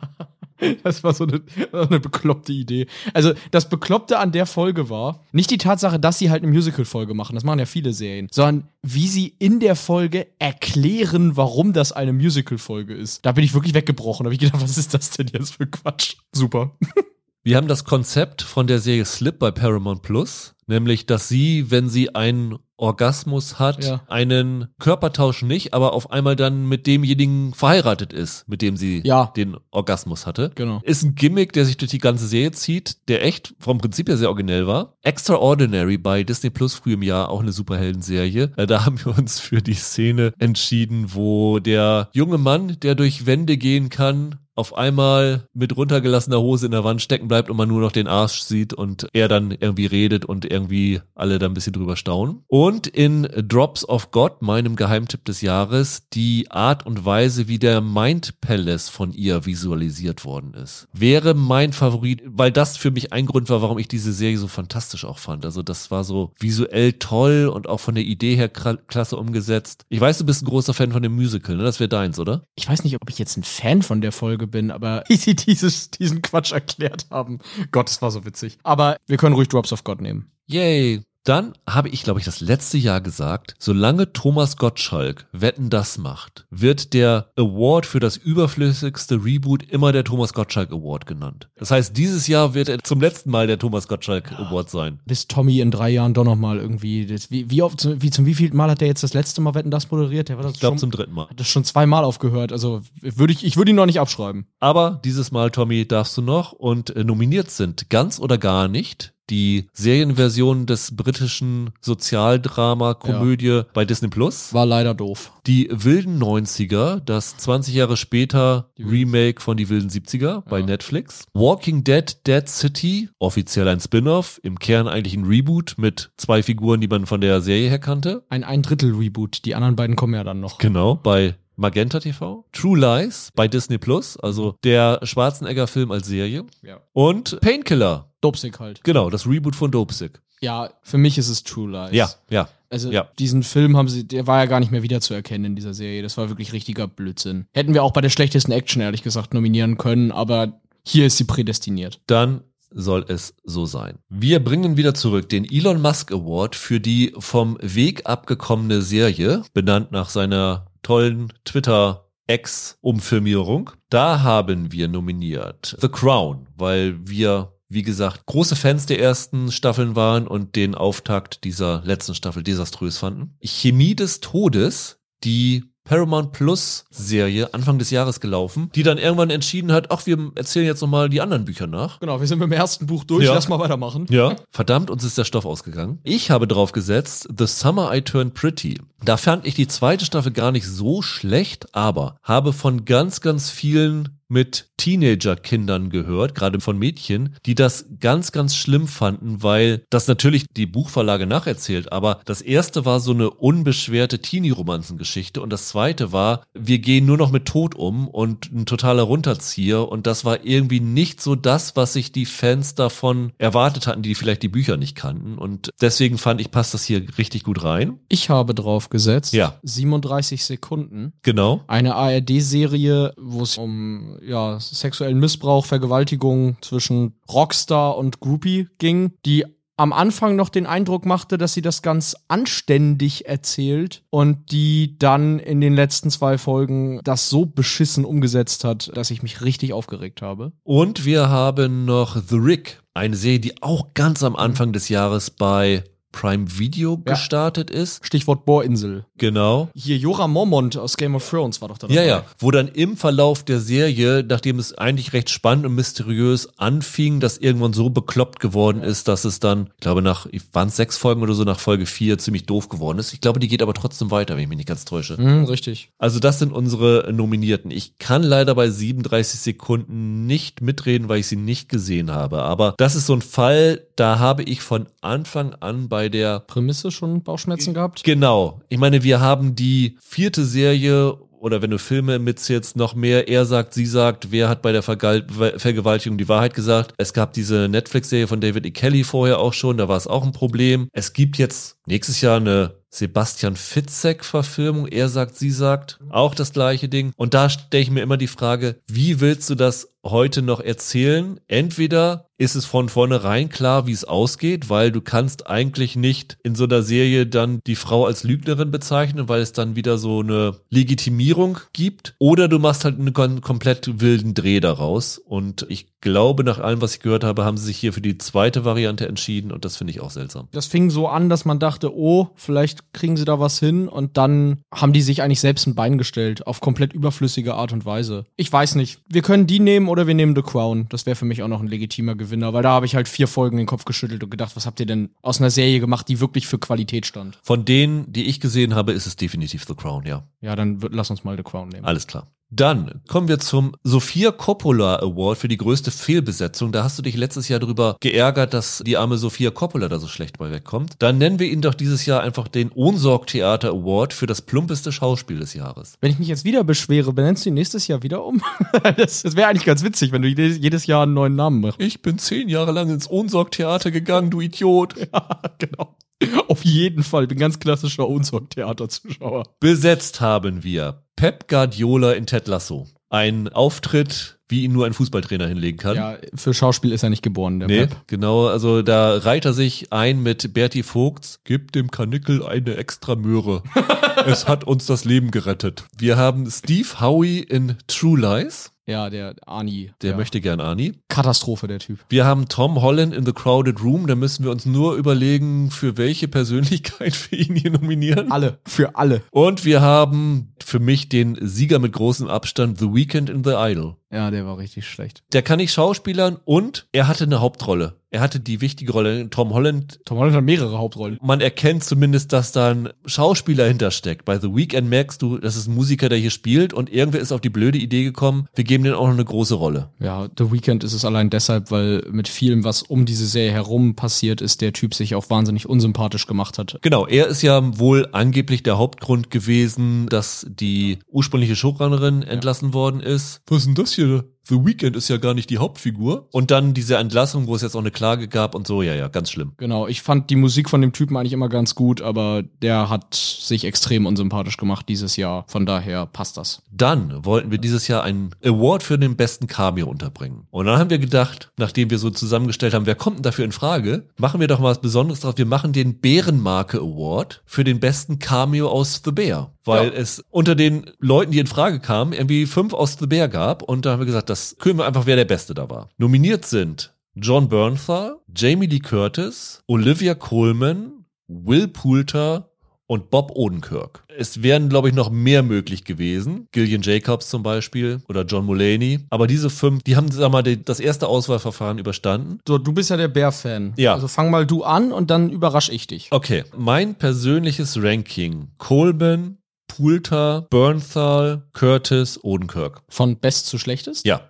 [0.83, 1.43] Das war so eine,
[1.73, 2.87] eine bekloppte Idee.
[3.15, 7.15] Also, das Bekloppte an der Folge war, nicht die Tatsache, dass sie halt eine Musical-Folge
[7.15, 11.93] machen, das machen ja viele Serien, sondern wie sie in der Folge erklären, warum das
[11.93, 13.25] eine Musical-Folge ist.
[13.27, 14.25] Da bin ich wirklich weggebrochen.
[14.25, 16.17] Da habe ich gedacht, was ist das denn jetzt für Quatsch?
[16.33, 16.77] Super.
[17.43, 21.89] Wir haben das Konzept von der Serie Slip bei Paramount Plus, nämlich, dass sie, wenn
[21.89, 24.03] sie einen Orgasmus hat, Ja.
[24.09, 29.33] einen Körpertausch nicht, aber auf einmal dann mit demjenigen verheiratet ist, mit dem sie Ja.
[29.37, 30.53] den Orgasmus hatte.
[30.55, 30.81] Genau.
[30.85, 34.19] Ist ein Gimmick, der sich durch die ganze Serie zieht, der echt vom Prinzip her
[34.19, 34.97] sehr originell war.
[35.03, 38.53] Extraordinary bei Disney Plus früh im Jahr, auch eine Superhelden-Serie.
[38.57, 43.25] Äh, Da haben wir uns für die Szene entschieden, wo der junge Mann, der durch
[43.25, 47.69] Wände gehen kann, auf einmal mit runtergelassener Hose in der Wand stecken bleibt und man
[47.69, 51.55] nur noch den Arsch sieht und er dann irgendwie redet und irgendwie alle da ein
[51.55, 52.45] bisschen drüber staunen.
[52.47, 57.81] Und in Drops of God, meinem Geheimtipp des Jahres, die Art und Weise, wie der
[57.81, 60.87] Mind Palace von ihr visualisiert worden ist.
[60.93, 64.49] Wäre mein Favorit, weil das für mich ein Grund war, warum ich diese Serie so
[64.49, 65.45] fantastisch auch fand.
[65.47, 69.85] Also das war so visuell toll und auch von der Idee her klasse umgesetzt.
[69.89, 71.63] Ich weiß, du bist ein großer Fan von dem Musical, ne?
[71.63, 72.45] Das wäre deins, oder?
[72.57, 75.35] Ich weiß nicht, ob ich jetzt ein Fan von der Folge bin, aber wie sie
[75.35, 77.39] dieses, diesen Quatsch erklärt haben.
[77.73, 78.59] Gott, das war so witzig.
[78.63, 80.31] Aber wir können ruhig Drops of God nehmen.
[80.47, 81.03] Yay.
[81.25, 86.47] Dann habe ich, glaube ich, das letzte Jahr gesagt, solange Thomas Gottschalk Wetten das macht,
[86.51, 91.51] wird der Award für das überflüssigste Reboot immer der Thomas Gottschalk Award genannt.
[91.57, 95.01] Das heißt, dieses Jahr wird er zum letzten Mal der Thomas Gottschalk Award sein.
[95.05, 97.05] Bis Tommy in drei Jahren doch noch mal irgendwie.
[97.07, 99.71] Das, wie, wie oft, wie zum wievielten Mal hat der jetzt das letzte Mal Wetten
[99.71, 100.31] das moderiert?
[100.31, 101.29] Der war das Ich glaube zum dritten Mal.
[101.29, 102.51] hat das schon zweimal aufgehört.
[102.51, 104.47] Also würde ich, ich würde ihn noch nicht abschreiben.
[104.59, 109.13] Aber dieses Mal, Tommy, darfst du noch und äh, nominiert sind ganz oder gar nicht
[109.31, 114.53] die Serienversion des britischen Sozialdrama-Komödie bei Disney Plus.
[114.53, 115.33] War leider doof.
[115.47, 120.67] Die wilden 90er, das 20 Jahre später Remake von die wilden 70er bei Ja.
[120.67, 121.25] Netflix.
[121.33, 126.81] Walking Dead Dead City, offiziell ein Spin-off, im Kern eigentlich ein Reboot mit zwei Figuren,
[126.81, 128.25] die man von der Serie her kannte.
[128.29, 129.45] Ein ein Drittel Reboot.
[129.45, 130.59] Die anderen beiden kommen ja dann noch.
[130.59, 132.45] Genau, bei Magenta TV.
[132.53, 136.45] True Lies bei Disney Plus, also der Schwarzenegger-Film als Serie.
[136.63, 136.81] Ja.
[136.93, 138.83] Und Painkiller, Dopesick halt.
[138.85, 140.21] genau, das Reboot von Dopesick.
[140.43, 141.93] Ja, für mich ist es True Lies.
[141.95, 142.49] Ja, ja.
[142.71, 143.09] Also Ja.
[143.19, 146.03] diesen Film haben sie, der war ja gar nicht mehr wiederzuerkennen in dieser Serie.
[146.03, 147.47] Das war wirklich richtiger Blödsinn.
[147.53, 151.25] Hätten wir auch bei der schlechtesten Action ehrlich gesagt nominieren können, aber hier ist sie
[151.25, 152.01] prädestiniert.
[152.07, 152.43] dann
[152.73, 153.99] soll es so sein.
[154.09, 159.91] Wir bringen wieder zurück den Elon Musk Award für die vom Weg abgekommene Serie, benannt
[159.91, 163.71] nach seiner tollen Twitter Ex-Umfirmierung.
[163.91, 169.97] Da haben wir nominiert The Crown, weil wir, wie gesagt, große Fans der ersten Staffeln
[169.97, 173.37] waren und den Auftakt dieser letzten Staffel desaströs fanden.
[173.43, 179.73] Chemie des Todes, die Paramount Plus Serie Anfang des Jahres gelaufen, die dann irgendwann entschieden
[179.73, 181.99] hat, ach, wir erzählen jetzt nochmal die anderen Bücher nach.
[182.01, 183.35] Genau, wir sind mit dem ersten Buch durch, Ja.
[183.35, 184.07] lass mal weitermachen.
[184.11, 184.37] Ja.
[184.51, 185.99] Verdammt, uns ist der Stoff ausgegangen.
[186.05, 188.79] Ich habe drauf gesetzt, The Summer I Turned Pretty.
[189.05, 193.51] Da fand ich die zweite Staffel gar nicht so schlecht, aber habe von ganz, ganz
[193.51, 200.09] vielen mit Teenager-Kindern gehört, gerade von Mädchen, die das ganz, ganz schlimm fanden, weil das
[200.09, 206.13] natürlich die Buchverlage nacherzählt, aber das erste war so eine unbeschwerte Teenie-Romanzengeschichte und das zweite
[206.13, 210.45] war, wir gehen nur noch mit Tod um und ein totaler Runterzieher und das war
[210.45, 214.77] irgendwie nicht so das, was sich die Fans davon erwartet hatten, die vielleicht die Bücher
[214.77, 217.99] nicht kannten und deswegen fand ich, passt das hier richtig gut rein.
[218.09, 219.59] Ich habe drauf gesetzt, Ja.
[219.63, 221.13] 37 Sekunden.
[221.23, 221.63] Genau.
[221.67, 229.45] Eine ARD-Serie, wo es um ja, sexuellen Missbrauch, Vergewaltigung zwischen Rockstar und Groupie ging, die
[229.81, 235.39] am Anfang noch den Eindruck machte, dass sie das ganz anständig erzählt und die dann
[235.39, 240.21] in den letzten zwei Folgen das so beschissen umgesetzt hat, dass ich mich richtig aufgeregt
[240.21, 240.53] habe.
[240.65, 245.31] Und wir haben noch The Rick, eine Serie, die auch ganz am Anfang des Jahres
[245.31, 247.13] bei Prime Video Ja.
[247.15, 248.05] gestartet ist.
[248.05, 249.05] Stichwort Bohrinsel.
[249.19, 249.69] Genau.
[249.75, 252.07] Hier Jora Mormont aus Game of Thrones war doch da Ja, dabei.
[252.09, 252.25] ja.
[252.39, 257.39] Wo dann im Verlauf der Serie, nachdem es eigentlich recht spannend und mysteriös anfing, das
[257.39, 261.23] irgendwann so bekloppt geworden ist, dass es dann, ich glaube, nach, waren es sechs Folgen
[261.23, 263.13] oder so, nach Folge vier ziemlich doof geworden ist.
[263.13, 265.17] Ich glaube, die geht aber trotzdem weiter, wenn ich mich nicht ganz täusche.
[265.17, 265.91] Hm, richtig.
[265.99, 267.71] Also das sind unsere Nominierten.
[267.71, 272.43] Ich kann leider bei 37 Sekunden nicht mitreden, weil ich sie nicht gesehen habe.
[272.43, 276.91] Aber das ist so ein Fall, da habe ich von Anfang an bei der Prämisse
[276.91, 278.05] schon Bauchschmerzen gehabt?
[278.05, 278.61] Genau.
[278.69, 283.29] Ich meine, wir haben die vierte Serie oder wenn du Filme mitzählst, noch mehr.
[283.29, 286.93] Er sagt, sie sagt, wer hat bei der Vergal Vergewaltigung die Wahrheit gesagt.
[286.99, 288.71] Es gab diese Netflix-Serie von David E.
[288.71, 290.89] Kelly vorher auch schon, da war es auch ein Problem.
[290.93, 294.89] Es gibt jetzt nächstes Jahr eine Sebastian Fitzek-Verfilmung.
[294.89, 295.99] Er sagt, sie sagt.
[296.11, 297.13] Auch das gleiche Ding.
[297.17, 301.41] Und da stelle ich mir immer die Frage, wie willst du das heute noch erzählen?
[301.49, 306.55] Entweder ist es von vornherein klar, wie es ausgeht, weil du kannst eigentlich nicht in
[306.55, 310.57] so einer Serie dann die Frau als Lügnerin bezeichnen, weil es dann wieder so eine
[310.71, 312.15] Legitimierung gibt.
[312.19, 315.19] Oder du machst halt einen komplett wilden Dreh daraus.
[315.19, 318.17] Und ich glaube, nach allem, was ich gehört habe, haben sie sich hier für die
[318.17, 320.49] zweite Variante entschieden und das finde ich auch seltsam.
[320.53, 324.17] Das fing so an, dass man dachte, oh, vielleicht kriegen sie da was hin und
[324.17, 328.25] dann haben die sich eigentlich selbst ein Bein gestellt, auf komplett überflüssige Art und Weise.
[328.37, 329.01] Ich weiß nicht.
[329.09, 330.87] Wir können die nehmen oder wir nehmen The Crown.
[330.89, 333.29] Das wäre für mich auch noch ein legitimer Gewinner, weil da habe ich halt vier
[333.29, 336.21] Folgen den Kopf geschüttelt und gedacht, was habt ihr denn aus einer Serie gemacht, die
[336.21, 337.39] wirklich für Qualität stand?
[337.43, 340.25] Von denen, die ich gesehen habe, ist es definitiv The Crown, ja.
[340.41, 341.85] Ja, dann wird, lass uns mal The Crown nehmen.
[341.85, 342.27] Alles klar.
[342.51, 346.73] Dann kommen wir zum Sophia Coppola Award für die größte Fehlbesetzung.
[346.73, 350.09] Da hast du dich letztes Jahr darüber geärgert, dass die arme Sophia Coppola da so
[350.09, 350.95] schlecht bei wegkommt.
[350.99, 354.93] Dann nennen wir ihn doch dieses Jahr einfach den Ohnsorg Theater Award für das plumpeste
[354.93, 355.95] Schauspiel des Jahres.
[356.01, 358.43] Wenn ich mich jetzt wieder beschwere, benennst du ihn nächstes Jahr wieder um?
[358.97, 361.81] das das wäre eigentlich ganz witzig, wenn du jedes, Jahr einen neuen Namen machst.
[361.81, 364.95] Ich bin zehn Jahre lang ins Ohnsorg Theater gegangen, du Idiot.
[365.59, 365.97] genau.
[366.49, 367.25] Auf jeden Fall.
[367.25, 369.45] Ich bin ganz klassischer Unsorg-Theater-Zuschauer.
[369.61, 372.87] Besetzt haben wir Pep Guardiola in Ted Lasso.
[373.09, 375.97] Ein Auftritt, wie ihn nur ein Fußballtrainer hinlegen kann.
[375.97, 377.97] Ja, für Schauspiel ist er nicht geboren, der Nee, Pep.
[378.07, 383.17] genau, also da reiht er sich ein mit Berti Vogts, gib dem Kanickel eine extra
[383.17, 383.63] Möhre.
[384.27, 385.85] es hat uns das Leben gerettet.
[385.99, 389.93] Wir haben Steve Howie in True Lies, Ja, der Ani.
[390.03, 390.17] der ja.
[390.17, 390.95] möchte gern Ani.
[391.09, 392.01] Katastrophe, der Typ.
[392.09, 395.97] Wir haben Tom Holland in The Crowded Room, da müssen wir uns nur überlegen, für
[395.97, 398.33] welche Persönlichkeit wir ihn hier nominieren.
[398.33, 398.59] Alle.
[398.67, 399.23] Für alle.
[399.31, 403.97] Und wir haben für mich den Sieger mit großem Abstand, The Weeknd in The Idol.
[404.11, 405.23] Ja, der war richtig schlecht.
[405.33, 408.00] Der kann nicht schauspielern und er hatte eine Hauptrolle.
[408.11, 409.31] Er hatte die wichtige Rolle.
[409.31, 411.19] Tom Holland Tom Holland hat mehrere Hauptrollen.
[411.23, 414.25] man erkennt zumindest, dass da ein Schauspieler hintersteckt.
[414.25, 417.31] Bei The Weeknd merkst du, das ist ein Musiker, der hier spielt und irgendwer ist
[417.31, 419.91] auf die blöde Idee gekommen, wir geben denen auch noch eine große Rolle.
[420.01, 423.95] Ja, The Weeknd ist es allein deshalb, weil mit vielem, was um diese Serie herum
[423.95, 426.79] passiert ist, der Typ sich auch wahnsinnig unsympathisch gemacht hat.
[426.83, 433.01] Genau, er ist ja wohl angeblich der Hauptgrund gewesen, dass die ursprüngliche Showrunnerin entlassen worden
[433.01, 433.43] ist.
[433.47, 434.25] Was ist denn das hier?
[434.49, 436.29] The Weeknd ist ja gar nicht die Hauptfigur.
[436.33, 439.09] Und dann diese Entlassung, wo es jetzt auch eine Klage gab und so, ja, ja,
[439.09, 439.53] ganz schlimm.
[439.59, 443.15] Genau, ich fand die Musik von dem Typen eigentlich immer ganz gut, aber der hat
[443.15, 445.45] sich extrem unsympathisch gemacht dieses Jahr.
[445.49, 446.63] Von daher passt das.
[446.73, 450.47] Dann wollten wir dieses Jahr einen Award für den besten Cameo unterbringen.
[450.51, 453.53] Und dann haben wir gedacht, nachdem wir so zusammengestellt haben, wer kommt denn dafür in
[453.53, 455.35] Frage, machen wir doch mal was Besonderes drauf.
[455.37, 459.53] Wir machen den Bärenmarke Award für den besten Cameo aus The Bear.
[459.65, 459.93] Weil Ja.
[459.95, 463.63] es unter den Leuten, die in Frage kamen, irgendwie fünf aus The Bear gab.
[463.63, 465.91] Und da haben wir gesagt, das küren wir einfach, wer der Beste da war.
[465.99, 472.51] Nominiert sind John Bernthal, Jamie Lee Curtis, Olivia Colman, Will Poulter
[472.87, 474.03] und Bob Odenkirk.
[474.19, 476.49] Es wären, glaube ich, noch mehr möglich gewesen.
[476.51, 479.01] Gillian Jacobs zum Beispiel oder John Mulaney.
[479.11, 482.41] Aber diese fünf, die haben, sag mal, das erste Auswahlverfahren überstanden.
[482.47, 483.75] So, du bist ja der Bär-Fan.
[483.77, 483.95] Ja.
[483.95, 486.09] Also fang mal du an und dann überrasch ich dich.
[486.11, 488.49] Okay, mein persönliches Ranking.
[488.59, 489.39] Coleman,
[489.71, 492.83] Poulter, Bernthal, Curtis, Odenkirk.
[492.89, 494.05] Von best zu schlechtest?
[494.05, 494.30] Ja.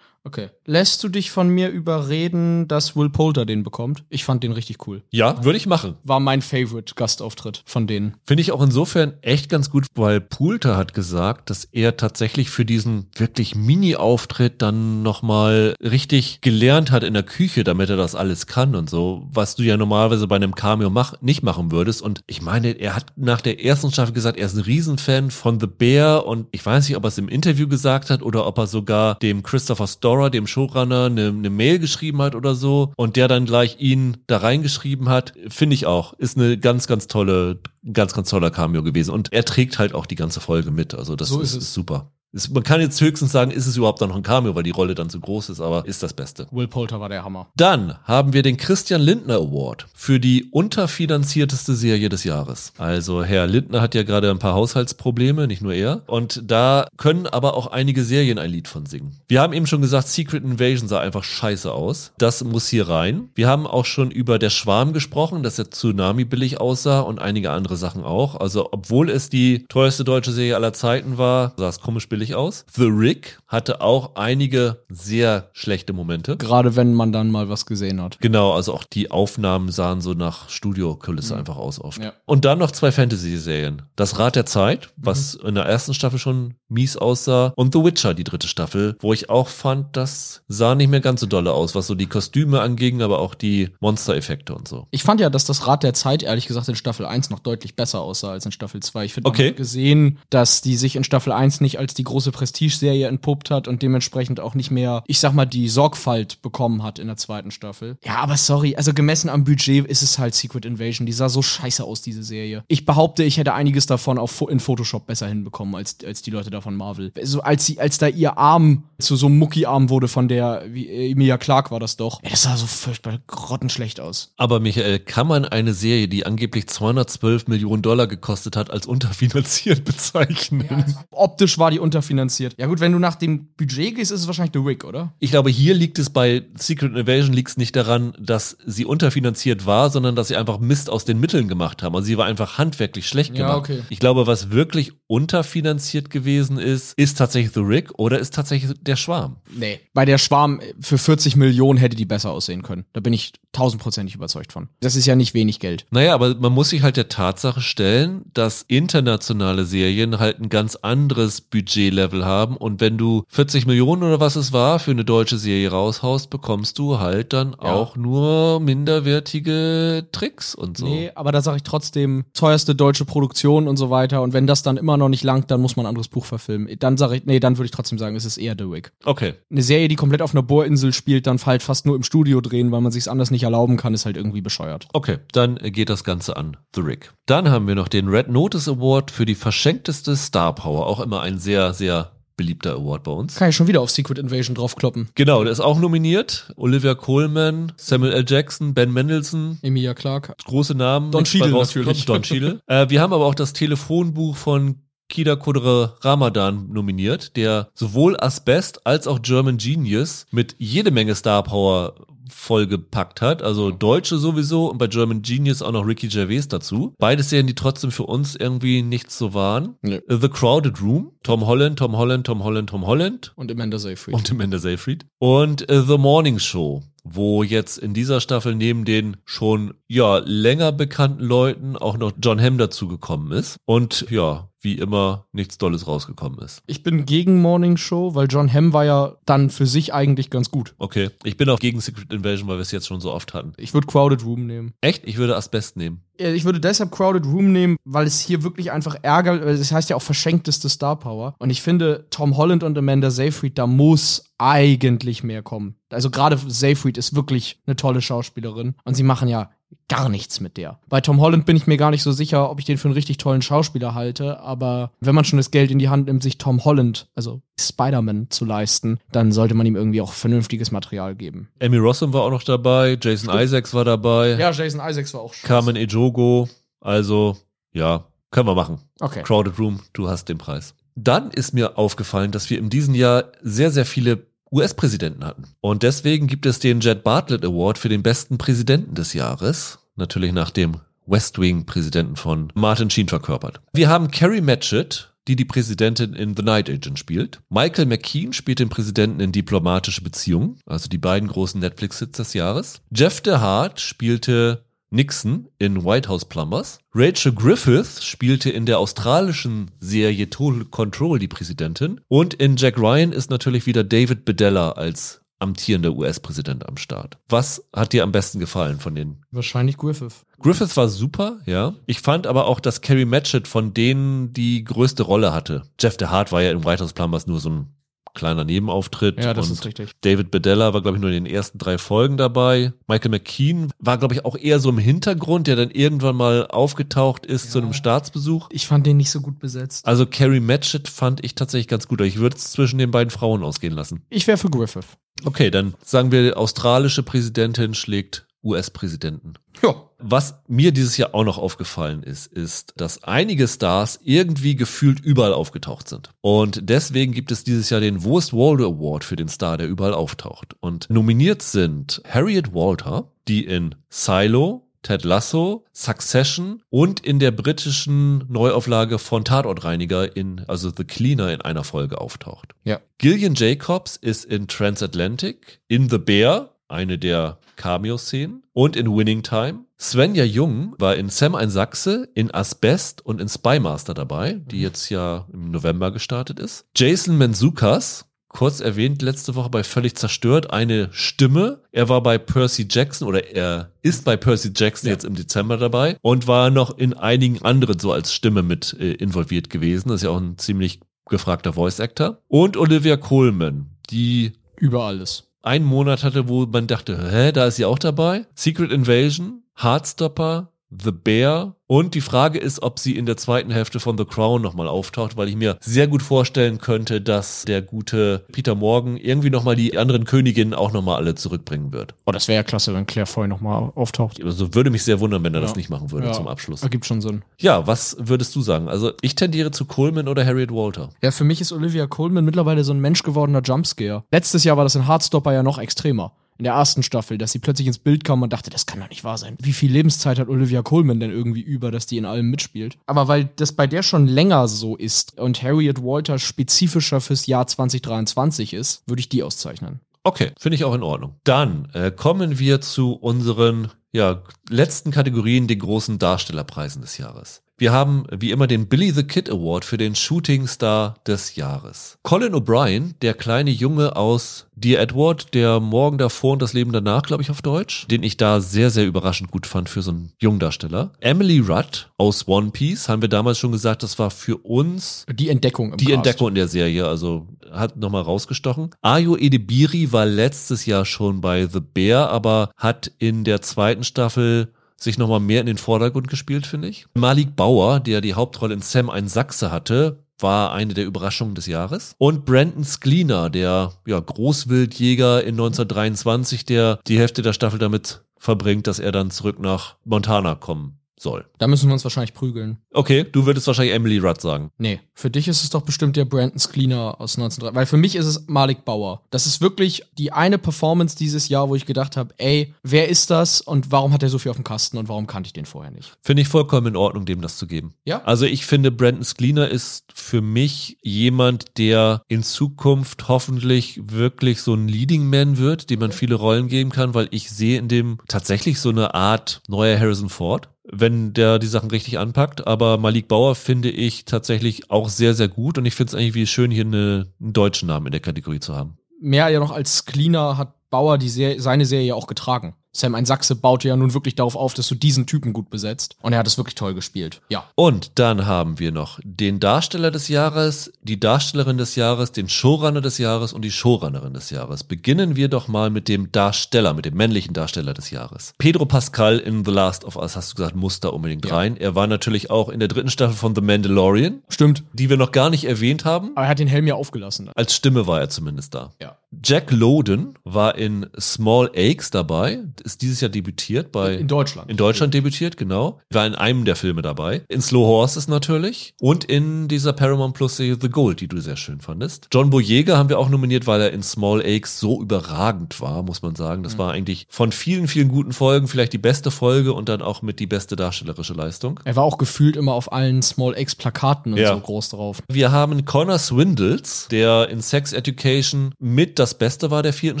[0.26, 0.48] Okay.
[0.64, 4.02] Lässt du dich von mir überreden, dass Will Poulter den bekommt?
[4.08, 5.04] Ich fand den richtig cool.
[5.12, 5.94] Ja, würde ich machen.
[6.02, 8.16] War mein Favorite Gastauftritt von denen.
[8.24, 12.64] Finde ich auch insofern echt ganz gut, weil Poulter hat gesagt, dass er tatsächlich für
[12.64, 18.48] diesen wirklich Mini-Auftritt dann nochmal richtig gelernt hat in der Küche, damit er das alles
[18.48, 22.02] kann und so, was du ja normalerweise bei einem Cameo mach, nicht machen würdest.
[22.02, 25.60] Und ich meine, er hat nach der ersten Staffel gesagt, er ist ein Riesenfan von
[25.60, 28.58] The Bear und ich weiß nicht, ob er es im Interview gesagt hat oder ob
[28.58, 32.92] er sogar dem Christopher Story Laura, dem Showrunner, eine, eine Mail geschrieben hat oder so
[32.96, 37.06] und der dann gleich ihn da reingeschrieben hat, finde ich auch, ist eine ganz, ganz
[37.06, 37.60] tolle,
[37.92, 39.10] ganz, ganz toller Cameo gewesen.
[39.10, 40.94] Und er trägt halt auch die ganze Folge mit.
[40.94, 42.12] Also das So ist, ist super.
[42.32, 44.70] Es, man kann jetzt höchstens sagen, ist es überhaupt dann noch ein Cameo, weil die
[44.70, 46.46] Rolle dann zu groß ist, aber ist das Beste.
[46.50, 47.48] Will Poulter war der Hammer.
[47.56, 52.72] Dann haben wir den Christian Lindner Award für die unterfinanzierteste Serie des Jahres.
[52.78, 56.02] Also Herr Lindner hat ja gerade ein paar Haushaltsprobleme, nicht nur er.
[56.06, 59.12] Und da können aber auch einige Serien ein Lied von singen.
[59.28, 62.12] Wir haben eben schon gesagt, Secret Invasion sah einfach scheiße aus.
[62.18, 63.30] Das muss hier rein.
[63.34, 67.50] Wir haben auch schon über Der Schwarm gesprochen, dass der Tsunami billig aussah und einige
[67.50, 68.38] andere Sachen auch.
[68.38, 72.64] Also obwohl es die teuerste deutsche Serie aller Zeiten war, sah es komisch billig aus.
[72.74, 76.36] The Rig hatte auch einige sehr schlechte Momente.
[76.36, 78.18] Gerade wenn man dann mal was gesehen hat.
[78.20, 82.02] Genau, also auch die Aufnahmen sahen so nach Studiokulisse einfach aus oft.
[82.02, 82.12] Ja.
[82.24, 83.82] Und dann noch zwei Fantasy-Serien.
[83.94, 88.14] Das Rad der Zeit, was in der ersten Staffel schon mies aussah, und The Witcher,
[88.14, 91.74] die dritte Staffel, wo ich auch fand, das sah nicht mehr ganz so dolle aus,
[91.74, 94.88] was so die Kostüme anging, aber auch die Monster-Effekte und so.
[94.90, 97.76] Ich fand ja, dass das Rad der Zeit, ehrlich gesagt, in Staffel 1 noch deutlich
[97.76, 99.04] besser aussah als in Staffel 2.
[99.04, 99.42] Ich finde, Okay.
[99.42, 103.35] man hat gesehen, dass die sich in Staffel 1 nicht als die große Prestige-Serie entpuppt
[103.50, 107.16] hat und dementsprechend auch nicht mehr, ich sag mal, die Sorgfalt bekommen hat in der
[107.16, 107.96] zweiten Staffel.
[108.04, 111.06] Ja, aber sorry, also gemessen am Budget ist es halt Secret Invasion.
[111.06, 112.64] Die sah so scheiße aus, diese Serie.
[112.68, 116.50] Ich behaupte, ich hätte einiges davon Fo- in Photoshop besser hinbekommen als, als die Leute
[116.50, 117.12] da von Marvel.
[117.22, 120.88] So, als, sie, als da ihr Arm zu so einem Mucki-Arm wurde von der, wie,
[121.12, 122.22] Emilia Clark war das doch.
[122.22, 124.32] Ja, das sah so furchtbar grottenschlecht aus.
[124.36, 129.84] Aber Michael, kann man eine Serie, die angeblich 212 Millionen Dollar gekostet hat, als unterfinanziert
[129.84, 130.96] bezeichnen?
[131.10, 132.54] Optisch war die unterfinanziert.
[132.58, 133.25] Ja gut, wenn du nach dem
[133.56, 135.12] Budget gehst, ist es wahrscheinlich The Wick, oder?
[135.18, 139.66] Ich glaube, hier liegt es bei Secret Invasion liegt es nicht daran, dass sie unterfinanziert
[139.66, 141.94] war, sondern dass sie einfach Mist aus den Mitteln gemacht haben.
[141.94, 143.58] Also sie war einfach handwerklich schlecht Ja, gemacht.
[143.70, 143.82] okay.
[143.90, 148.96] Ich glaube, was wirklich unterfinanziert gewesen ist, ist tatsächlich The Rig oder ist tatsächlich der
[148.96, 149.36] Schwarm.
[149.54, 149.80] Nee.
[149.92, 152.84] Bei der Schwarm äh, für 40 Millionen hätte die besser aussehen können.
[152.92, 154.68] Da bin ich tausendprozentig überzeugt von.
[154.80, 155.86] Das ist ja nicht wenig Geld.
[155.90, 160.76] Naja, aber man muss sich halt der Tatsache stellen, dass internationale Serien halt ein ganz
[160.76, 165.38] anderes Budgetlevel haben und wenn du 40 Millionen oder was es war für eine deutsche
[165.38, 170.86] Serie raushaust, bekommst du halt dann auch nur minderwertige Tricks und so.
[170.86, 174.22] Nee, aber da sage ich trotzdem, teuerste deutsche Produktion und so weiter.
[174.22, 176.76] Und wenn das dann immer noch nicht langt, dann muss man ein anderes Buch verfilmen.
[176.78, 178.92] Dann sage ich, nee, dann würde ich trotzdem sagen, es ist eher The Wick.
[179.04, 179.34] Okay.
[179.50, 182.72] Eine Serie, die komplett auf einer Bohrinsel spielt, dann halt fast nur im Studio drehen,
[182.72, 184.88] weil man sich's anders nicht erlauben kann, ist halt irgendwie bescheuert.
[184.92, 187.12] Okay, dann geht das Ganze an The Rig.
[187.26, 190.86] Dann haben wir noch den Red Notice Award für die verschenkteste Star Power.
[190.86, 193.36] Auch immer ein sehr, sehr beliebter Award bei uns.
[193.36, 195.08] Kann ich schon wieder auf Secret Invasion draufkloppen.
[195.14, 196.52] Genau, der ist auch nominiert.
[196.56, 198.24] Olivia Colman, Samuel L.
[198.26, 200.34] Jackson, Ben Mendelsohn, Emilia Clark.
[200.44, 201.10] große Namen.
[201.10, 201.58] Don rausgekommen.
[201.58, 202.04] natürlich.
[202.04, 202.60] Don Cheadle.
[202.66, 204.76] äh, wir haben aber auch das Telefonbuch von
[205.08, 211.42] Kida Kudre Ramadan nominiert, der sowohl Asbest als auch German Genius mit jede Menge Star
[211.44, 211.94] Power
[212.28, 213.42] vollgepackt hat.
[213.42, 216.94] Also Deutsche sowieso und bei German Genius auch noch Ricky Gervais dazu.
[216.98, 219.76] Beides Serien, die trotzdem für uns irgendwie nichts so waren.
[219.82, 220.00] Nee.
[220.08, 224.14] The Crowded Room, Tom Holland, Tom Holland, Tom Holland, Tom Holland Und Amanda Seyfried.
[224.14, 225.06] und Amanda Seyfried.
[225.18, 230.72] Und äh, The Morning Show, wo jetzt in dieser Staffel neben den schon ja länger
[230.72, 233.56] bekannten Leuten auch noch John Hamm dazugekommen ist.
[233.64, 236.60] Und ja, wie immer nichts Dolles rausgekommen ist.
[236.66, 240.50] Ich bin gegen Morning Show, weil John Hamm war ja dann für sich eigentlich ganz
[240.50, 240.74] gut.
[240.78, 243.52] Okay, ich bin auch gegen Secret Invasion, weil wir es jetzt schon so oft hatten.
[243.58, 244.72] Ich würde Crowded Room nehmen.
[244.80, 245.06] Echt?
[245.06, 246.02] Ich würde Asbest nehmen.
[246.18, 249.96] Ich würde deshalb Crowded Room nehmen, weil es hier wirklich einfach Ärger, das heißt ja
[249.96, 251.34] auch verschenkteste Star Power.
[251.38, 255.76] Und ich finde, Tom Holland und Amanda Seyfried, da muss eigentlich mehr kommen.
[255.90, 259.50] Also gerade Seyfried ist wirklich eine tolle Schauspielerin und sie machen ja
[259.88, 260.78] gar nichts mit der.
[260.88, 262.94] Bei Tom Holland bin ich mir gar nicht so sicher, ob ich den für einen
[262.94, 266.38] richtig tollen Schauspieler halte, aber wenn man schon das Geld in die Hand nimmt, sich
[266.38, 271.48] Tom Holland, also Spider-Man zu leisten, dann sollte man ihm irgendwie auch vernünftiges Material geben.
[271.62, 275.34] Amy Rossum war auch noch dabei, Jason Isaacs war dabei, Ja, Jason Isaacs war auch
[275.34, 275.46] schön.
[275.46, 276.48] Carmen Ejogo.
[276.80, 277.36] Also,
[277.72, 278.80] ja, Können wir machen.
[279.00, 279.22] Okay.
[279.22, 280.74] Crowded Room, du hast den Preis.
[280.94, 284.26] Dann ist mir aufgefallen, dass wir in diesem Jahr sehr, sehr viele
[284.56, 285.44] US-Präsidenten hatten.
[285.60, 289.78] Und deswegen gibt es den Jet Bartlett Award für den besten Präsidenten des Jahres.
[289.96, 293.60] Natürlich nach dem West Wing-Präsidenten von Martin Sheen verkörpert.
[293.74, 297.40] Wir haben Carrie Matchett, die die Präsidentin in The Night Agent spielt.
[297.50, 302.80] Michael McKean spielt den Präsidenten in Diplomatische Beziehungen, also die beiden großen Netflix-Hits des Jahres.
[302.90, 306.78] Jeff DeHart spielte Nixon in White House Plumbers.
[306.94, 312.00] Rachel Griffith spielte in der australischen Serie Total Control die Präsidentin.
[312.08, 317.18] Und in Jack Ryan ist natürlich wieder David Bedella als amtierender US-Präsident am Start.
[317.28, 319.22] Was hat dir am besten gefallen von den?
[319.30, 320.24] Wahrscheinlich Griffith.
[320.40, 321.74] Griffith war super, ja.
[321.86, 325.62] Ich fand aber auch, dass Carrie Matchett von denen die größte Rolle hatte.
[325.78, 327.75] Jeff DeHart war ja in White House Plumbers nur so ein
[328.16, 329.22] kleiner Nebenauftritt.
[329.22, 329.92] Ja, das und ist richtig.
[330.00, 332.72] David Bedella war, glaube ich, nur in den ersten drei Folgen dabei.
[332.88, 337.24] Michael McKean war, glaube ich, auch eher so im Hintergrund, der dann irgendwann mal aufgetaucht
[337.26, 338.48] ist zu einem Staatsbesuch.
[338.50, 339.86] Ich fand den nicht so gut besetzt.
[339.86, 342.00] Also Carrie Matchett fand ich tatsächlich ganz gut.
[342.00, 344.02] Ich würde es zwischen den beiden Frauen ausgehen lassen.
[344.10, 344.86] Ich wäre für Griffith.
[345.24, 349.34] Okay, dann sagen wir, australische Präsidentin schlägt US-Präsidenten.
[349.62, 349.85] Ja.
[349.98, 355.32] Was mir dieses Jahr auch noch aufgefallen ist, ist, dass einige Stars irgendwie gefühlt überall
[355.32, 356.10] aufgetaucht sind.
[356.20, 359.94] Und deswegen gibt es dieses Jahr den Wurst Waldo Award für den Star, der überall
[359.94, 360.54] auftaucht.
[360.60, 368.24] Und nominiert sind Harriet Walter, die in Silo, Ted Lasso, Succession und in der britischen
[368.30, 372.54] Neuauflage von Tatortreiniger in, also The Cleaner in einer Folge auftaucht.
[372.64, 372.80] Ja.
[372.98, 379.64] Gillian Jacobs ist in Transatlantic, in The Bear, eine der Cameo-Szenen, und in Winning Time.
[379.78, 384.88] Svenja Jung war in Sam ein Sachse, in Asbest und in Spymaster dabei, die jetzt
[384.88, 386.64] ja im November gestartet ist.
[386.74, 391.62] Jason Menzukas, kurz erwähnt letzte Woche bei Völlig Zerstört, eine Stimme.
[391.72, 394.94] Er war bei Percy Jackson oder er ist bei Percy Jackson Ja.
[394.94, 398.92] jetzt im Dezember dabei und war noch in einigen anderen so als Stimme mit äh,
[398.92, 399.88] involviert gewesen.
[399.88, 402.18] Das ist ja auch ein ziemlich gefragter Voice Actor.
[402.28, 405.24] Und Olivia Colman, die Über alles.
[405.42, 408.26] Einen Monat hatte, wo man dachte, hä, da ist sie auch dabei.
[408.34, 413.78] Secret Invasion, Heartstopper, The Bear und die Frage ist, ob sie in der zweiten Hälfte
[413.78, 418.24] von The Crown nochmal auftaucht, weil ich mir sehr gut vorstellen könnte, dass der gute
[418.32, 421.94] Peter Morgan irgendwie nochmal die anderen Königinnen auch nochmal alle zurückbringen wird.
[422.04, 424.20] Oh, das wäre ja klasse, wenn Claire Foy nochmal auftaucht.
[424.22, 425.56] Also würde mich sehr wundern, wenn er das Ja.
[425.56, 426.12] nicht machen würde Ja.
[426.12, 426.64] zum Abschluss.
[426.64, 427.22] Ergibt schon Sinn.
[427.38, 428.68] Ja, was würdest du sagen?
[428.68, 430.90] Also ich tendiere zu Coleman oder Harriet Walter.
[431.00, 434.02] Ja, für mich ist Olivia Colman mittlerweile so ein menschgewordener Jumpscare.
[434.10, 436.12] Letztes Jahr war das in Heartstopper ja noch extremer.
[436.38, 438.90] In der ersten Staffel, dass sie plötzlich ins Bild kam und dachte, das kann doch
[438.90, 439.36] nicht wahr sein.
[439.40, 442.76] Wie viel Lebenszeit hat Olivia Colman denn irgendwie über, dass die in allem mitspielt?
[442.86, 447.46] Aber weil das bei der schon länger so ist und Harriet Walter spezifischer fürs Jahr
[447.46, 449.80] 2023 ist, würde ich die auszeichnen.
[450.04, 451.16] Okay, finde ich auch in Ordnung.
[451.24, 457.42] Dann äh, kommen wir zu unseren ja, letzten Kategorien, den großen Darstellerpreisen des Jahres.
[457.58, 461.96] Wir haben wie immer den Billy the Kid Award für den Shooting Star des Jahres.
[462.02, 467.02] Colin O'Brien, der kleine Junge aus Dear Edward, der Morgen davor und das Leben danach,
[467.02, 470.12] glaube ich, auf Deutsch, den ich da sehr, sehr überraschend gut fand für so einen
[470.18, 470.92] Jungdarsteller.
[471.00, 475.30] Emily Rudd aus One Piece, haben wir damals schon gesagt, das war für uns Die
[475.30, 475.96] Entdeckung im die Cast.
[475.96, 478.74] Entdeckung in der Serie, also hat nochmal rausgestochen.
[478.82, 484.52] Ayo Edebiri war letztes Jahr schon bei The Bear, aber hat in der zweiten Staffel
[484.78, 486.86] sich nochmal mehr in den Vordergrund gespielt, finde ich.
[486.94, 491.46] Malik Bauer, der die Hauptrolle in Sam ein Sachse hatte, war eine der Überraschungen des
[491.46, 491.94] Jahres.
[491.98, 498.66] Und Brandon Skleener, der ja, Großwildjäger in 1923, der die Hälfte der Staffel damit verbringt,
[498.66, 501.26] dass er dann zurück nach Montana kommen soll.
[501.38, 502.58] Da müssen wir uns wahrscheinlich prügeln.
[502.72, 504.50] Okay, du würdest wahrscheinlich Emily Rudd sagen.
[504.58, 507.54] Nee, für dich ist es doch bestimmt der Brandon Scleener aus 1903.
[507.54, 509.02] Weil für mich ist es Malik Bauer.
[509.10, 513.10] Das ist wirklich die eine Performance dieses Jahr, wo ich gedacht habe, ey, wer ist
[513.10, 515.46] das und warum hat er so viel auf dem Kasten und warum kannte ich den
[515.46, 515.92] vorher nicht?
[516.02, 517.74] Finde ich vollkommen in Ordnung, dem das zu geben.
[517.84, 518.02] Ja?
[518.04, 524.54] Also ich finde, Brandon Skleener ist für mich jemand, der in Zukunft hoffentlich wirklich so
[524.54, 527.98] ein Leading Man wird, dem man viele Rollen geben kann, weil ich sehe in dem
[528.08, 532.46] tatsächlich so eine Art neuer Harrison Ford, wenn der die Sachen richtig anpackt.
[532.46, 536.14] Aber Malik Bauer finde ich tatsächlich auch sehr, sehr gut und ich finde es eigentlich
[536.14, 538.78] wie schön, hier eine, einen deutschen Namen in der Kategorie zu haben.
[539.00, 542.54] Mehr ja noch als Scleener hat Bauer die Serie, seine Serie auch getragen.
[542.78, 545.96] Sam ein Sachse baute ja nun wirklich darauf auf, dass du diesen Typen gut besetzt.
[546.02, 547.20] Und er hat es wirklich toll gespielt.
[547.28, 547.44] Ja.
[547.54, 552.80] Und dann haben wir noch den Darsteller des Jahres, die Darstellerin des Jahres, den Showrunner
[552.80, 554.64] des Jahres und die Showrunnerin des Jahres.
[554.64, 558.34] Beginnen wir doch mal mit dem Darsteller, mit dem männlichen Darsteller des Jahres.
[558.38, 561.36] Pedro Pascal in The Last of Us, hast du gesagt, muss da unbedingt Ja.
[561.36, 561.56] rein.
[561.56, 564.62] Er war natürlich auch in der dritten Staffel von The Mandalorian, Stimmt.
[564.72, 566.12] die wir noch gar nicht erwähnt haben.
[566.14, 567.30] Aber er hat den Helm ja aufgelassen.
[567.34, 568.72] Als Stimme war er zumindest da.
[568.80, 568.96] Ja.
[569.24, 572.40] Jack Loden war in Small Aches dabei.
[572.64, 573.94] ist dieses Jahr debütiert bei.
[573.94, 574.50] In Deutschland.
[574.50, 575.80] In Deutschland debütiert, genau.
[575.90, 577.22] War in einem der Filme dabei.
[577.28, 578.74] In Slow Horses natürlich.
[578.80, 582.08] Und in dieser Paramount Plus Serie The Gold, die du sehr schön fandest.
[582.12, 586.02] John Boyega haben wir auch nominiert, weil er in Small Aches so überragend war, muss
[586.02, 586.42] man sagen.
[586.42, 586.58] Das mhm.
[586.58, 590.20] war eigentlich von vielen, vielen guten Folgen vielleicht die beste Folge und dann auch mit
[590.20, 591.60] die beste darstellerische Leistung.
[591.64, 594.34] Er war auch gefühlt immer auf allen Small Aches Plakaten und ja.
[594.34, 595.02] so groß drauf.
[595.08, 600.00] Wir haben Connor Swindles, der in Sex Education mit das Beste war der vierten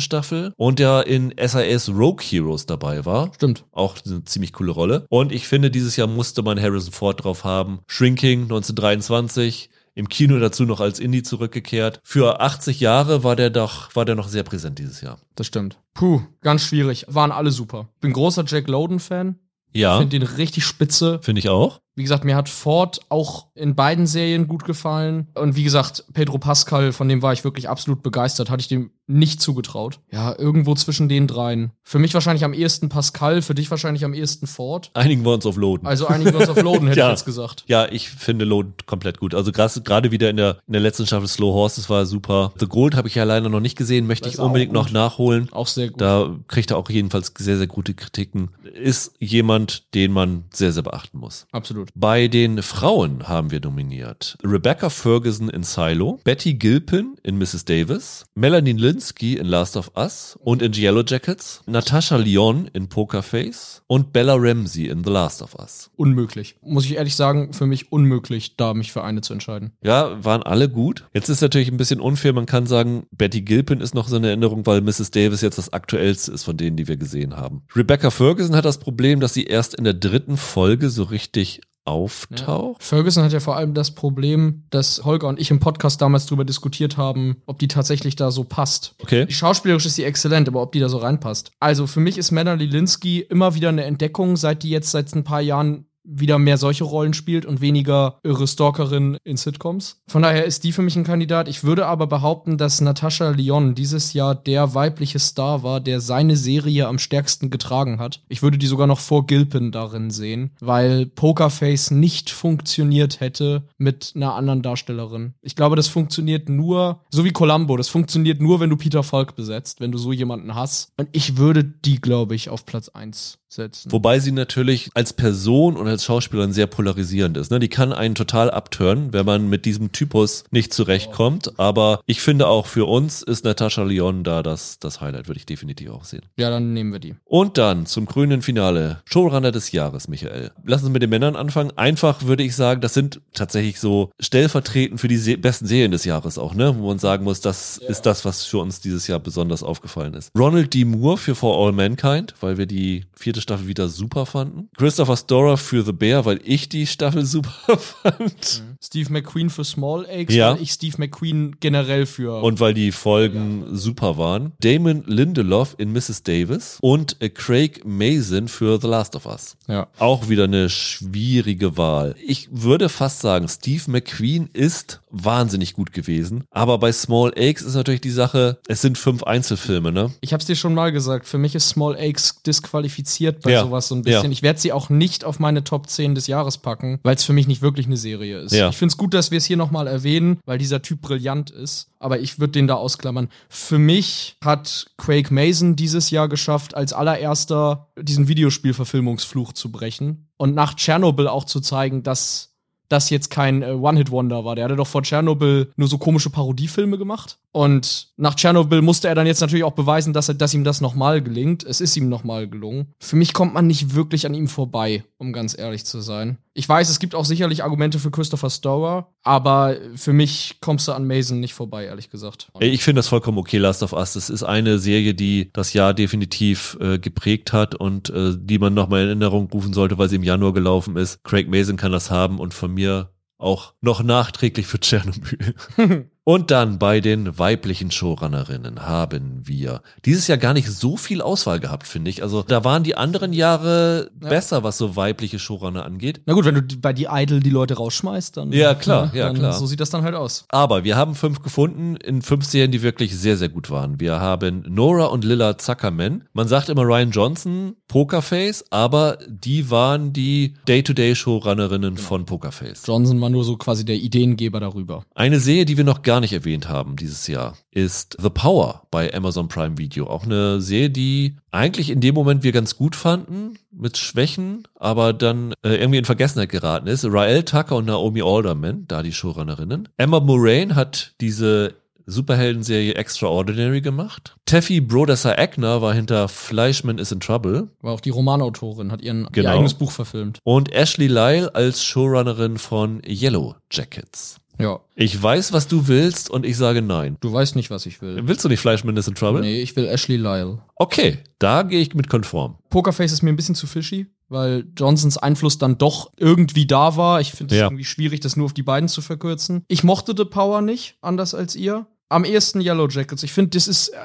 [0.00, 3.32] Staffel und der in SIS Rogue Heroes dabei war.
[3.34, 3.64] Stimmt.
[3.72, 5.06] Auch eine ziemlich coole Rolle.
[5.08, 7.80] Und ich finde, dieses Jahr musste man Harrison Ford drauf haben.
[7.86, 12.00] Shrinking 1923 im Kino dazu noch als Indie zurückgekehrt.
[12.04, 15.18] Für 80 Jahre war der doch, war der noch sehr präsent dieses Jahr.
[15.34, 15.78] Das stimmt.
[15.94, 17.06] Puh, ganz schwierig.
[17.08, 17.88] Waren alle super.
[18.00, 19.38] Bin großer Jack Loden-Fan.
[19.72, 19.98] Ja.
[19.98, 21.18] Finde den richtig spitze.
[21.22, 21.80] Finde ich auch.
[21.96, 25.28] Wie gesagt, mir hat Ford auch in beiden Serien gut gefallen.
[25.34, 28.50] Und wie gesagt, Pedro Pascal, von dem war ich wirklich absolut begeistert.
[28.50, 30.00] Hatte ich dem nicht zugetraut.
[30.10, 31.70] Ja, irgendwo zwischen den dreien.
[31.82, 34.90] Für mich wahrscheinlich am ehesten Pascal, für dich wahrscheinlich am ehesten Ford.
[34.94, 35.86] Einigen wir uns auf Loden.
[35.86, 37.06] Also einigen wir uns auf Loden, hätte ja.
[37.06, 37.64] ich jetzt gesagt.
[37.68, 39.34] Ja, ich finde Loden komplett gut.
[39.34, 42.52] Also gerade wieder in der, in der letzten Staffel Slow Horses war super.
[42.58, 45.48] The Gold habe ich ja leider noch nicht gesehen, möchte ich unbedingt noch nachholen.
[45.52, 46.00] Auch sehr gut.
[46.00, 48.50] Da kriegt er auch jedenfalls sehr, sehr gute Kritiken.
[48.74, 51.46] Ist jemand, den man sehr, sehr beachten muss.
[51.52, 51.85] Absolut.
[51.94, 57.64] Bei den Frauen haben wir nominiert Rebecca Ferguson in Silo, Betty Gilpin in Mrs.
[57.64, 63.22] Davis, Melanie Linsky in Last of Us und in Yellow Jackets, Natasha Lyon in Poker
[63.22, 65.90] Face und Bella Ramsey in The Last of Us.
[65.96, 66.56] Unmöglich.
[66.62, 69.72] Muss ich ehrlich sagen, für mich unmöglich, da mich für eine zu entscheiden.
[69.82, 71.06] Ja, waren alle gut.
[71.14, 72.32] Jetzt ist natürlich ein bisschen unfair.
[72.32, 75.10] Man kann sagen, Betty Gilpin ist noch so eine Erinnerung, weil Mrs.
[75.10, 77.62] Davis jetzt das aktuellste ist von denen, die wir gesehen haben.
[77.74, 82.80] Rebecca Ferguson hat das Problem, dass sie erst in der dritten Folge so richtig auftaucht.
[82.80, 82.86] Ja.
[82.86, 86.44] Ferguson hat ja vor allem das Problem, dass Holger und ich im Podcast damals darüber
[86.44, 88.94] diskutiert haben, ob die tatsächlich da so passt.
[89.00, 89.26] Okay.
[89.26, 91.52] Die schauspielerisch ist sie exzellent, aber ob die da so reinpasst.
[91.60, 95.24] Also für mich ist Melanie Linsky immer wieder eine Entdeckung, seit die jetzt seit ein
[95.24, 100.00] paar Jahren wieder mehr solche Rollen spielt und weniger irre Stalkerin in Sitcoms.
[100.06, 101.48] Von daher ist die für mich ein Kandidat.
[101.48, 106.36] Ich würde aber behaupten, dass Natascha Lyon dieses Jahr der weibliche Star war, der seine
[106.36, 108.22] Serie am stärksten getragen hat.
[108.28, 114.12] Ich würde die sogar noch vor Gilpin darin sehen, weil Pokerface nicht funktioniert hätte mit
[114.14, 115.34] einer anderen Darstellerin.
[115.42, 119.36] Ich glaube, das funktioniert nur, so wie Columbo, das funktioniert nur, wenn du Peter Falk
[119.36, 120.92] besetzt, wenn du so jemanden hast.
[120.96, 123.92] Und ich würde die, glaube ich, auf Platz eins setzen.
[123.92, 127.50] Wobei sie natürlich als Person und als Schauspielerin sehr polarisierend ist.
[127.50, 127.58] Ne?
[127.58, 131.58] Die kann einen total abtören, wenn man mit diesem Typus nicht zurechtkommt.
[131.58, 135.46] Aber ich finde auch für uns ist Natascha Lyon da das, das Highlight, würde ich
[135.46, 136.22] definitiv auch sehen.
[136.36, 137.14] Ja, dann nehmen wir die.
[137.24, 139.00] Und dann zum grünen Finale.
[139.06, 140.50] Showrunner des Jahres, Michael.
[140.64, 141.72] Lassen Sie mit den Männern anfangen.
[141.76, 146.04] Einfach würde ich sagen, das sind tatsächlich so stellvertretend für die se besten Serien des
[146.04, 146.76] Jahres auch, ne?
[146.78, 147.88] Wo man sagen muss, das ja.
[147.88, 150.30] ist das, was für uns dieses Jahr besonders aufgefallen ist.
[150.36, 150.84] Ronald D.
[150.84, 154.68] Moore für For All Mankind, weil wir die vierte Staffel wieder super fanden.
[154.76, 158.62] Christopher Storer für The Bear, weil ich die Staffel super fand.
[158.62, 158.76] Mhm.
[158.82, 160.52] Steve McQueen für Small Eggs, ja.
[160.52, 162.42] weil ich Steve McQueen generell für.
[162.42, 163.76] Und weil die Folgen ja.
[163.76, 164.52] super waren.
[164.60, 166.22] Damon Lindelof in Mrs.
[166.22, 169.56] Davis und äh, Craig Mason für The Last of Us.
[169.66, 169.88] Ja.
[169.98, 172.14] Auch wieder eine schwierige Wahl.
[172.24, 176.44] Ich würde fast sagen, Steve McQueen ist wahnsinnig gut gewesen.
[176.50, 180.12] Aber bei Small Eggs ist natürlich die Sache, es sind fünf Einzelfilme, ne?
[180.20, 183.62] Ich hab's dir schon mal gesagt, für mich ist Small Eggs disqualifiziert bei ja.
[183.62, 184.32] sowas so ein bisschen.
[184.32, 187.32] Ich werde sie auch nicht auf meine Top 10 des Jahres packen, weil es für
[187.32, 188.52] mich nicht wirklich eine Serie ist.
[188.52, 188.68] Ja.
[188.70, 191.90] Ich finde es gut, dass wir es hier nochmal erwähnen, weil dieser Typ brillant ist.
[191.98, 193.28] Aber ich würde den da ausklammern.
[193.48, 200.54] Für mich hat Craig Mason dieses Jahr geschafft, als allererster diesen Videospielverfilmungsfluch zu brechen und
[200.54, 202.56] nach Tschernobyl auch zu zeigen, dass
[202.88, 204.54] das jetzt kein äh, One-Hit-Wonder war.
[204.54, 207.38] Der hatte doch vor Tschernobyl nur so komische Parodiefilme gemacht.
[207.56, 210.82] Und nach Tschernobyl musste er dann jetzt natürlich auch beweisen, dass, er, dass ihm das
[210.82, 211.64] nochmal gelingt.
[211.64, 212.92] Es ist ihm nochmal gelungen.
[213.00, 216.36] Für mich kommt man nicht wirklich an ihm vorbei, um ganz ehrlich zu sein.
[216.52, 220.92] Ich weiß, es gibt auch sicherlich Argumente für Christopher Storer, aber für mich kommst du
[220.92, 222.48] an Mason nicht vorbei, ehrlich gesagt.
[222.60, 224.12] Ich finde das vollkommen okay, Last of Us.
[224.12, 228.74] Das ist eine Serie, die das Jahr definitiv äh, geprägt hat und äh, die man
[228.74, 231.24] nochmal in Erinnerung rufen sollte, weil sie im Januar gelaufen ist.
[231.24, 235.54] Craig Mason kann das haben und von mir auch noch nachträglich für Tschernobyl.
[236.28, 241.60] Und dann bei den weiblichen Showrunnerinnen haben wir dieses Jahr gar nicht so viel Auswahl
[241.60, 242.24] gehabt, finde ich.
[242.24, 244.28] Also da waren die anderen Jahre ja.
[244.28, 246.22] besser, was so weibliche Showrunner angeht.
[246.26, 249.32] Na gut, wenn du bei die Idol die Leute rausschmeißt, dann ja klar, ja, ja
[249.32, 249.52] klar.
[249.52, 250.46] So sieht das dann halt aus.
[250.48, 254.00] Aber wir haben fünf gefunden in fünf Serien, die wirklich sehr sehr gut waren.
[254.00, 256.24] Wir haben Nora und Lilla Zuckerman.
[256.32, 262.08] Man sagt immer Ryan Johnson, Pokerface, aber die waren die Day-to-Day Showrunnerinnen genau.
[262.08, 262.82] von Pokerface.
[262.84, 265.04] Johnson war nur so quasi der Ideengeber darüber.
[265.14, 268.84] Eine Serie, die wir noch gar gar nicht erwähnt haben dieses Jahr, ist The Power
[268.90, 270.06] bei Amazon Prime Video.
[270.06, 275.12] Auch eine Serie, die eigentlich in dem Moment wir ganz gut fanden, mit Schwächen, aber
[275.12, 277.04] dann äh, irgendwie in Vergessenheit geraten ist.
[277.04, 279.90] Rael Tucker und Naomi Alderman, da die Showrunnerinnen.
[279.98, 281.74] Emma Moraine hat diese
[282.06, 284.36] Superhelden-Serie Extraordinary gemacht.
[284.46, 287.68] Teffy Brodesser Agner war hinter Fleischman is in Trouble.
[287.82, 289.50] War auch die Romanautorin, hat ihren, Genau.
[289.50, 290.38] ihr eigenes Buch verfilmt.
[290.44, 294.38] Und Ashley Lyle als Showrunnerin von Yellow Jackets.
[294.58, 294.80] Ja.
[294.94, 297.16] Ich weiß, was du willst und ich sage nein.
[297.20, 298.20] Du weißt nicht, was ich will.
[298.26, 299.40] Willst du nicht Fleischman is in Trouble?
[299.42, 300.62] Nee, ich will Ashley Lyle.
[300.76, 302.56] Okay, da gehe ich mit konform.
[302.70, 307.20] Pokerface ist mir ein bisschen zu fishy, weil Johnsons Einfluss dann doch irgendwie da war.
[307.20, 307.66] Ich finde es Ja.
[307.66, 309.62] irgendwie schwierig, das nur auf die beiden zu verkürzen.
[309.68, 311.86] Ich mochte The Power nicht, anders als ihr.
[312.08, 313.22] Am ehesten Yellow Jackets.
[313.22, 313.96] Ich finde, das ist äh,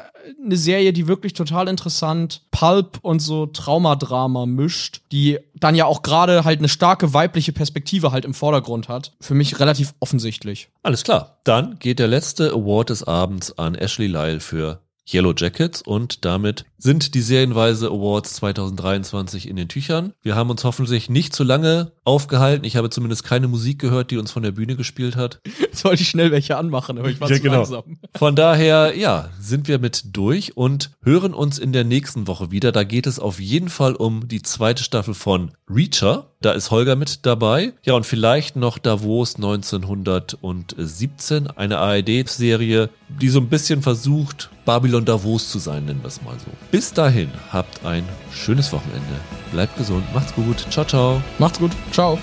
[0.44, 6.02] eine Serie, die wirklich total interessant Pulp und so Traumadrama mischt, die dann ja auch
[6.02, 9.14] gerade halt eine starke weibliche Perspektive halt im Vordergrund hat.
[9.22, 10.70] Für mich relativ offensichtlich.
[10.84, 11.40] Alles klar.
[11.44, 16.66] Dann geht der letzte Award des Abends an Ashley Lyle für Yellow Jackets und damit
[16.84, 20.14] sind die Serienweise Awards 2023 in den Tüchern.
[20.24, 22.66] Wir haben uns hoffentlich nicht zu lange aufgehalten.
[22.66, 25.42] Ich habe zumindest keine Musik gehört, die uns von der Bühne gespielt hat.
[25.72, 27.58] Sollte ich schnell welche anmachen, aber ich war Ja, zu genau.
[27.58, 27.84] langsam.
[28.16, 32.72] Von daher, ja, sind wir mit durch und hören uns in der nächsten Woche wieder.
[32.72, 36.32] Da geht es auf jeden Fall um die zweite Staffel von Reacher.
[36.42, 37.74] Da ist Holger mit dabei.
[37.84, 42.90] Ja, und vielleicht noch Davos 1917, eine ARD-Serie,
[43.22, 46.48] die so ein bisschen versucht, Babylon Davos zu sein, nennen wir es mal so.
[46.72, 49.20] Bis dahin, habt ein schönes Wochenende.
[49.52, 50.66] Bleibt gesund, macht's gut.
[50.70, 51.22] Ciao, ciao.
[51.38, 51.72] Macht's gut.
[51.92, 52.18] Ciao.